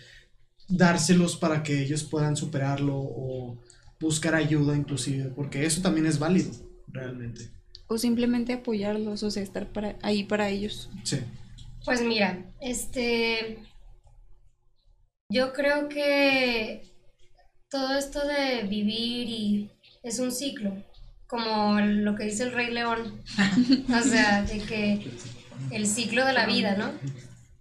dárselos 0.69 1.37
para 1.37 1.63
que 1.63 1.81
ellos 1.81 2.03
puedan 2.03 2.37
superarlo 2.37 2.97
o 2.97 3.63
buscar 4.01 4.35
ayuda 4.35 4.77
inclusive, 4.77 5.31
porque 5.35 5.65
eso 5.65 5.81
también 5.81 6.07
es 6.07 6.19
válido, 6.19 6.51
realmente. 6.89 7.56
O 7.89 7.99
simplemente 7.99 8.53
apoyarlos, 8.53 9.23
o 9.23 9.31
sea, 9.31 9.43
estar 9.43 9.67
para, 9.69 9.97
ahí 10.03 10.25
para 10.25 10.49
ellos. 10.49 10.91
Sí. 11.05 11.21
Pues 11.85 12.03
mira, 12.03 12.45
este. 12.61 13.59
Yo 15.29 15.53
creo 15.53 15.89
que 15.89 16.83
todo 17.71 17.97
esto 17.97 18.27
de 18.27 18.63
vivir 18.63 19.29
y 19.29 19.71
es 20.03 20.19
un 20.19 20.33
ciclo, 20.33 20.73
como 21.27 21.81
lo 21.81 22.15
que 22.15 22.25
dice 22.25 22.45
el 22.45 22.53
Rey 22.53 22.73
León. 22.73 23.21
o 23.89 24.03
sea, 24.03 24.43
de 24.43 24.59
que 24.61 25.11
el 25.71 25.87
ciclo 25.87 26.25
de 26.25 26.33
la 26.33 26.47
vida, 26.47 26.77
¿no? 26.77 26.93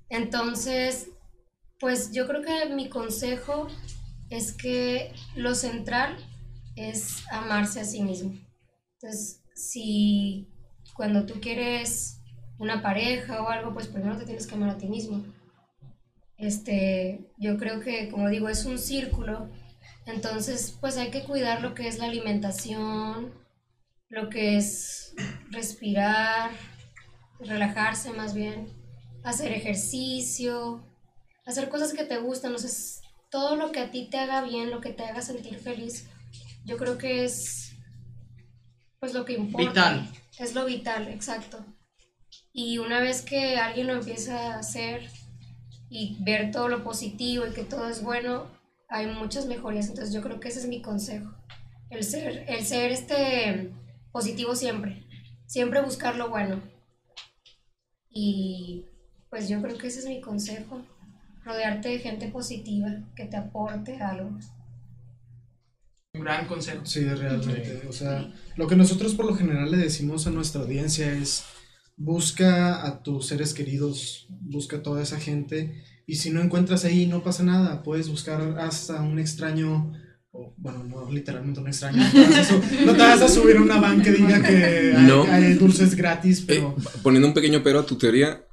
Entonces, 0.09 1.09
pues 1.79 2.11
yo 2.11 2.27
creo 2.27 2.41
que 2.41 2.73
mi 2.73 2.89
consejo 2.89 3.67
es 4.29 4.53
que 4.53 5.13
lo 5.35 5.55
central 5.55 6.17
es 6.75 7.23
amarse 7.31 7.79
a 7.79 7.85
sí 7.85 8.01
mismo. 8.01 8.33
Entonces, 8.93 9.41
si 9.55 10.47
cuando 10.93 11.25
tú 11.25 11.39
quieres 11.41 12.21
una 12.59 12.81
pareja 12.81 13.41
o 13.41 13.49
algo, 13.49 13.73
pues 13.73 13.87
primero 13.87 14.17
te 14.17 14.25
tienes 14.25 14.45
que 14.45 14.55
amar 14.55 14.69
a 14.69 14.77
ti 14.77 14.87
mismo. 14.87 15.25
Este, 16.37 17.31
yo 17.37 17.57
creo 17.57 17.79
que, 17.79 18.09
como 18.09 18.29
digo, 18.29 18.49
es 18.49 18.65
un 18.65 18.77
círculo. 18.77 19.49
Entonces, 20.05 20.77
pues 20.79 20.97
hay 20.97 21.09
que 21.09 21.23
cuidar 21.23 21.61
lo 21.61 21.73
que 21.73 21.87
es 21.87 21.97
la 21.97 22.05
alimentación, 22.05 23.33
lo 24.09 24.29
que 24.29 24.57
es 24.57 25.15
respirar, 25.49 26.51
relajarse 27.39 28.11
más 28.11 28.33
bien, 28.33 28.67
hacer 29.23 29.51
ejercicio, 29.51 30.85
hacer 31.45 31.69
cosas 31.69 31.93
que 31.93 32.03
te 32.03 32.17
gustan, 32.17 32.53
o 32.53 32.57
sea, 32.57 32.69
es 32.69 33.01
todo 33.31 33.55
lo 33.55 33.71
que 33.71 33.79
a 33.79 33.91
ti 33.91 34.07
te 34.09 34.17
haga 34.17 34.41
bien, 34.43 34.69
lo 34.69 34.81
que 34.81 34.91
te 34.91 35.03
haga 35.03 35.21
sentir 35.21 35.57
feliz, 35.57 36.07
yo 36.65 36.77
creo 36.77 36.97
que 36.97 37.25
es 37.25 37.64
pues 39.05 39.13
lo 39.13 39.23
que 39.23 39.33
importa. 39.33 39.67
Vital. 39.69 40.09
Es 40.39 40.55
lo 40.55 40.65
vital, 40.65 41.07
exacto. 41.09 41.63
Y 42.51 42.79
una 42.79 42.99
vez 42.99 43.21
que 43.21 43.57
alguien 43.57 43.85
lo 43.85 43.93
empieza 43.93 44.55
a 44.55 44.59
hacer 44.59 45.07
y 45.91 46.17
ver 46.21 46.49
todo 46.49 46.69
lo 46.69 46.83
positivo 46.83 47.45
y 47.45 47.53
que 47.53 47.63
todo 47.63 47.87
es 47.87 48.01
bueno, 48.01 48.47
hay 48.89 49.05
muchas 49.05 49.45
mejorías. 49.45 49.89
Entonces 49.89 50.11
yo 50.11 50.23
creo 50.23 50.39
que 50.39 50.47
ese 50.47 50.61
es 50.61 50.67
mi 50.67 50.81
consejo. 50.81 51.31
El 51.91 52.03
ser, 52.03 52.45
el 52.47 52.65
ser 52.65 52.91
este 52.91 53.71
positivo 54.11 54.55
siempre. 54.55 55.03
Siempre 55.45 55.83
buscar 55.83 56.15
lo 56.15 56.29
bueno. 56.29 56.63
Y 58.09 58.85
pues 59.29 59.47
yo 59.47 59.61
creo 59.61 59.77
que 59.77 59.85
ese 59.85 59.99
es 59.99 60.07
mi 60.07 60.19
consejo. 60.19 60.81
Rodearte 61.43 61.89
de 61.89 61.99
gente 61.99 62.27
positiva 62.29 62.89
que 63.15 63.25
te 63.25 63.37
aporte 63.37 64.01
algo. 64.01 64.31
Un 66.15 66.21
gran 66.23 66.47
consejo. 66.47 66.85
Sí, 66.85 67.03
realmente. 67.03 67.83
O 67.89 67.93
sea, 67.93 68.33
lo 68.55 68.67
que 68.67 68.75
nosotros 68.75 69.13
por 69.15 69.25
lo 69.25 69.35
general 69.35 69.69
le 69.71 69.77
decimos 69.77 70.25
a 70.27 70.31
nuestra 70.31 70.61
audiencia 70.61 71.11
es 71.13 71.43
busca 71.97 72.85
a 72.85 73.01
tus 73.03 73.27
seres 73.27 73.53
queridos, 73.53 74.27
busca 74.29 74.77
a 74.77 74.83
toda 74.83 75.01
esa 75.01 75.19
gente 75.19 75.83
y 76.07 76.15
si 76.15 76.29
no 76.29 76.41
encuentras 76.41 76.83
ahí 76.85 77.05
no 77.07 77.23
pasa 77.23 77.43
nada, 77.43 77.83
puedes 77.83 78.09
buscar 78.09 78.59
hasta 78.59 79.01
un 79.01 79.17
extraño, 79.17 79.93
o 80.31 80.53
bueno, 80.57 80.83
no 80.83 81.09
literalmente 81.09 81.59
un 81.61 81.67
extraño, 81.67 82.03
no 82.03 82.11
te 82.11 82.19
vas 82.27 82.37
a, 82.37 82.43
su- 82.43 82.61
no 82.85 82.91
te 82.93 82.97
vas 82.99 83.21
a 83.21 83.27
subir 83.29 83.57
a 83.57 83.61
una 83.61 83.79
van 83.79 84.01
que 84.01 84.11
diga 84.11 84.43
que 84.43 84.55
hay, 84.95 85.05
No. 85.07 85.23
hay 85.23 85.53
dulces 85.53 85.95
gratis, 85.95 86.41
Eh, 86.41 86.45
pero 86.47 86.75
poniendo 87.01 87.27
un 87.29 87.33
pequeño 87.33 87.63
pero 87.63 87.79
a 87.79 87.85
tu 87.85 87.95
teoría, 87.97 88.43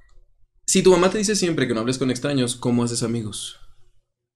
si 0.66 0.82
tu 0.82 0.92
mamá 0.92 1.10
te 1.10 1.18
dice 1.18 1.34
siempre 1.36 1.66
que 1.66 1.74
no 1.74 1.80
hables 1.80 1.98
con 1.98 2.10
extraños, 2.10 2.54
¿cómo 2.56 2.84
haces 2.84 3.02
amigos? 3.02 3.58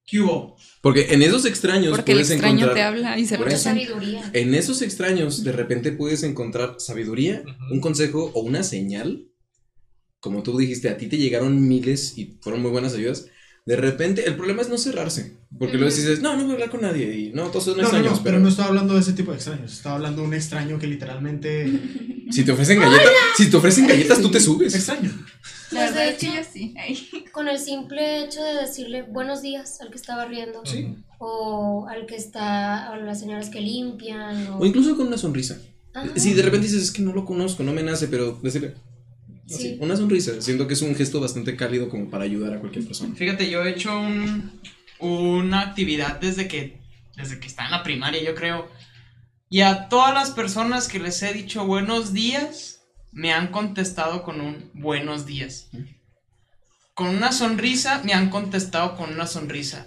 ¿Qué 0.06 0.20
hubo? 0.20 0.56
Porque 0.82 1.12
en 1.12 1.20
esos 1.22 1.44
extraños 1.46 1.90
Porque 1.90 2.12
el 2.12 2.18
puedes 2.18 2.30
extraño 2.30 2.58
encontrar... 2.58 2.74
te 2.74 2.82
habla 2.82 3.18
y 3.18 3.26
se 3.26 3.38
Mucha 3.38 3.58
sabiduría. 3.58 4.30
En 4.32 4.54
esos 4.54 4.80
extraños, 4.82 5.42
de 5.42 5.50
repente 5.50 5.90
puedes 5.90 6.22
encontrar 6.22 6.76
sabiduría, 6.78 7.42
un 7.72 7.80
consejo 7.80 8.30
o 8.32 8.40
una 8.40 8.62
señal. 8.62 9.26
Como 10.20 10.44
tú 10.44 10.56
dijiste, 10.56 10.88
a 10.88 10.96
ti 10.96 11.08
te 11.08 11.18
llegaron 11.18 11.66
miles 11.66 12.16
y 12.16 12.38
fueron 12.40 12.62
muy 12.62 12.70
buenas 12.70 12.94
ayudas. 12.94 13.26
De 13.66 13.76
repente, 13.76 14.24
el 14.26 14.36
problema 14.36 14.62
es 14.62 14.68
no 14.68 14.78
cerrarse. 14.78 15.36
Porque 15.58 15.76
luego 15.76 15.92
dices, 15.94 16.20
no, 16.22 16.36
no 16.36 16.42
voy 16.44 16.50
a 16.52 16.54
hablar 16.54 16.70
con 16.70 16.82
nadie. 16.82 17.16
Y 17.18 17.32
no, 17.32 17.48
todos 17.48 17.64
son 17.64 17.76
no, 17.76 17.82
no, 17.82 17.88
extraños. 17.88 18.18
no, 18.18 18.22
pero 18.22 18.38
no 18.38 18.48
estaba 18.48 18.68
hablando 18.68 18.94
de 18.94 19.00
ese 19.00 19.12
tipo 19.12 19.32
de 19.32 19.36
extraños, 19.38 19.72
estaba 19.72 19.96
hablando 19.96 20.22
de 20.22 20.28
un 20.28 20.34
extraño 20.34 20.78
que 20.78 20.86
literalmente 20.86 21.80
Si 22.30 22.44
te 22.44 22.52
ofrecen 22.52 22.78
galletas, 22.80 23.10
si 23.36 23.50
te 23.50 23.56
ofrecen 23.56 23.86
galletas, 23.86 24.20
tú 24.20 24.30
te 24.30 24.40
subes. 24.40 24.74
extraño. 24.74 25.10
La 25.72 25.80
Pues, 25.80 25.94
de 25.94 26.00
verdad 26.00 26.08
es 26.08 26.16
que 26.18 26.26
hecho- 26.26 26.36
yo 26.36 26.42
sí. 26.52 27.24
Con 27.32 27.48
el 27.48 27.58
simple 27.58 28.24
hecho 28.24 28.40
de 28.42 28.54
decirle 28.54 29.02
buenos 29.02 29.42
días 29.42 29.80
al 29.80 29.90
que 29.90 29.96
estaba 29.96 30.24
riendo. 30.26 30.62
Sí. 30.64 30.94
O 31.18 31.86
al 31.88 32.06
que 32.06 32.16
está, 32.16 32.92
o 32.92 32.96
las 32.96 33.18
señoras 33.20 33.48
que 33.50 33.60
limpian. 33.60 34.46
O, 34.48 34.58
O 34.58 34.66
incluso 34.66 34.96
con 34.96 35.06
una 35.08 35.18
sonrisa. 35.18 35.58
Ajá. 35.94 36.08
Si 36.16 36.34
de 36.34 36.42
repente 36.42 36.66
dices, 36.66 36.82
es 36.82 36.90
que 36.92 37.02
no 37.02 37.12
lo 37.12 37.24
conozco, 37.24 37.62
no 37.62 37.72
me 37.72 37.82
nace, 37.82 38.06
pero 38.08 38.38
decirle, 38.42 38.74
Sí. 39.46 39.76
una 39.80 39.96
sonrisa. 39.96 40.40
Siento 40.40 40.66
que 40.66 40.74
es 40.74 40.82
un 40.82 40.94
gesto 40.96 41.20
bastante 41.20 41.56
cálido 41.56 41.88
como 41.88 42.10
para 42.10 42.24
ayudar 42.24 42.54
a 42.54 42.58
cualquier 42.60 42.84
persona. 42.84 43.14
Fíjate, 43.14 43.48
yo 43.48 43.62
he 43.64 43.70
hecho 43.70 43.96
un- 43.98 44.60
una 44.98 45.60
actividad 45.60 46.18
desde 46.20 46.48
que, 46.48 46.80
desde 47.16 47.38
que 47.38 47.46
estaba 47.46 47.68
en 47.68 47.72
la 47.72 47.82
primaria, 47.82 48.22
yo 48.22 48.34
creo. 48.34 48.68
Y 49.48 49.60
a 49.60 49.88
todas 49.88 50.12
las 50.12 50.30
personas 50.32 50.88
que 50.88 50.98
les 50.98 51.22
he 51.22 51.32
dicho 51.32 51.64
buenos 51.64 52.12
días, 52.12 52.80
me 53.12 53.32
han 53.32 53.48
contestado 53.52 54.22
con 54.24 54.40
un 54.40 54.70
buenos 54.74 55.26
días. 55.26 55.68
Con 56.94 57.08
una 57.08 57.30
sonrisa, 57.30 58.02
me 58.04 58.14
han 58.14 58.30
contestado 58.30 58.96
con 58.96 59.12
una 59.12 59.26
sonrisa. 59.26 59.86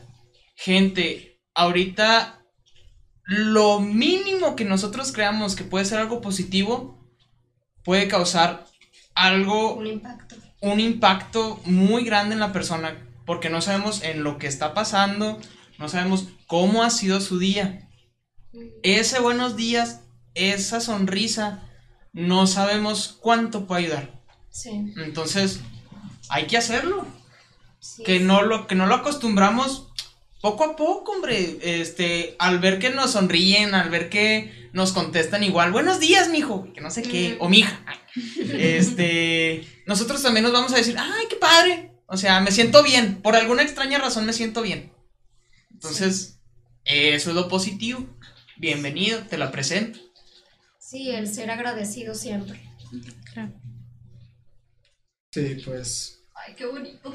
Gente, 0.55 1.41
ahorita 1.53 2.45
lo 3.25 3.79
mínimo 3.81 4.55
que 4.55 4.63
nosotros 4.65 5.11
creamos 5.11 5.55
que 5.55 5.63
puede 5.63 5.85
ser 5.85 5.99
algo 5.99 6.21
positivo, 6.21 6.97
puede 7.83 8.07
causar 8.07 8.65
algo 9.25 9.75
Un 9.75 9.87
impacto. 9.87 10.35
un 10.61 10.79
impacto 10.79 11.59
muy 11.65 12.03
grande 12.03 12.33
en 12.33 12.39
la 12.39 12.51
persona 12.51 12.97
porque 13.25 13.49
no 13.49 13.61
sabemos 13.61 14.01
en 14.03 14.23
lo 14.23 14.37
que 14.37 14.47
está 14.47 14.73
pasando, 14.73 15.39
no 15.77 15.87
sabemos 15.87 16.29
cómo 16.47 16.83
ha 16.83 16.89
sido 16.89 17.21
su 17.21 17.37
día. 17.37 17.87
Ese 18.81 19.19
buenos 19.19 19.55
días, 19.55 20.01
esa 20.33 20.79
sonrisa, 20.81 21.63
no 22.11 22.47
sabemos 22.47 23.17
cuánto 23.21 23.67
puede 23.67 23.83
ayudar. 23.85 24.19
Sí. 24.49 24.93
Entonces, 24.97 25.59
hay 26.29 26.47
que 26.47 26.57
hacerlo. 26.57 27.05
sí. 27.79 28.03
Que 28.03 28.19
no 28.19 28.41
lo 28.41 28.65
que 28.65 28.73
no 28.75 28.87
lo 28.87 28.95
acostumbramos 28.95 29.88
poco 30.41 30.63
a 30.63 30.75
poco, 30.75 31.11
hombre. 31.11 31.57
Este, 31.61 32.35
al 32.39 32.59
ver 32.59 32.79
que 32.79 32.89
nos 32.89 33.11
sonríen, 33.11 33.75
al 33.75 33.89
ver 33.89 34.09
que 34.09 34.69
nos 34.73 34.93
contestan 34.93 35.43
igual, 35.43 35.71
buenos 35.71 35.99
días, 35.99 36.29
mijo, 36.29 36.71
que 36.73 36.81
no 36.81 36.91
sé 36.91 37.01
qué, 37.01 37.37
o 37.39 37.49
mija. 37.49 37.83
Este, 38.37 39.67
nosotros 39.85 40.21
también 40.21 40.43
nos 40.43 40.53
vamos 40.53 40.73
a 40.73 40.77
decir, 40.77 40.95
ay, 40.97 41.25
qué 41.29 41.35
padre. 41.35 41.91
O 42.07 42.17
sea, 42.17 42.39
me 42.41 42.51
siento 42.51 42.83
bien. 42.83 43.21
Por 43.21 43.35
alguna 43.35 43.61
extraña 43.61 43.99
razón 43.99 44.25
me 44.25 44.33
siento 44.33 44.61
bien. 44.61 44.91
Entonces, 45.71 46.39
eso 46.85 47.29
es 47.29 47.35
lo 47.35 47.47
positivo. 47.47 48.05
Bienvenido, 48.57 49.19
te 49.29 49.37
la 49.37 49.51
presento. 49.51 49.99
Sí, 50.79 51.11
el 51.11 51.27
ser 51.27 51.51
agradecido 51.51 52.15
siempre. 52.15 52.61
Sí, 55.31 55.61
pues 55.63 56.19
Ay, 56.45 56.55
qué 56.55 56.65
bonito. 56.65 57.13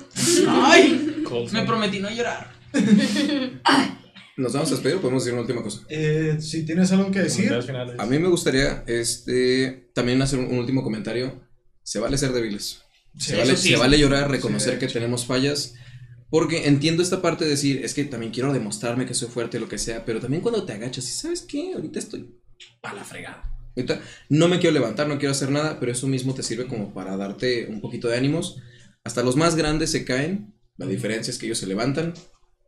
Ay, 0.49 1.25
me 1.53 1.63
prometí 1.65 1.99
no 1.99 2.11
llorar. 2.11 2.64
Nos 4.37 4.53
vamos 4.53 4.69
a 4.73 4.75
despedir 4.75 4.99
podemos 4.99 5.23
decir 5.23 5.33
una 5.33 5.43
última 5.43 5.63
cosa. 5.63 5.83
eh, 5.89 6.37
si 6.41 6.67
tienes 6.67 6.91
algo 6.91 7.11
que 7.11 7.21
decir. 7.21 7.53
A 7.99 8.07
mí 8.07 8.19
me 8.19 8.29
gustaría 8.29 8.83
este, 8.89 9.91
también 9.95 10.21
hacer 10.23 10.41
un, 10.41 10.47
un 10.47 10.59
último 10.59 10.83
comentario. 10.83 11.41
Se 11.85 12.01
vale 12.01 12.19
ser 12.19 12.33
débiles. 12.33 12.81
Sí, 13.17 13.31
se, 13.31 13.37
vale, 13.37 13.57
sí. 13.57 13.69
se 13.71 13.77
vale 13.77 13.99
llorar, 13.99 14.29
reconocer 14.31 14.75
Sí, 14.75 14.81
que 14.81 14.89
tenemos 14.89 15.25
fallas. 15.27 15.75
Porque 16.31 16.67
entiendo 16.67 17.03
esta 17.03 17.23
parte 17.23 17.45
de 17.45 17.51
decir, 17.51 17.85
es 17.85 17.95
que 17.95 18.05
también 18.05 18.33
quiero 18.33 18.53
demostrarme 18.53 19.07
que 19.07 19.15
soy 19.15 19.29
fuerte, 19.29 19.61
lo 19.61 19.69
que 19.69 19.79
sea, 19.79 20.05
pero 20.05 20.19
también 20.19 20.43
cuando 20.43 20.65
te 20.65 20.73
agachas 20.73 21.05
y 21.09 21.13
sabes 21.13 21.43
qué, 21.43 21.75
ahorita 21.75 22.01
estoy 22.01 22.35
a 22.83 22.93
la 22.93 23.05
fregada. 23.05 23.51
Ahorita 23.77 24.01
no 24.31 24.49
me 24.49 24.59
quiero 24.59 24.75
levantar, 24.75 25.07
no 25.07 25.19
quiero 25.19 25.31
hacer 25.31 25.51
nada, 25.53 25.79
pero 25.79 25.93
eso 25.93 26.09
mismo 26.09 26.35
te 26.35 26.43
sirve 26.43 26.67
como 26.67 26.93
para 26.93 27.17
darte 27.17 27.67
un 27.69 27.81
poquito 27.81 28.09
de 28.09 28.17
ánimos. 28.17 28.57
Hasta 29.05 29.23
los 29.23 29.37
más 29.37 29.55
grandes 29.55 29.91
se 29.93 30.05
caen, 30.05 30.55
la 30.77 30.87
diferencia 30.87 31.31
es 31.31 31.39
que 31.39 31.47
ellos 31.47 31.59
se 31.59 31.69
levantan, 31.69 32.15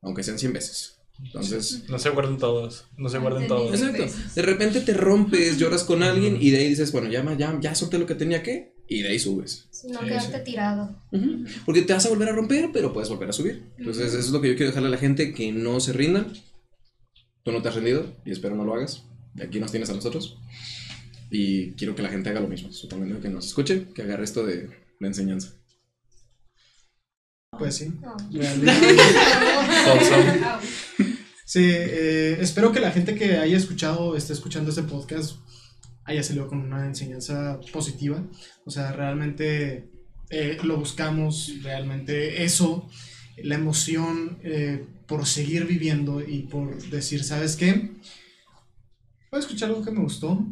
aunque 0.02 0.22
sean 0.22 0.38
100 0.38 0.52
veces. 0.52 0.92
Entonces, 1.24 1.84
No 1.88 1.98
se 1.98 2.10
guarden 2.10 2.36
todos. 2.36 2.84
No 2.98 3.08
se 3.08 3.18
guarden 3.18 3.48
todos. 3.48 3.74
Exacto. 3.80 4.04
De 4.34 4.42
repente 4.42 4.80
te 4.82 4.92
rompes, 4.92 5.56
lloras 5.58 5.84
con 5.84 6.02
alguien 6.02 6.36
y 6.40 6.50
de 6.50 6.58
ahí 6.58 6.68
dices, 6.68 6.92
bueno, 6.92 7.08
ya, 7.10 7.24
ya, 7.38 7.58
ya 7.60 7.74
solté 7.74 7.98
lo 7.98 8.06
que 8.06 8.14
tenía 8.14 8.42
que 8.42 8.74
y 8.88 9.02
de 9.02 9.08
ahí 9.08 9.18
subes. 9.18 9.66
Si 9.70 9.88
no 9.88 10.00
Sí, 10.00 10.04
quedarte 10.06 10.38
sí. 10.38 10.44
tirado. 10.44 11.02
Porque 11.64 11.82
te 11.82 11.92
vas 11.94 12.04
a 12.06 12.10
volver 12.10 12.28
a 12.28 12.32
romper, 12.32 12.70
pero 12.72 12.92
puedes 12.92 13.08
volver 13.08 13.30
a 13.30 13.32
subir. 13.32 13.64
Entonces, 13.78 14.08
eso 14.08 14.18
es 14.18 14.30
lo 14.30 14.40
que 14.40 14.48
yo 14.48 14.56
quiero 14.56 14.70
dejarle 14.70 14.88
a 14.88 14.92
la 14.92 14.98
gente, 14.98 15.32
que 15.32 15.50
no 15.52 15.80
se 15.80 15.92
rindan. 15.92 16.32
Tú 17.42 17.52
no 17.52 17.62
te 17.62 17.68
has 17.68 17.74
rendido 17.74 18.14
y 18.24 18.32
espero 18.32 18.54
no 18.54 18.64
lo 18.64 18.74
hagas. 18.74 19.04
Y 19.36 19.42
aquí 19.42 19.58
nos 19.58 19.70
tienes 19.70 19.88
a 19.90 19.94
nosotros. 19.94 20.38
Y 21.30 21.72
quiero 21.72 21.94
que 21.96 22.02
la 22.02 22.08
gente 22.10 22.28
haga 22.30 22.40
lo 22.40 22.48
mismo. 22.48 22.70
Supongo 22.72 23.20
que 23.20 23.28
nos 23.28 23.46
escuche, 23.46 23.86
que 23.94 24.02
agarre 24.02 24.24
esto 24.24 24.44
de 24.44 24.68
la 25.00 25.08
enseñanza. 25.08 25.54
Pues 27.58 27.76
sí. 27.76 27.92
No. 28.00 28.16
Realmente. 28.32 28.96
Wholesome. 29.86 30.40
Sí, 31.44 31.62
eh, 31.64 32.38
espero 32.40 32.72
que 32.72 32.80
la 32.80 32.90
gente 32.90 33.14
que 33.14 33.38
haya 33.38 33.56
escuchado, 33.56 34.16
esté 34.16 34.32
escuchando 34.32 34.70
este 34.70 34.82
podcast, 34.82 35.36
haya 36.04 36.22
salido 36.22 36.48
con 36.48 36.58
una 36.58 36.86
enseñanza 36.86 37.60
positiva. 37.72 38.22
O 38.64 38.70
sea, 38.70 38.92
realmente 38.92 39.88
eh, 40.30 40.58
lo 40.64 40.76
buscamos, 40.76 41.52
realmente 41.62 42.42
eso, 42.42 42.88
la 43.36 43.54
emoción 43.54 44.38
eh, 44.42 44.84
por 45.06 45.26
seguir 45.26 45.66
viviendo 45.66 46.20
y 46.20 46.42
por 46.42 46.82
decir, 46.90 47.22
¿sabes 47.22 47.56
qué? 47.56 47.92
Voy 49.30 49.38
a 49.38 49.38
escuchar 49.38 49.68
algo 49.68 49.84
que 49.84 49.92
me 49.92 50.00
gustó 50.00 50.44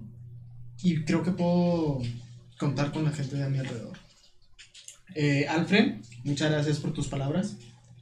y 0.82 1.02
creo 1.04 1.22
que 1.22 1.32
puedo 1.32 2.02
contar 2.58 2.92
con 2.92 3.04
la 3.04 3.10
gente 3.10 3.36
de 3.36 3.44
a 3.44 3.48
mi 3.48 3.58
alrededor. 3.58 3.98
Eh, 5.14 5.46
Alfred, 5.48 5.96
muchas 6.24 6.50
gracias 6.50 6.78
por 6.78 6.92
tus 6.92 7.06
palabras. 7.08 7.56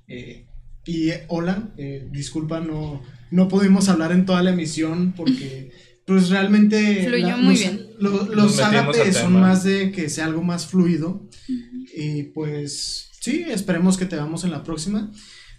Eh, 0.09 0.47
y 0.85 1.11
hola, 1.29 1.69
eh, 1.77 2.09
disculpa, 2.11 2.61
no, 2.61 3.03
no 3.31 3.49
pudimos 3.49 3.89
hablar 3.89 4.13
en 4.13 4.25
toda 4.27 4.43
la 4.43 4.51
emisión 4.51 5.13
porque 5.17 5.71
pues 6.07 6.29
realmente 6.31 7.05
Fluyó 7.07 7.37
muy 7.37 7.51
los, 7.55 7.59
bien. 7.61 7.87
lo- 8.01 8.25
los 8.35 8.59
ágapes 8.59 9.17
son 9.17 9.35
más 9.41 9.63
de 9.63 9.93
que 9.93 10.09
sea 10.09 10.25
algo 10.27 10.43
más 10.43 10.67
fluido 10.67 11.29
y 11.97 12.25
pues 12.25 13.11
sí, 13.21 13.45
esperemos 13.49 13.97
que 13.97 14.07
te 14.07 14.17
veamos 14.17 14.43
en 14.45 14.51
la 14.51 14.65
próxima. 14.65 15.13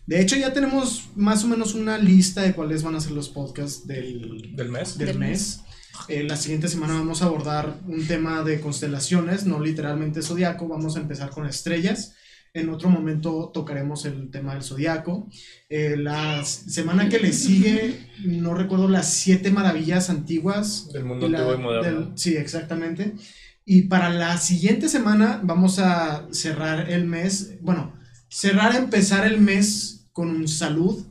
De 0.06 0.20
hecho 0.20 0.36
ya 0.36 0.52
tenemos 0.52 1.06
más 1.16 1.46
o 1.46 1.48
menos 1.48 1.74
una 1.76 1.98
lista 1.98 2.42
de 2.42 2.54
cuáles 2.54 2.84
van 2.84 2.96
a 2.96 3.00
ser 3.00 3.14
los 3.14 3.30
podcasts 3.30 3.88
del, 3.88 4.52
Del 4.54 4.70
mes. 4.70 4.98
del 4.98 5.08
Del 5.08 5.20
mes. 5.20 5.62
Eh, 6.10 6.24
la 6.24 6.36
siguiente 6.36 6.68
semana 6.68 6.96
vamos 6.96 7.22
a 7.22 7.26
abordar 7.28 7.80
un 7.88 8.06
tema 8.06 8.44
de 8.44 8.60
constelaciones, 8.60 9.46
no 9.46 9.62
literalmente 9.62 10.22
zodiaco, 10.22 10.68
vamos 10.68 10.98
a 10.98 11.00
empezar 11.00 11.30
con 11.30 11.46
estrellas. 11.48 12.16
En 12.56 12.70
otro 12.70 12.88
momento 12.88 13.50
tocaremos 13.52 14.06
el 14.06 14.30
tema 14.30 14.54
del 14.54 14.62
zodiaco. 14.62 15.28
Eh, 15.70 15.96
la 15.98 16.46
semana 16.46 17.10
que 17.10 17.18
le 17.18 17.34
sigue, 17.34 17.98
no 18.26 18.54
recuerdo 18.54 18.88
las 18.88 19.12
siete 19.12 19.50
maravillas 19.50 20.12
antiguas. 20.12 20.88
Del 20.94 21.04
mundo 21.04 21.28
la- 21.28 21.40
antiguo 21.40 21.56
y 21.60 21.64
moderno. 21.64 22.00
del- 22.10 22.12
sí, 22.18 22.36
exactamente. 22.38 23.16
Y 23.66 23.84
para 23.84 24.12
la 24.12 24.38
siguiente 24.38 24.88
semana 24.88 25.40
vamos 25.44 25.80
a 25.80 26.28
cerrar 26.32 26.92
el 26.92 27.06
mes, 27.06 27.54
bueno, 27.62 27.92
cerrar, 28.30 28.76
empezar 28.76 29.26
el 29.26 29.40
mes 29.42 30.06
con 30.12 30.30
un 30.30 30.48
salud 30.48 31.04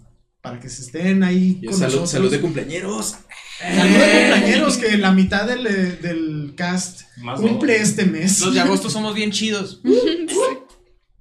para 0.43 0.61
que 0.61 0.69
se 0.69 0.83
estén 0.83 1.25
ahí 1.25 1.59
Y 1.61 1.67
con 1.67 1.75
salud, 1.75 1.87
nosotros. 1.87 2.11
salud 2.11 2.31
de 2.31 2.41
cumpleaños. 2.41 3.17
Salud 3.59 3.95
de 3.97 4.31
cumpleaños, 4.31 4.77
que 4.77 4.97
la 4.97 5.11
mitad 5.11 5.47
del, 5.49 5.65
del 6.01 6.53
cast 6.57 7.01
Más 7.19 7.41
cumple 7.41 7.79
no. 7.79 7.83
este 7.83 8.05
mes. 8.05 8.41
Los 8.41 8.55
de 8.55 8.61
agosto 8.61 8.89
somos 8.91 9.13
bien 9.17 9.33
chidos. 9.33 9.81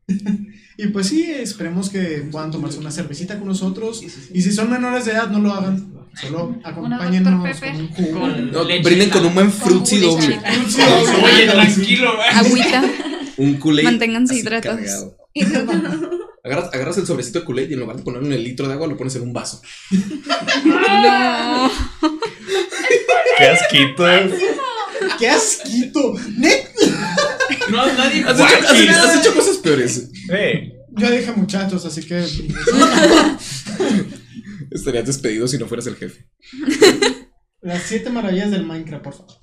Y 0.78 0.88
pues 0.88 1.08
sí, 1.10 1.30
esperemos 1.30 1.90
que 1.92 2.26
puedan 2.32 2.50
tomarse 2.50 2.80
una 2.80 2.90
cervecita 2.90 3.38
con 3.38 3.48
nosotros. 3.48 4.02
Y 4.34 4.42
si 4.42 4.52
son 4.52 4.72
menores 4.72 5.06
de 5.06 5.12
edad, 5.12 5.30
no 5.30 5.40
lo 5.40 5.54
hagan. 5.54 5.94
Solo 6.20 6.60
acompáñennos 6.64 7.60
con 7.60 7.76
un 7.76 7.88
jugo. 7.90 8.20
Con 8.22 8.52
No, 8.52 8.64
leche. 8.64 8.84
brinden 8.84 9.10
con 9.12 9.26
un 9.26 9.36
buen 9.36 9.52
frutzi 9.52 10.00
doble. 10.00 10.40
Oye, 11.24 11.48
tranquilo. 11.52 12.12
Agüita. 12.34 12.84
Un 13.38 13.56
Kool-Aid. 13.60 13.84
Manténganse 13.86 14.36
hidratados. 14.36 15.10
Agarras, 16.44 16.74
agarras 16.74 16.98
el 16.98 17.06
sobrecito 17.06 17.40
de 17.42 17.46
Kool-Aid 17.46 17.70
y 17.70 17.74
en 17.74 17.80
lugar 17.82 17.98
de 17.98 18.04
ponerlo 18.04 18.26
en 18.26 18.34
el 18.34 18.44
litro 18.44 18.68
de 18.68 18.74
agua, 18.74 18.88
lo 18.88 18.98
pones 18.98 19.16
en 19.18 19.22
un 19.22 19.34
vaso. 19.34 19.62
No. 20.66 21.72
Qué 23.38 23.48
asquito. 23.48 24.06
¡Qué 25.20 25.30
asquito! 25.30 26.14
¡Net! 26.38 26.71
No, 27.72 27.94
nadie. 27.94 28.24
Has 28.24 28.40
hecho, 28.40 28.68
has- 28.68 29.10
has 29.10 29.16
hecho 29.26 29.34
cosas 29.34 29.58
peores. 29.58 30.10
Hey. 30.30 30.74
Yo 30.98 31.10
dije 31.10 31.32
muchachos, 31.32 31.86
así 31.86 32.04
que. 32.04 32.20
Estarías 34.72 35.06
despedido 35.06 35.48
si 35.48 35.58
no 35.58 35.68
fueras 35.68 35.88
el 35.88 35.96
jefe. 35.96 36.28
Las 37.62 37.84
siete 37.84 38.10
maravillas 38.10 38.52
del 38.52 38.66
Minecraft, 38.66 39.04
por 39.04 39.14
favor. 39.14 39.36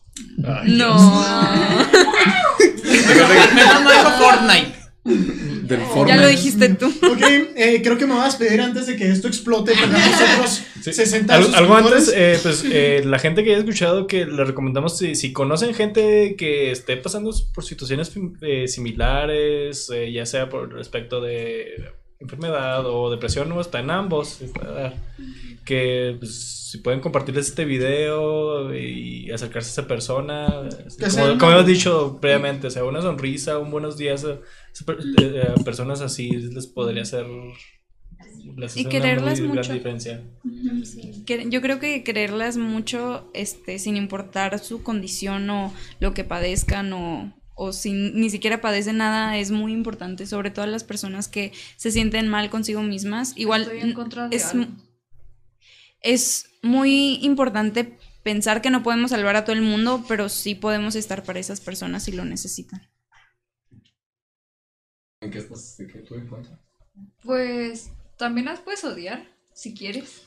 Ay, 0.45 0.73
No. 0.77 0.95
No 0.95 1.25
dijo 3.91 4.11
Fortnite. 4.19 4.78
Del 5.63 5.81
Ya 6.07 6.17
lo 6.17 6.29
dijiste 6.29 6.69
tú. 6.71 6.87
Ok, 6.87 7.23
eh, 7.57 7.81
creo 7.83 7.99
que 7.99 8.07
me 8.07 8.15
voy 8.15 8.23
a 8.23 8.27
despedir 8.27 8.61
antes 8.61 8.87
de 8.87 8.97
que 8.97 9.11
esto 9.11 9.29
explote. 9.29 9.73
Tengamos 9.73 10.15
otros 10.35 10.63
Sí. 10.81 10.93
60 10.93 11.35
Algo, 11.35 11.55
algo 11.57 11.75
antes, 11.75 12.13
eh, 12.15 12.39
pues 12.41 12.65
eh, 12.71 13.03
la 13.05 13.19
gente 13.19 13.43
que 13.43 13.51
haya 13.51 13.59
escuchado 13.59 14.07
que 14.07 14.25
le 14.25 14.45
recomendamos 14.45 14.97
si, 14.97 15.17
si 15.17 15.33
conocen 15.33 15.75
gente 15.75 16.37
que 16.37 16.71
esté 16.71 16.97
pasando 16.97 17.35
por 17.53 17.65
situaciones 17.65 18.13
eh, 18.43 18.69
similares, 18.69 19.91
eh, 19.91 20.13
ya 20.13 20.25
sea 20.25 20.49
por 20.49 20.73
respecto 20.73 21.21
de 21.21 21.93
enfermedad 22.21 22.85
o 22.87 23.11
depresión, 23.11 23.51
o 23.53 23.61
está 23.61 23.81
en 23.81 23.91
ambos, 23.91 24.41
está- 24.41 24.95
que 25.65 26.17
pues, 26.19 26.69
si 26.71 26.79
pueden 26.79 27.01
compartirles 27.01 27.49
este 27.49 27.65
video 27.65 28.75
y 28.75 29.31
acercarse 29.31 29.69
a 29.69 29.73
esa 29.73 29.87
persona, 29.89 30.69
este, 30.87 31.09
como, 31.11 31.39
como 31.39 31.53
hemos 31.53 31.67
dicho 31.67 32.19
previamente, 32.21 32.67
o 32.67 32.71
sea, 32.71 32.85
una 32.85 33.03
sonrisa, 33.03 33.59
un 33.59 33.71
buenos 33.71 33.97
días 33.99 34.25
a, 34.25 34.31
a- 34.33 35.53
a 35.53 35.65
personas 35.65 36.01
así 36.01 36.31
les 36.31 36.67
podría 36.67 37.03
hacer... 37.03 37.27
Y 38.75 38.85
quererlas 38.87 39.41
mucho. 39.41 39.73
diferencia. 39.73 40.23
Yo 41.49 41.61
creo 41.61 41.79
que 41.79 42.03
quererlas 42.03 42.57
mucho, 42.57 43.31
este, 43.35 43.79
sin 43.79 43.97
importar 43.97 44.59
su 44.59 44.83
condición 44.83 45.49
o 45.51 45.73
lo 46.01 46.15
que 46.15 46.25
padezcan 46.25 46.93
o, 46.93 47.33
o 47.59 47.73
si 47.73 47.93
ni 47.93 48.31
siquiera 48.31 48.61
padecen 48.61 48.99
nada, 48.99 49.37
es 49.37 49.51
muy 49.51 49.73
importante, 49.73 50.27
sobre 50.27 50.53
todo 50.53 50.65
a 50.65 50.69
las 50.69 50.85
personas 50.85 51.27
que 51.27 51.53
se 51.77 51.91
sienten 51.91 52.29
mal 52.29 52.51
consigo 52.51 52.83
mismas. 52.83 53.33
Igual 53.35 53.63
Estoy 53.63 53.81
en 53.81 53.93
contra 53.95 54.29
de 54.29 54.37
es, 54.37 54.55
algo. 54.55 54.67
es 56.01 56.51
muy 56.63 57.17
importante 57.17 57.99
pensar 58.23 58.63
que 58.63 58.71
no 58.71 58.85
podemos 58.85 59.11
salvar 59.11 59.35
a 59.35 59.45
todo 59.45 59.57
el 59.57 59.63
mundo, 59.63 60.05
pero 60.07 60.29
sí 60.29 60.55
podemos 60.55 60.95
estar 60.95 61.25
para 61.25 61.41
esas 61.41 61.61
personas 61.61 62.05
si 62.05 62.13
lo 62.13 62.25
necesitan. 62.25 62.81
¿En 65.21 65.33
qué 65.33 65.39
estás? 65.39 65.77
¿De 65.79 65.89
qué 65.89 65.99
tú 65.99 66.15
en 66.15 66.29
contra? 66.29 66.61
Pues 67.25 67.91
también 68.17 68.47
las 68.47 68.61
puedes 68.61 68.85
odiar, 68.85 69.27
si 69.53 69.75
quieres. 69.75 70.23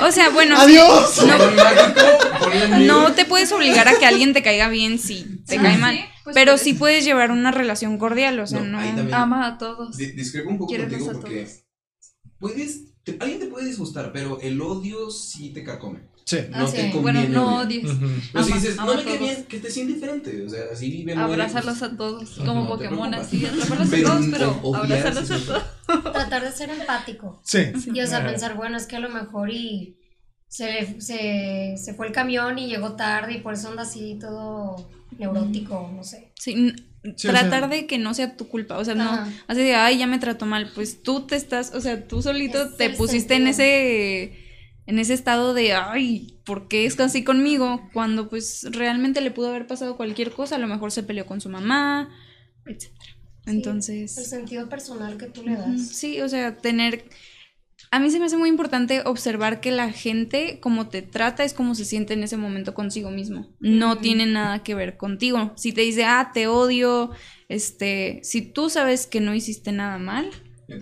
O 0.00 0.10
sea, 0.10 0.30
bueno, 0.30 0.56
¡Adiós! 0.58 1.22
Miedo. 2.50 2.78
no 2.86 3.12
te 3.12 3.26
puedes 3.26 3.52
obligar 3.52 3.88
a 3.88 3.98
que 3.98 4.06
alguien 4.06 4.32
te 4.32 4.42
caiga 4.42 4.70
bien 4.70 4.98
si 4.98 5.42
te 5.46 5.58
cae 5.58 5.76
mal. 5.76 5.96
Sí, 5.96 6.04
pues 6.24 6.34
pero 6.34 6.52
puedes. 6.52 6.60
sí 6.62 6.74
puedes 6.74 7.04
llevar 7.04 7.30
una 7.30 7.50
relación 7.50 7.98
cordial, 7.98 8.38
o 8.40 8.46
sea, 8.46 8.60
No, 8.60 8.80
no. 8.80 9.16
Ama 9.16 9.46
a 9.46 9.58
todos. 9.58 9.96
Di- 9.96 10.12
discrepo 10.12 10.50
un 10.50 10.58
poco 10.58 10.68
Quieremos 10.68 10.92
contigo 10.94 11.10
a 11.10 11.20
porque 11.20 11.42
todos. 11.44 11.64
puedes, 12.38 12.80
te- 13.04 13.16
alguien 13.20 13.40
te 13.40 13.46
puede 13.46 13.66
disgustar, 13.66 14.12
pero 14.12 14.40
el 14.40 14.60
odio 14.60 15.10
sí 15.10 15.50
te 15.50 15.62
carcome. 15.64 16.08
Sí. 16.26 16.36
No 16.50 16.58
Ah, 16.66 16.70
te 16.70 16.82
sí. 16.86 16.90
conviene. 16.92 17.22
Bueno, 17.26 17.28
no 17.28 17.56
odies. 17.62 17.84
Ujú. 17.90 18.06
Pero 18.32 18.44
si 18.44 18.52
dices, 18.52 18.78
ama 18.78 18.92
no 18.92 18.98
me 18.98 19.02
todos. 19.04 19.18
bien, 19.18 19.44
que 19.46 19.56
estés 19.56 19.76
indiferente. 19.78 20.44
O 20.44 20.48
sea, 20.48 20.60
así 20.72 20.88
vive 20.88 21.12
el 21.12 21.18
odio, 21.18 21.26
Abrazarlos 21.32 21.78
pues, 21.78 21.92
a 21.92 21.96
todos, 21.96 22.30
como 22.38 22.54
no 22.54 22.78
te 22.78 22.84
Pokémon, 22.84 23.14
así, 23.14 23.44
atraparlos 23.46 23.92
a 23.92 24.02
todos, 24.02 24.26
pero 24.30 24.76
abrazarlos 24.76 25.26
sí, 25.28 25.34
a 25.34 25.38
todos. 25.46 26.12
Tratar 26.12 26.44
de 26.44 26.52
ser 26.52 26.70
empático. 26.70 27.40
Sí. 27.44 27.58
Y 27.92 28.00
o 28.00 28.06
sea, 28.06 28.24
pensar, 28.24 28.54
bueno, 28.54 28.76
es 28.76 28.86
que 28.86 28.94
a 28.96 29.00
lo 29.00 29.08
mejor 29.08 29.50
y 29.50 29.96
se, 30.46 30.66
le- 30.72 31.00
se, 31.00 31.74
se 31.76 31.94
fue 31.94 32.06
el 32.06 32.12
camión 32.12 32.58
y 32.60 32.68
llegó 32.68 32.94
tarde 32.94 33.34
y 33.34 33.40
por 33.40 33.54
eso 33.54 33.68
anda 33.68 33.82
así 33.82 34.16
todo 34.20 34.88
neurótico, 35.20 35.90
no 35.94 36.02
sé. 36.02 36.32
Sí, 36.34 36.74
o 37.04 37.14
tratar 37.14 37.60
sea- 37.60 37.68
de 37.68 37.86
que 37.86 37.98
no 37.98 38.12
sea 38.14 38.36
tu 38.36 38.48
culpa, 38.48 38.78
o 38.78 38.84
sea, 38.84 38.94
no, 38.94 39.10
así 39.46 39.60
de, 39.62 39.74
ay, 39.74 39.98
ya 39.98 40.06
me 40.06 40.18
trató 40.18 40.46
mal, 40.46 40.70
pues 40.74 41.02
tú 41.02 41.26
te 41.26 41.36
estás, 41.36 41.72
o 41.74 41.80
sea, 41.80 42.06
tú 42.06 42.22
solito 42.22 42.62
Es 42.62 42.76
te 42.76 42.90
pusiste 42.90 43.34
en 43.34 43.46
ese, 43.46 44.36
en 44.86 44.98
ese 44.98 45.14
estado 45.14 45.54
de, 45.54 45.72
ay, 45.72 46.40
¿por 46.44 46.68
qué 46.68 46.84
es 46.86 46.98
así 47.00 47.24
conmigo? 47.24 47.88
Cuando 47.92 48.28
pues 48.28 48.66
realmente 48.70 49.20
le 49.20 49.30
pudo 49.30 49.48
haber 49.48 49.66
pasado 49.66 49.96
cualquier 49.96 50.32
cosa, 50.32 50.56
a 50.56 50.58
lo 50.58 50.66
mejor 50.66 50.92
se 50.92 51.02
peleó 51.02 51.26
con 51.26 51.40
su 51.40 51.48
mamá, 51.48 52.10
etc. 52.66 52.90
Entonces... 53.46 54.18
El 54.18 54.24
sentido 54.26 54.68
personal 54.68 55.16
que 55.16 55.26
tú 55.26 55.42
le 55.42 55.56
das. 55.56 55.88
Sí, 55.88 56.20
o 56.20 56.28
sea, 56.28 56.56
tener... 56.58 57.04
A 57.90 57.98
mí 57.98 58.10
se 58.10 58.18
me 58.18 58.26
hace 58.26 58.36
muy 58.36 58.48
importante 58.48 59.02
observar 59.04 59.60
que 59.60 59.70
la 59.70 59.90
gente, 59.92 60.60
como 60.60 60.88
te 60.88 61.02
trata, 61.02 61.44
es 61.44 61.54
como 61.54 61.74
se 61.74 61.84
siente 61.84 62.14
en 62.14 62.22
ese 62.22 62.36
momento 62.36 62.74
consigo 62.74 63.10
mismo. 63.10 63.48
No 63.60 63.98
tiene 63.98 64.26
nada 64.26 64.62
que 64.62 64.74
ver 64.74 64.96
contigo. 64.96 65.52
Si 65.56 65.72
te 65.72 65.80
dice, 65.82 66.04
ah, 66.04 66.30
te 66.32 66.46
odio, 66.46 67.10
este, 67.48 68.20
si 68.22 68.42
tú 68.42 68.70
sabes 68.70 69.06
que 69.06 69.20
no 69.20 69.34
hiciste 69.34 69.72
nada 69.72 69.98
mal, 69.98 70.30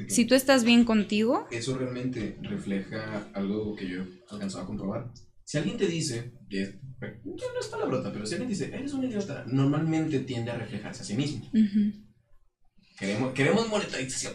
si 0.07 0.25
tú 0.25 0.35
estás 0.35 0.65
bien 0.65 0.85
contigo, 0.85 1.47
Eso 1.51 1.77
realmente 1.79 2.37
refleja 2.43 3.31
algo 3.35 3.75
que 3.75 3.89
yo 3.89 3.99
he 4.03 4.07
alcanzado 4.31 4.65
a 4.65 4.67
comprobar. 4.67 5.11
Si 5.45 5.57
alguien 5.59 5.79
te 5.79 5.87
dice, 5.87 6.33
que 6.49 6.63
es- 6.63 6.75
no 7.25 7.61
es 7.61 7.67
palabrota, 7.69 8.13
pero 8.13 8.27
si 8.27 8.35
alguien 8.35 8.51
dice, 8.51 8.71
eres 8.75 8.93
un 8.93 9.05
idiota, 9.05 9.45
normalmente 9.47 10.21
tiende 10.21 10.51
a 10.51 10.57
reflejarse 10.57 11.03
a 11.03 11.05
sí 11.05 11.15
mismo. 11.15 11.51
Queremos, 12.99 13.33
queremos 13.33 13.69
monetización. 13.69 14.35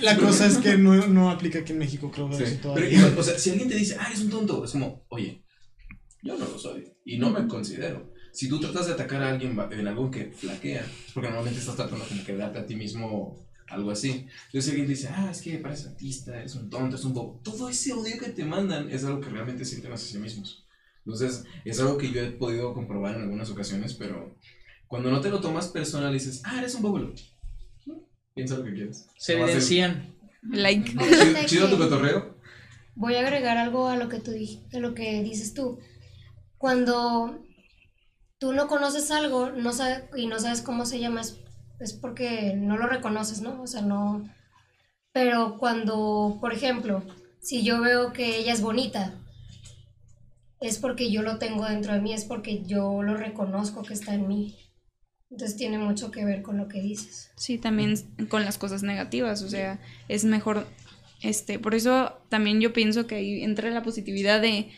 La 0.00 0.16
cosa 0.18 0.46
es 0.46 0.58
que 0.58 0.78
no, 0.78 1.06
no 1.08 1.30
aplica 1.30 1.58
aquí 1.60 1.72
en 1.72 1.78
México, 1.78 2.10
creo. 2.10 2.32
Sí, 2.32 2.44
eso 2.44 2.52
Pero 2.52 2.74
todavía. 2.74 2.98
igual, 2.98 3.18
o 3.18 3.22
sea, 3.22 3.38
si 3.38 3.50
alguien 3.50 3.68
te 3.68 3.74
dice, 3.74 3.96
ah, 3.98 4.06
eres 4.08 4.20
un 4.20 4.30
tonto, 4.30 4.64
es 4.64 4.70
como, 4.70 5.04
oye, 5.08 5.42
yo 6.22 6.38
no 6.38 6.44
lo 6.44 6.58
soy 6.58 6.92
y 7.04 7.18
no 7.18 7.30
me 7.30 7.48
considero. 7.48 8.12
Si 8.32 8.48
tú 8.48 8.60
tratas 8.60 8.86
de 8.86 8.92
atacar 8.92 9.22
a 9.22 9.30
alguien 9.30 9.58
en 9.72 9.88
algo 9.88 10.10
que 10.10 10.30
flaquea, 10.30 10.82
es 10.82 11.12
porque 11.12 11.28
normalmente 11.28 11.60
estás 11.60 11.76
tratando 11.76 12.04
como 12.04 12.24
que 12.24 12.36
darte 12.36 12.60
a 12.60 12.66
ti 12.66 12.76
mismo 12.76 13.44
algo 13.68 13.90
así. 13.90 14.26
Entonces 14.46 14.64
si 14.64 14.70
alguien 14.70 14.88
dice, 14.88 15.08
ah, 15.08 15.28
es 15.30 15.42
que 15.42 15.58
pareces 15.58 15.88
artista, 15.88 16.38
eres 16.38 16.54
un 16.54 16.70
tonto, 16.70 16.96
es 16.96 17.04
un 17.04 17.12
bobo, 17.12 17.40
todo 17.42 17.68
ese 17.68 17.92
odio 17.92 18.18
que 18.18 18.30
te 18.30 18.44
mandan 18.44 18.90
es 18.90 19.04
algo 19.04 19.20
que 19.20 19.30
realmente 19.30 19.64
sienten 19.64 19.92
hacia 19.92 20.12
sí 20.12 20.18
mismos. 20.18 20.64
Entonces 21.04 21.44
es 21.64 21.80
algo 21.80 21.98
que 21.98 22.12
yo 22.12 22.22
he 22.22 22.30
podido 22.30 22.72
comprobar 22.72 23.16
en 23.16 23.22
algunas 23.22 23.50
ocasiones, 23.50 23.94
pero 23.94 24.36
cuando 24.86 25.10
no 25.10 25.20
te 25.20 25.30
lo 25.30 25.40
tomas 25.40 25.68
personal 25.68 26.10
y 26.10 26.18
dices, 26.18 26.42
ah, 26.44 26.58
eres 26.58 26.74
un 26.74 26.82
bobo, 26.82 27.12
piensa 28.34 28.56
lo 28.56 28.64
que 28.64 28.74
quieres. 28.74 29.08
Se 29.18 29.34
No 29.34 29.40
va 29.40 29.44
a 29.46 29.48
ser- 29.48 29.56
evidencian. 29.58 30.14
like. 30.50 30.90
Chido, 30.92 31.46
chido 31.46 31.70
tu 31.70 31.78
cotorreo. 31.78 32.36
Voy 32.94 33.14
a 33.14 33.20
agregar 33.20 33.56
algo 33.58 33.88
a 33.88 33.96
lo 33.96 34.08
que 34.08 34.18
tú 34.20 34.32
a 34.72 34.78
lo 34.78 34.94
que 34.94 35.22
dices 35.22 35.54
tú. 35.54 35.78
Cuando 36.58 37.42
tú 38.38 38.52
no 38.52 38.66
conoces 38.68 39.10
algo 39.10 39.50
no 39.50 39.72
sabe- 39.72 40.08
y 40.16 40.26
no 40.26 40.38
sabes 40.38 40.62
cómo 40.62 40.84
se 40.84 40.98
llama, 41.00 41.20
es, 41.22 41.38
es 41.80 41.92
porque 41.92 42.54
no 42.56 42.76
lo 42.76 42.86
reconoces, 42.86 43.40
¿no? 43.40 43.62
O 43.62 43.66
sea, 43.66 43.82
no. 43.82 44.28
Pero 45.12 45.58
cuando, 45.58 46.38
por 46.40 46.52
ejemplo, 46.52 47.02
si 47.40 47.62
yo 47.62 47.80
veo 47.80 48.12
que 48.12 48.36
ella 48.38 48.52
es 48.52 48.60
bonita, 48.62 49.14
es 50.60 50.78
porque 50.78 51.10
yo 51.10 51.22
lo 51.22 51.38
tengo 51.38 51.66
dentro 51.66 51.92
de 51.92 52.00
mí, 52.00 52.12
es 52.12 52.24
porque 52.24 52.62
yo 52.64 53.02
lo 53.02 53.16
reconozco 53.16 53.82
que 53.82 53.94
está 53.94 54.14
en 54.14 54.28
mí. 54.28 54.56
Entonces 55.32 55.56
tiene 55.56 55.78
mucho 55.78 56.10
que 56.10 56.26
ver 56.26 56.42
con 56.42 56.58
lo 56.58 56.68
que 56.68 56.82
dices. 56.82 57.30
Sí, 57.36 57.56
también 57.56 57.96
con 58.28 58.44
las 58.44 58.58
cosas 58.58 58.82
negativas, 58.82 59.40
o 59.42 59.48
sea, 59.48 59.80
es 60.08 60.26
mejor, 60.26 60.66
este, 61.22 61.58
por 61.58 61.74
eso 61.74 62.18
también 62.28 62.60
yo 62.60 62.74
pienso 62.74 63.06
que 63.06 63.14
ahí 63.14 63.42
entra 63.42 63.70
la 63.70 63.82
positividad 63.82 64.42
de, 64.42 64.68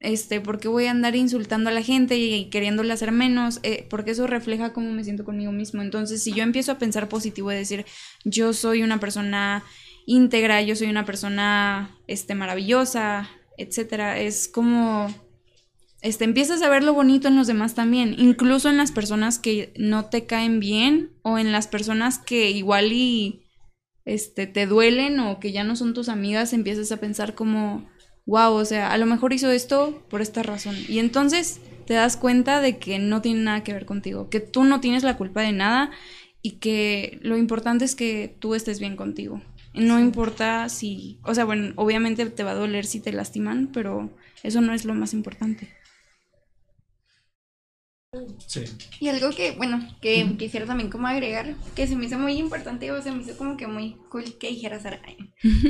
este, 0.00 0.42
¿por 0.42 0.60
qué 0.60 0.68
voy 0.68 0.86
a 0.86 0.90
andar 0.90 1.16
insultando 1.16 1.70
a 1.70 1.72
la 1.72 1.82
gente 1.82 2.18
y 2.18 2.50
queriéndole 2.50 2.92
hacer 2.92 3.12
menos? 3.12 3.60
Eh, 3.62 3.86
porque 3.88 4.10
eso 4.10 4.26
refleja 4.26 4.74
cómo 4.74 4.92
me 4.92 5.04
siento 5.04 5.24
conmigo 5.24 5.52
mismo. 5.52 5.80
Entonces, 5.80 6.22
si 6.22 6.34
yo 6.34 6.42
empiezo 6.42 6.72
a 6.72 6.78
pensar 6.78 7.08
positivo 7.08 7.50
y 7.50 7.56
decir, 7.56 7.86
yo 8.24 8.52
soy 8.52 8.82
una 8.82 9.00
persona 9.00 9.64
íntegra, 10.04 10.60
yo 10.60 10.76
soy 10.76 10.88
una 10.88 11.06
persona, 11.06 11.96
este, 12.08 12.34
maravillosa, 12.34 13.30
etcétera, 13.56 14.20
es 14.20 14.48
como 14.48 15.08
este, 16.04 16.24
empiezas 16.24 16.60
a 16.60 16.68
ver 16.68 16.84
lo 16.84 16.92
bonito 16.92 17.28
en 17.28 17.36
los 17.36 17.46
demás 17.46 17.74
también, 17.74 18.14
incluso 18.18 18.68
en 18.68 18.76
las 18.76 18.92
personas 18.92 19.38
que 19.38 19.72
no 19.78 20.04
te 20.04 20.26
caen 20.26 20.60
bien 20.60 21.12
o 21.22 21.38
en 21.38 21.50
las 21.50 21.66
personas 21.66 22.18
que 22.18 22.50
igual 22.50 22.92
y 22.92 23.46
este, 24.04 24.46
te 24.46 24.66
duelen 24.66 25.18
o 25.18 25.40
que 25.40 25.50
ya 25.50 25.64
no 25.64 25.76
son 25.76 25.94
tus 25.94 26.10
amigas, 26.10 26.52
empiezas 26.52 26.92
a 26.92 26.98
pensar 26.98 27.34
como, 27.34 27.88
wow, 28.26 28.52
o 28.52 28.66
sea, 28.66 28.92
a 28.92 28.98
lo 28.98 29.06
mejor 29.06 29.32
hizo 29.32 29.50
esto 29.50 30.04
por 30.10 30.20
esta 30.20 30.42
razón. 30.42 30.76
Y 30.90 30.98
entonces 30.98 31.62
te 31.86 31.94
das 31.94 32.18
cuenta 32.18 32.60
de 32.60 32.76
que 32.76 32.98
no 32.98 33.22
tiene 33.22 33.40
nada 33.40 33.64
que 33.64 33.72
ver 33.72 33.86
contigo, 33.86 34.28
que 34.28 34.40
tú 34.40 34.64
no 34.64 34.82
tienes 34.82 35.04
la 35.04 35.16
culpa 35.16 35.40
de 35.40 35.52
nada 35.52 35.90
y 36.42 36.58
que 36.58 37.18
lo 37.22 37.38
importante 37.38 37.86
es 37.86 37.94
que 37.94 38.36
tú 38.40 38.54
estés 38.54 38.78
bien 38.78 38.96
contigo. 38.96 39.40
No 39.72 39.98
importa 39.98 40.68
si, 40.68 41.18
o 41.22 41.34
sea, 41.34 41.46
bueno, 41.46 41.72
obviamente 41.76 42.26
te 42.26 42.42
va 42.42 42.50
a 42.50 42.56
doler 42.56 42.84
si 42.84 43.00
te 43.00 43.10
lastiman, 43.10 43.70
pero 43.72 44.14
eso 44.42 44.60
no 44.60 44.74
es 44.74 44.84
lo 44.84 44.92
más 44.92 45.14
importante. 45.14 45.70
Sí. 48.46 48.64
Y 49.00 49.08
algo 49.08 49.30
que, 49.30 49.52
bueno, 49.52 49.86
que 50.00 50.36
quisiera 50.38 50.66
también 50.66 50.90
como 50.90 51.06
agregar, 51.06 51.54
que 51.74 51.86
se 51.86 51.96
me 51.96 52.06
hizo 52.06 52.18
muy 52.18 52.34
importante 52.34 52.90
o 52.92 53.02
se 53.02 53.12
me 53.12 53.22
hizo 53.22 53.36
como 53.36 53.56
que 53.56 53.66
muy 53.66 53.96
cool 54.10 54.38
que 54.38 54.48
dijera 54.48 54.80
Sara. 54.80 55.00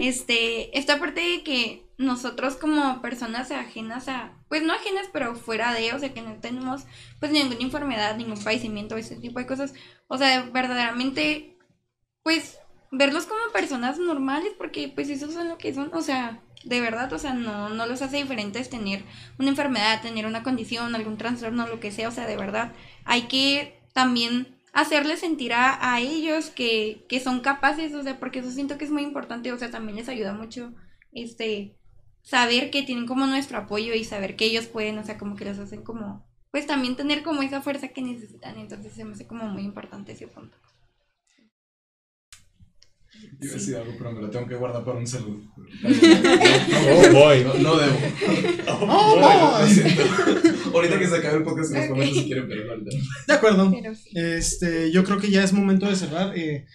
Este, 0.01 0.77
esta 0.79 0.99
parte 0.99 1.21
de 1.21 1.43
que 1.43 1.85
nosotros 1.97 2.57
como 2.57 3.01
personas 3.01 3.51
ajenas 3.51 4.09
a, 4.09 4.33
pues 4.49 4.63
no 4.63 4.73
ajenas, 4.73 5.07
pero 5.13 5.37
fuera 5.37 5.73
de, 5.73 5.93
o 5.93 5.99
sea, 5.99 6.13
que 6.13 6.23
no 6.23 6.35
tenemos 6.41 6.85
pues 7.21 7.33
ninguna 7.33 7.61
enfermedad, 7.61 8.17
ningún 8.17 8.43
padecimiento, 8.43 8.97
ese 8.97 9.17
tipo 9.17 9.39
de 9.39 9.47
cosas, 9.47 9.75
o 10.09 10.19
sea, 10.19 10.43
verdaderamente, 10.53 11.57
pues 12.23 12.59
verlos 12.91 13.27
como 13.27 13.53
personas 13.53 13.99
normales, 13.99 14.53
porque 14.57 14.89
pues 14.89 15.09
esos 15.09 15.33
son 15.35 15.49
lo 15.49 15.59
que 15.59 15.75
son, 15.75 15.91
o 15.93 16.03
sea, 16.03 16.43
de 16.65 16.81
verdad, 16.81 17.13
o 17.13 17.19
sea, 17.19 17.35
no, 17.35 17.69
no 17.69 17.87
los 17.87 18.03
hace 18.03 18.17
diferentes 18.17 18.71
tener 18.71 19.05
una 19.39 19.51
enfermedad, 19.51 20.03
tener 20.03 20.27
una 20.27 20.43
condición, 20.43 20.95
algún 20.95 21.17
trastorno, 21.17 21.67
lo 21.67 21.81
que 21.81 21.93
sea, 21.93 22.09
o 22.09 22.13
sea, 22.13 22.27
de 22.27 22.37
verdad, 22.37 22.73
hay 23.05 23.23
que 23.23 23.81
también 23.93 24.59
hacerles 24.73 25.21
sentir 25.21 25.53
a, 25.53 25.93
a 25.93 26.01
ellos 26.01 26.51
que, 26.51 27.05
que 27.09 27.21
son 27.21 27.41
capaces, 27.41 27.95
o 27.95 28.03
sea, 28.03 28.19
porque 28.19 28.41
eso 28.41 28.51
siento 28.51 28.79
que 28.79 28.85
es 28.85 28.91
muy 28.91 29.03
importante, 29.03 29.53
o 29.53 29.59
sea, 29.59 29.71
también 29.71 29.97
les 29.97 30.09
ayuda 30.09 30.33
mucho, 30.33 30.73
este, 31.13 31.77
saber 32.23 32.71
que 32.71 32.83
tienen 32.83 33.07
como 33.07 33.27
nuestro 33.27 33.59
apoyo 33.59 33.95
y 33.95 34.05
saber 34.05 34.35
que 34.35 34.47
ellos 34.47 34.67
pueden, 34.67 34.99
o 34.99 35.05
sea, 35.05 35.19
como 35.19 35.37
que 35.37 35.45
los 35.45 35.59
hacen 35.59 35.83
como, 35.83 36.27
pues 36.51 36.67
también 36.67 36.97
tener 36.97 37.23
como 37.23 37.43
esa 37.43 37.63
fuerza 37.63 37.89
que 37.89 38.03
necesitan, 38.03 38.59
entonces 38.59 38.93
se 38.95 39.05
me 39.05 39.13
hace 39.13 39.27
como 39.27 39.45
muy 39.45 39.63
importante 39.63 40.13
ese 40.13 40.27
punto. 40.27 40.57
Iba 43.41 43.51
a 43.53 43.55
decir 43.55 43.77
algo, 43.77 43.93
pero 43.99 44.13
me 44.13 44.21
lo 44.23 44.31
tengo 44.31 44.47
que 44.47 44.55
guardar 44.55 44.85
para 44.85 44.99
un 44.99 45.07
saludo. 45.07 45.43
Oh, 45.85 47.13
boy. 47.13 47.45
No, 47.45 47.55
no 47.55 47.77
debo. 47.77 47.97
Oh, 48.69 49.17
boy. 49.17 49.61
lo 49.61 49.67
siento. 49.67 50.03
Ahorita 50.75 50.99
que 50.99 51.07
se 51.09 51.17
acabe 51.17 51.39
el 51.39 51.43
podcast, 51.45 51.73
nos 51.73 51.87
comenten 51.87 52.15
si 52.15 52.25
quieren, 52.25 52.47
pero. 52.49 52.63
De 53.27 53.33
acuerdo. 53.33 53.71
Pero 53.71 53.95
sí. 53.95 54.11
Este, 54.15 54.91
yo 54.93 55.05
creo 55.05 55.19
que 55.19 55.31
ya 55.31 55.43
es 55.43 55.53
momento 55.53 55.87
de 55.89 55.97
cerrar. 55.97 56.37
eh, 56.37 56.67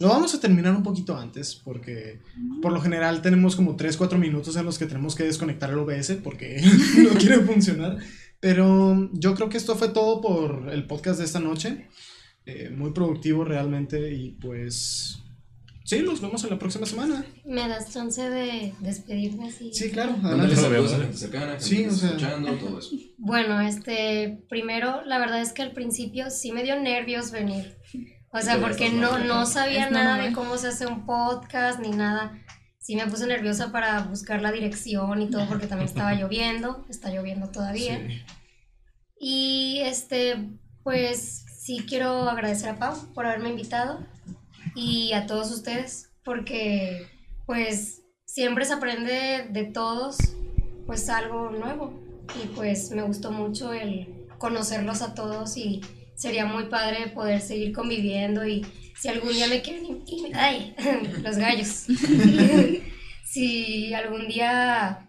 lo 0.00 0.08
vamos 0.08 0.34
a 0.34 0.40
terminar 0.40 0.74
un 0.74 0.82
poquito 0.82 1.16
antes 1.16 1.54
porque 1.54 2.20
por 2.60 2.72
lo 2.72 2.80
general 2.80 3.22
tenemos 3.22 3.54
como 3.54 3.76
3, 3.76 3.96
4 3.96 4.18
minutos 4.18 4.56
en 4.56 4.64
los 4.66 4.76
que 4.76 4.86
tenemos 4.86 5.14
que 5.14 5.22
desconectar 5.22 5.70
el 5.70 5.78
OBS 5.78 6.18
porque 6.22 6.60
no 6.98 7.10
quiere 7.18 7.38
funcionar. 7.40 7.98
Pero 8.40 9.08
yo 9.12 9.34
creo 9.34 9.48
que 9.48 9.56
esto 9.56 9.76
fue 9.76 9.88
todo 9.88 10.20
por 10.20 10.68
el 10.72 10.86
podcast 10.86 11.20
de 11.20 11.24
esta 11.24 11.40
noche. 11.40 11.88
Eh, 12.44 12.70
muy 12.70 12.90
productivo 12.92 13.44
realmente 13.44 14.12
y 14.12 14.32
pues 14.32 15.22
sí, 15.84 16.00
los 16.00 16.20
vemos 16.20 16.42
en 16.44 16.50
la 16.50 16.58
próxima 16.58 16.86
semana. 16.86 17.24
¿Me 17.44 17.68
das 17.68 17.92
chance 17.92 18.28
de 18.28 18.74
despedirme 18.80 19.48
así? 19.48 19.72
Sí, 19.72 19.90
claro. 19.90 20.16
Adelante. 20.22 20.56
saludos 20.56 20.92
a 20.94 20.98
la 20.98 21.04
gente 21.04 21.18
cercana, 21.18 21.60
Sí, 21.60 21.86
o 21.86 21.90
sea. 21.90 22.08
escuchando, 22.10 22.52
todo 22.56 22.78
eso. 22.78 22.90
Bueno, 23.18 23.60
este, 23.60 24.44
primero, 24.48 25.02
la 25.04 25.18
verdad 25.18 25.40
es 25.40 25.52
que 25.52 25.62
al 25.62 25.72
principio 25.72 26.30
sí 26.30 26.52
me 26.52 26.62
dio 26.62 26.80
nervios 26.80 27.30
venir. 27.30 27.76
O 28.32 28.40
sea, 28.40 28.60
porque 28.60 28.90
no, 28.90 29.20
no 29.20 29.46
sabía 29.46 29.84
Es 29.84 29.90
nada 29.92 30.20
de 30.20 30.32
cómo 30.32 30.58
se 30.58 30.68
hace 30.68 30.86
un 30.86 31.06
podcast 31.06 31.78
ni 31.78 31.90
nada. 31.90 32.36
Sí 32.80 32.96
me 32.96 33.06
puse 33.06 33.26
nerviosa 33.26 33.70
para 33.70 34.00
buscar 34.02 34.42
la 34.42 34.50
dirección 34.50 35.22
y 35.22 35.30
todo 35.30 35.46
porque 35.48 35.68
también 35.68 35.88
estaba 35.88 36.14
lloviendo, 36.14 36.84
está 36.90 37.10
lloviendo 37.10 37.48
todavía. 37.50 37.96
Sí. 37.96 38.22
Y 39.20 39.80
este, 39.84 40.58
pues 40.82 41.44
sí 41.60 41.84
quiero 41.88 42.28
agradecer 42.28 42.70
a 42.70 42.78
Pau 42.78 43.12
por 43.14 43.24
haberme 43.24 43.50
invitado 43.50 44.04
y 44.74 45.12
a 45.12 45.26
todos 45.26 45.50
ustedes 45.50 46.10
porque 46.24 47.06
pues 47.46 48.02
siempre 48.24 48.64
se 48.64 48.72
aprende 48.72 49.46
de 49.50 49.64
todos 49.64 50.16
pues 50.86 51.08
algo 51.08 51.50
nuevo. 51.50 52.00
Y 52.42 52.48
pues 52.48 52.90
me 52.90 53.02
gustó 53.02 53.30
mucho 53.30 53.72
el 53.72 54.26
conocerlos 54.38 55.02
a 55.02 55.14
todos 55.14 55.56
y 55.56 55.80
sería 56.14 56.46
muy 56.46 56.64
padre 56.64 57.08
poder 57.08 57.40
seguir 57.40 57.72
conviviendo 57.72 58.46
y 58.46 58.64
si 58.96 59.08
algún 59.08 59.32
día 59.32 59.46
me 59.48 59.60
quieren 59.62 60.02
ay, 60.34 60.74
los 61.22 61.36
gallos. 61.36 61.86
Si 63.24 63.92
algún 63.92 64.28
día 64.28 65.08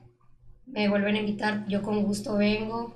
me 0.65 0.89
vuelven 0.89 1.15
a 1.15 1.19
invitar 1.19 1.67
yo 1.67 1.83
con 1.83 2.01
gusto 2.01 2.37
vengo 2.37 2.95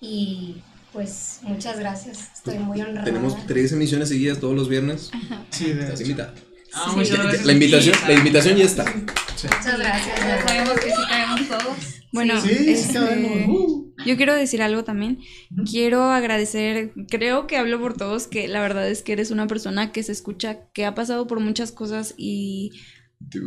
y 0.00 0.62
pues 0.96 1.40
muchas 1.42 1.78
gracias 1.78 2.30
estoy 2.34 2.58
muy 2.58 2.80
honrada 2.80 3.04
Tenemos 3.04 3.46
tres 3.46 3.70
emisiones 3.72 4.08
seguidas 4.08 4.40
todos 4.40 4.54
los 4.54 4.66
viernes. 4.66 5.10
Sí, 5.50 5.66
de 5.66 5.82
Estás 5.82 6.00
invitada. 6.00 6.34
Ah, 6.72 6.94
Sí, 7.04 7.12
La 7.44 7.52
invitación, 7.52 7.94
la 8.08 8.14
invitación 8.14 8.56
ya 8.56 8.64
está. 8.64 8.84
Sí. 9.36 9.46
muchas 9.46 9.78
gracias 9.78 10.18
Ya 10.18 10.42
sabemos 10.46 10.80
que 10.80 10.86
sí 10.86 11.02
caemos 11.06 11.48
todos. 11.48 11.76
Bueno, 12.12 12.40
Sí, 12.40 12.48
sí, 12.48 12.70
este. 12.70 13.44
Uh. 13.46 13.92
Yo 14.06 14.16
quiero 14.16 14.34
decir 14.34 14.62
algo 14.62 14.84
también. 14.84 15.18
Quiero 15.70 16.04
agradecer, 16.04 16.92
creo 17.10 17.46
que 17.46 17.58
hablo 17.58 17.78
por 17.78 17.94
todos, 17.94 18.26
que 18.26 18.48
la 18.48 18.62
verdad 18.62 18.88
es 18.88 19.02
que 19.02 19.12
eres 19.12 19.30
una 19.30 19.46
persona 19.46 19.92
que 19.92 20.02
se 20.02 20.12
escucha, 20.12 20.60
que 20.72 20.86
ha 20.86 20.94
pasado 20.94 21.26
por 21.26 21.40
muchas 21.40 21.72
cosas 21.72 22.14
y 22.16 22.72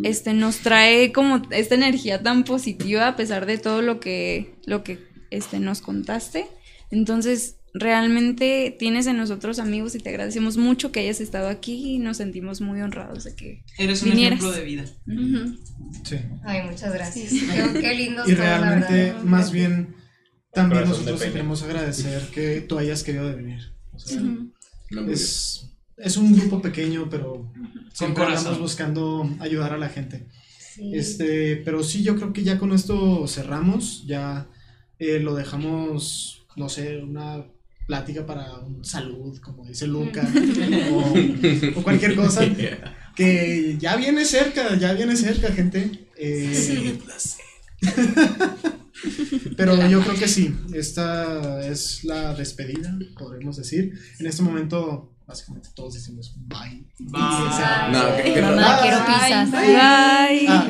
este 0.04 0.34
nos 0.34 0.58
trae 0.58 1.12
como 1.12 1.42
esta 1.50 1.74
energía 1.74 2.22
tan 2.22 2.44
positiva 2.44 3.08
a 3.08 3.16
pesar 3.16 3.48
de 3.48 3.58
todo 3.58 3.82
lo 3.82 4.00
que 4.00 4.54
lo 4.66 4.84
que 4.84 5.00
este 5.32 5.60
nos 5.60 5.82
contaste. 5.82 6.48
Entonces, 6.92 7.58
realmente 7.74 8.76
tienes 8.78 9.06
en 9.08 9.18
nosotros 9.18 9.60
amigos 9.60 9.94
y 9.96 10.00
te 10.00 10.10
agradecemos 10.10 10.58
mucho 10.58 10.92
que 10.92 11.02
hayas 11.02 11.22
estado 11.22 11.48
aquí 11.50 11.96
y 11.96 12.00
nos 12.00 12.18
sentimos 12.18 12.62
muy 12.62 12.82
honrados 12.82 13.24
de 13.24 13.36
que 13.36 13.64
Eres 13.78 14.02
un 14.04 14.10
Vinieras. 14.12 14.40
ejemplo 14.40 14.58
de 14.58 14.66
vida. 14.66 14.86
Sí. 16.04 16.18
Ay, 16.44 16.64
muchas 16.68 16.94
gracias. 16.94 17.32
Qué, 17.32 17.80
qué 17.80 17.94
lindos 17.94 18.28
Y 18.28 18.34
realmente, 18.34 19.14
más 19.24 19.52
bien, 19.52 19.96
también 20.52 20.88
nosotros 20.88 21.22
queremos 21.22 21.62
agradecer 21.64 22.24
que 22.34 22.62
tú 22.62 22.78
hayas 22.80 23.04
querido 23.04 23.28
de 23.28 23.36
venir. 23.36 23.74
O 23.94 24.00
sea. 24.00 24.20
No, 24.20 25.04
muy 25.04 25.14
es, 25.14 25.70
es 25.98 26.18
un 26.18 26.36
grupo 26.36 26.62
pequeño, 26.62 27.08
pero 27.10 27.52
siempre 27.94 28.24
andamos 28.24 28.60
buscando 28.60 29.30
ayudar 29.40 29.74
a 29.74 29.78
la 29.78 29.90
gente. 29.90 30.26
Sí. 30.58 30.92
Este, 30.96 31.58
pero 31.58 31.84
sí, 31.84 32.04
yo 32.04 32.16
creo 32.16 32.34
que 32.34 32.44
ya 32.44 32.58
con 32.58 32.72
esto 32.74 33.28
cerramos, 33.28 34.06
ya 34.08 34.48
eh, 34.98 35.20
lo 35.20 35.36
dejamos, 35.36 36.39
no 36.60 36.70
sé, 36.70 36.98
una 36.98 37.44
plática 37.88 38.26
para 38.26 38.60
un 38.60 38.86
salud, 38.86 39.40
como 39.40 39.66
dice 39.66 39.88
Luca, 39.88 40.22
o, 40.92 41.80
o 41.80 41.84
cualquier 41.84 42.16
cosa, 42.16 42.42
que 43.16 43.78
ya 43.80 43.96
viene 43.96 44.26
cerca, 44.26 44.76
ya 44.76 44.94
viene 44.94 45.16
cerca, 45.16 45.52
gente. 45.52 46.08
Eh, 46.18 47.00
pero 49.58 49.88
yo 49.88 50.02
creo 50.02 50.16
que 50.16 50.28
sí, 50.28 50.54
esta 50.74 51.66
es 51.66 52.04
la 52.04 52.34
despedida, 52.36 52.96
podremos 53.18 53.56
decir. 53.56 53.94
En 54.20 54.28
este 54.28 54.44
momento, 54.44 55.16
básicamente 55.26 55.70
todos 55.74 55.94
decimos 55.94 56.36
bye. 56.46 56.84
Bye. 57.00 57.22
No. 57.92 58.02
Ah, 59.82 60.68